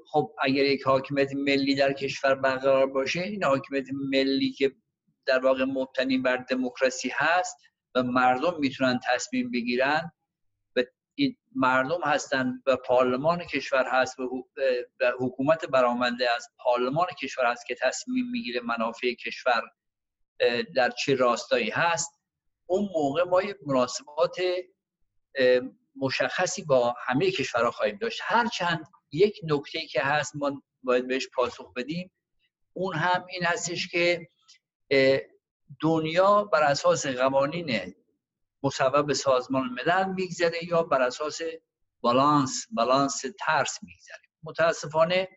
خب 0.07 0.35
اگر 0.41 0.63
یک 0.63 0.83
حاکمیت 0.83 1.33
ملی 1.35 1.75
در 1.75 1.93
کشور 1.93 2.35
برقرار 2.35 2.87
باشه 2.87 3.21
این 3.21 3.43
حاکمیت 3.43 3.87
ملی 4.11 4.51
که 4.51 4.75
در 5.25 5.39
واقع 5.39 5.63
مبتنی 5.63 6.17
بر 6.17 6.37
دموکراسی 6.37 7.11
هست 7.13 7.57
و 7.95 8.03
مردم 8.03 8.59
می‌تونن 8.59 8.99
تصمیم 9.13 9.51
بگیرن 9.51 10.11
و 11.19 11.35
مردم 11.55 12.01
هستن 12.03 12.63
و 12.65 12.75
پارلمان 12.75 13.45
کشور 13.45 13.85
هست 13.91 14.19
و 14.19 14.45
حکومت 15.19 15.65
برآمده 15.65 16.31
از 16.35 16.47
پارلمان 16.57 17.07
کشور 17.21 17.45
هست 17.45 17.65
که 17.65 17.75
تصمیم 17.81 18.31
می‌گیره 18.31 18.61
منافع 18.61 19.13
کشور 19.13 19.61
در 20.75 20.89
چه 20.89 21.15
راستایی 21.15 21.69
هست. 21.69 22.19
اون 22.65 22.89
موقع 22.93 23.23
ما 23.23 23.41
یک 23.41 23.57
مناسبات 23.65 24.41
مشخصی 25.95 26.63
با 26.63 26.95
همه 26.97 27.31
کشورها 27.31 27.71
خواهیم 27.71 27.97
داشت. 27.97 28.21
هرچند 28.23 28.85
یک 29.11 29.39
نکته 29.43 29.85
که 29.85 30.01
هست 30.01 30.35
ما 30.35 30.63
باید 30.83 31.07
بهش 31.07 31.27
پاسخ 31.33 31.73
بدیم. 31.73 32.11
اون 32.73 32.95
هم 32.95 33.25
این 33.29 33.43
هستش 33.43 33.87
که 33.87 34.27
دنیا 35.81 36.43
بر 36.43 36.63
اساس 36.63 37.07
قوانین 37.07 37.93
مصوب 38.63 39.13
سازمان 39.13 39.69
ملل 39.69 40.13
میگذره 40.13 40.65
یا 40.65 40.83
بر 40.83 41.01
اساس 41.01 41.41
بالانس 42.01 42.67
بالانس 42.71 43.21
ترس 43.39 43.79
میگذره. 43.83 44.21
متاسفانه 44.43 45.27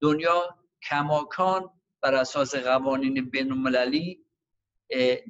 دنیا 0.00 0.58
کماکان 0.88 1.70
بر 2.02 2.14
اساس 2.14 2.54
قوانین 2.54 3.30
بین 3.30 3.52
المللی 3.52 4.24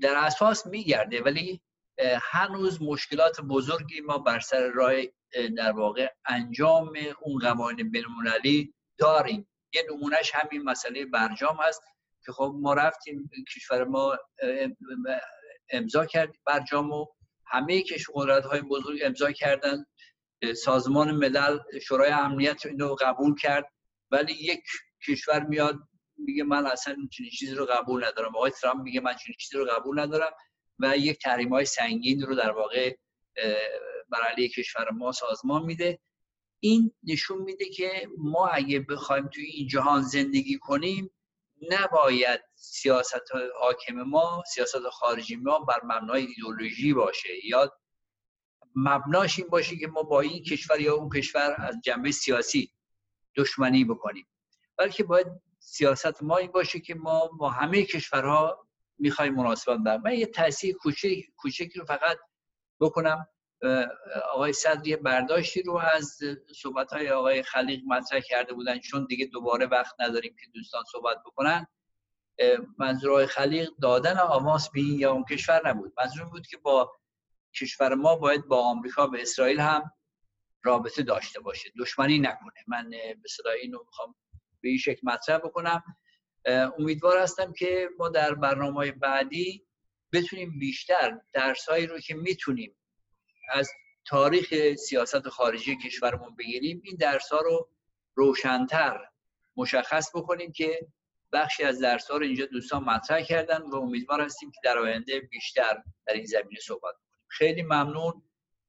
در 0.02 0.16
اساس 0.16 0.66
میگرده 0.66 1.22
ولی 1.22 1.60
هنوز 2.22 2.82
مشکلات 2.82 3.40
بزرگی 3.40 4.00
ما 4.00 4.18
بر 4.18 4.40
سر 4.40 4.66
راه 4.66 4.92
در 5.56 5.72
واقع 5.72 6.08
انجام 6.26 6.92
اون 7.20 7.38
قوانین 7.38 7.90
بینالمللی 7.90 8.74
داریم. 8.98 9.48
یه 9.72 9.86
نمونهش 9.90 10.32
همین 10.34 10.62
مسئله 10.62 11.06
برجام 11.06 11.56
هست 11.60 11.82
که 12.24 12.32
خب 12.32 12.54
ما 12.60 12.74
رفتیم 12.74 13.30
کشور 13.54 13.84
ما 13.84 14.18
امضا 15.70 16.06
کردیم 16.06 16.40
برجام 16.46 16.92
و 16.92 17.06
همه 17.46 17.84
قدرت 18.14 18.44
های 18.44 18.60
بزرگ 18.60 19.00
امضا 19.04 19.32
کردن 19.32 19.86
سازمان 20.56 21.10
ملل 21.10 21.58
شورای 21.82 22.10
امنیت 22.10 22.66
اینو 22.66 22.94
قبول 22.94 23.34
کرد. 23.34 23.72
ولی 24.10 24.32
یک 24.32 24.62
کشور 25.08 25.44
میاد 25.44 25.78
میگه 26.18 26.44
من 26.44 26.66
اصلا 26.66 26.96
چنین 27.12 27.30
چیزی 27.30 27.54
رو 27.54 27.66
قبول 27.66 28.04
ندارم. 28.04 28.36
آقای 28.36 28.50
ترامپ 28.50 28.82
میگه 28.82 29.00
من 29.00 29.14
چنین 29.14 29.36
چیزی 29.38 29.58
رو 29.58 29.64
قبول 29.64 30.00
ندارم 30.00 30.32
و 30.78 30.96
یک 30.96 31.18
تحریم 31.18 31.48
های 31.48 31.64
سنگین 31.64 32.22
رو 32.22 32.34
در 32.34 32.50
واقع 32.50 32.96
بر 34.08 34.20
علیه 34.30 34.48
کشور 34.48 34.90
ما 34.90 35.12
سازمان 35.12 35.64
میده. 35.64 35.98
این 36.60 36.92
نشون 37.02 37.42
میده 37.42 37.64
که 37.64 38.08
ما 38.18 38.46
اگه 38.46 38.80
بخوایم 38.80 39.28
توی 39.28 39.44
این 39.44 39.68
جهان 39.68 40.02
زندگی 40.02 40.58
کنیم 40.58 41.10
نباید 41.70 42.40
سیاست 42.54 43.22
حاکم 43.60 43.94
ما 43.94 44.42
سیاست 44.54 44.88
خارجی 44.92 45.36
ما 45.36 45.58
بر 45.58 45.80
مبنای 45.84 46.26
ایدولوژی 46.26 46.92
باشه. 46.92 47.46
یا 47.46 47.72
مبناش 48.74 49.38
این 49.38 49.48
باشه 49.48 49.76
که 49.76 49.86
ما 49.86 50.02
با 50.02 50.20
این 50.20 50.42
کشور 50.42 50.80
یا 50.80 50.94
اون 50.94 51.08
کشور 51.10 51.54
از 51.58 51.80
جنبه 51.84 52.10
سیاسی 52.12 52.72
دشمنی 53.36 53.84
بکنیم. 53.84 54.26
بلکه 54.76 55.04
باید 55.04 55.26
سیاست 55.58 56.22
ما 56.22 56.36
این 56.36 56.52
باشه 56.52 56.80
که 56.80 56.94
ما 56.94 57.26
با 57.26 57.50
همه 57.50 57.84
کشورها 57.84 58.68
می‌خوایم 58.98 59.34
مناسبت 59.34 59.78
بر 59.78 59.96
من 59.96 60.12
یه 60.12 60.26
تاثیر 60.26 60.76
کوچکی 61.36 61.78
رو 61.78 61.84
فقط 61.84 62.18
بکنم. 62.80 63.26
آقای 64.32 64.52
صدری 64.52 64.96
برداشتی 64.96 65.62
رو 65.62 65.76
از 65.76 66.18
صحبت 66.62 66.92
های 66.92 67.10
آقای 67.10 67.42
خلیق 67.42 67.80
مطرح 67.86 68.20
کرده 68.20 68.54
بودن 68.54 68.78
چون 68.78 69.06
دیگه 69.08 69.26
دوباره 69.26 69.66
وقت 69.66 70.00
نداریم 70.00 70.36
که 70.40 70.46
دوستان 70.54 70.84
صحبت 70.92 71.16
بکنن. 71.26 71.66
منظور 72.78 73.10
آقای 73.10 73.26
خلیق 73.26 73.70
دادن 73.82 74.18
آماس 74.18 74.70
به 74.70 74.80
این 74.80 74.98
یا 74.98 75.12
اون 75.12 75.24
کشور 75.24 75.68
نبود. 75.68 75.92
منظور 75.98 76.24
بود 76.24 76.46
که 76.46 76.56
با 76.56 76.92
کشور 77.60 77.94
ما 77.94 78.16
باید 78.16 78.46
با 78.46 78.62
آمریکا 78.62 79.08
و 79.08 79.16
اسرائیل 79.16 79.60
هم 79.60 79.92
رابطه 80.62 81.02
داشته 81.02 81.40
باشه. 81.40 81.72
دشمنی 81.78 82.18
نکنه. 82.18 82.64
من 82.66 82.90
به 82.90 83.28
صدای 83.28 83.60
اینو 83.60 83.78
می‌خوام 83.86 84.14
به 84.60 84.68
این 84.68 84.78
شکل 84.78 85.00
مطرح 85.02 85.38
بکنم. 85.38 85.82
امیدوار 86.78 87.18
هستم 87.18 87.52
که 87.52 87.88
ما 87.98 88.08
در 88.08 88.34
برنامه 88.34 88.92
بعدی 88.92 89.66
بتونیم 90.12 90.58
بیشتر 90.58 91.20
درسهایی 91.32 91.86
رو 91.86 91.98
که 92.00 92.14
می‌تونیم 92.14 92.76
از 93.48 93.70
تاریخ 94.04 94.74
سیاست 94.74 95.28
خارجی 95.28 95.76
کشورمون 95.76 96.36
بگیریم 96.36 96.82
این 96.84 96.96
درس 96.96 97.28
ها 97.28 97.40
رو 97.40 97.68
روشنتر 98.14 99.00
مشخص 99.56 100.10
بکنیم 100.14 100.52
که 100.52 100.86
بخشی 101.32 101.64
از 101.64 101.80
درس 101.80 102.10
ها 102.10 102.16
رو 102.16 102.22
اینجا 102.24 102.46
دوستان 102.46 102.84
مطرح 102.84 103.22
کردن 103.22 103.62
و 103.62 103.76
امیدوار 103.76 104.20
هستیم 104.20 104.50
که 104.50 104.60
در 104.64 104.78
آینده 104.78 105.20
بیشتر 105.20 105.82
در 106.06 106.14
این 106.14 106.24
زمینه 106.24 106.60
صحبت 106.60 106.94
کنیم 106.94 107.24
خیلی 107.28 107.62
ممنون. 107.62 108.22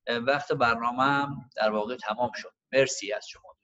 وقت 0.10 0.52
برنامه 0.52 1.04
هم 1.04 1.50
در 1.56 1.72
واقع 1.72 1.96
تمام 1.96 2.32
شد. 2.36 2.54
مرسی 2.72 3.14
از 3.14 3.28
شما 3.28 3.58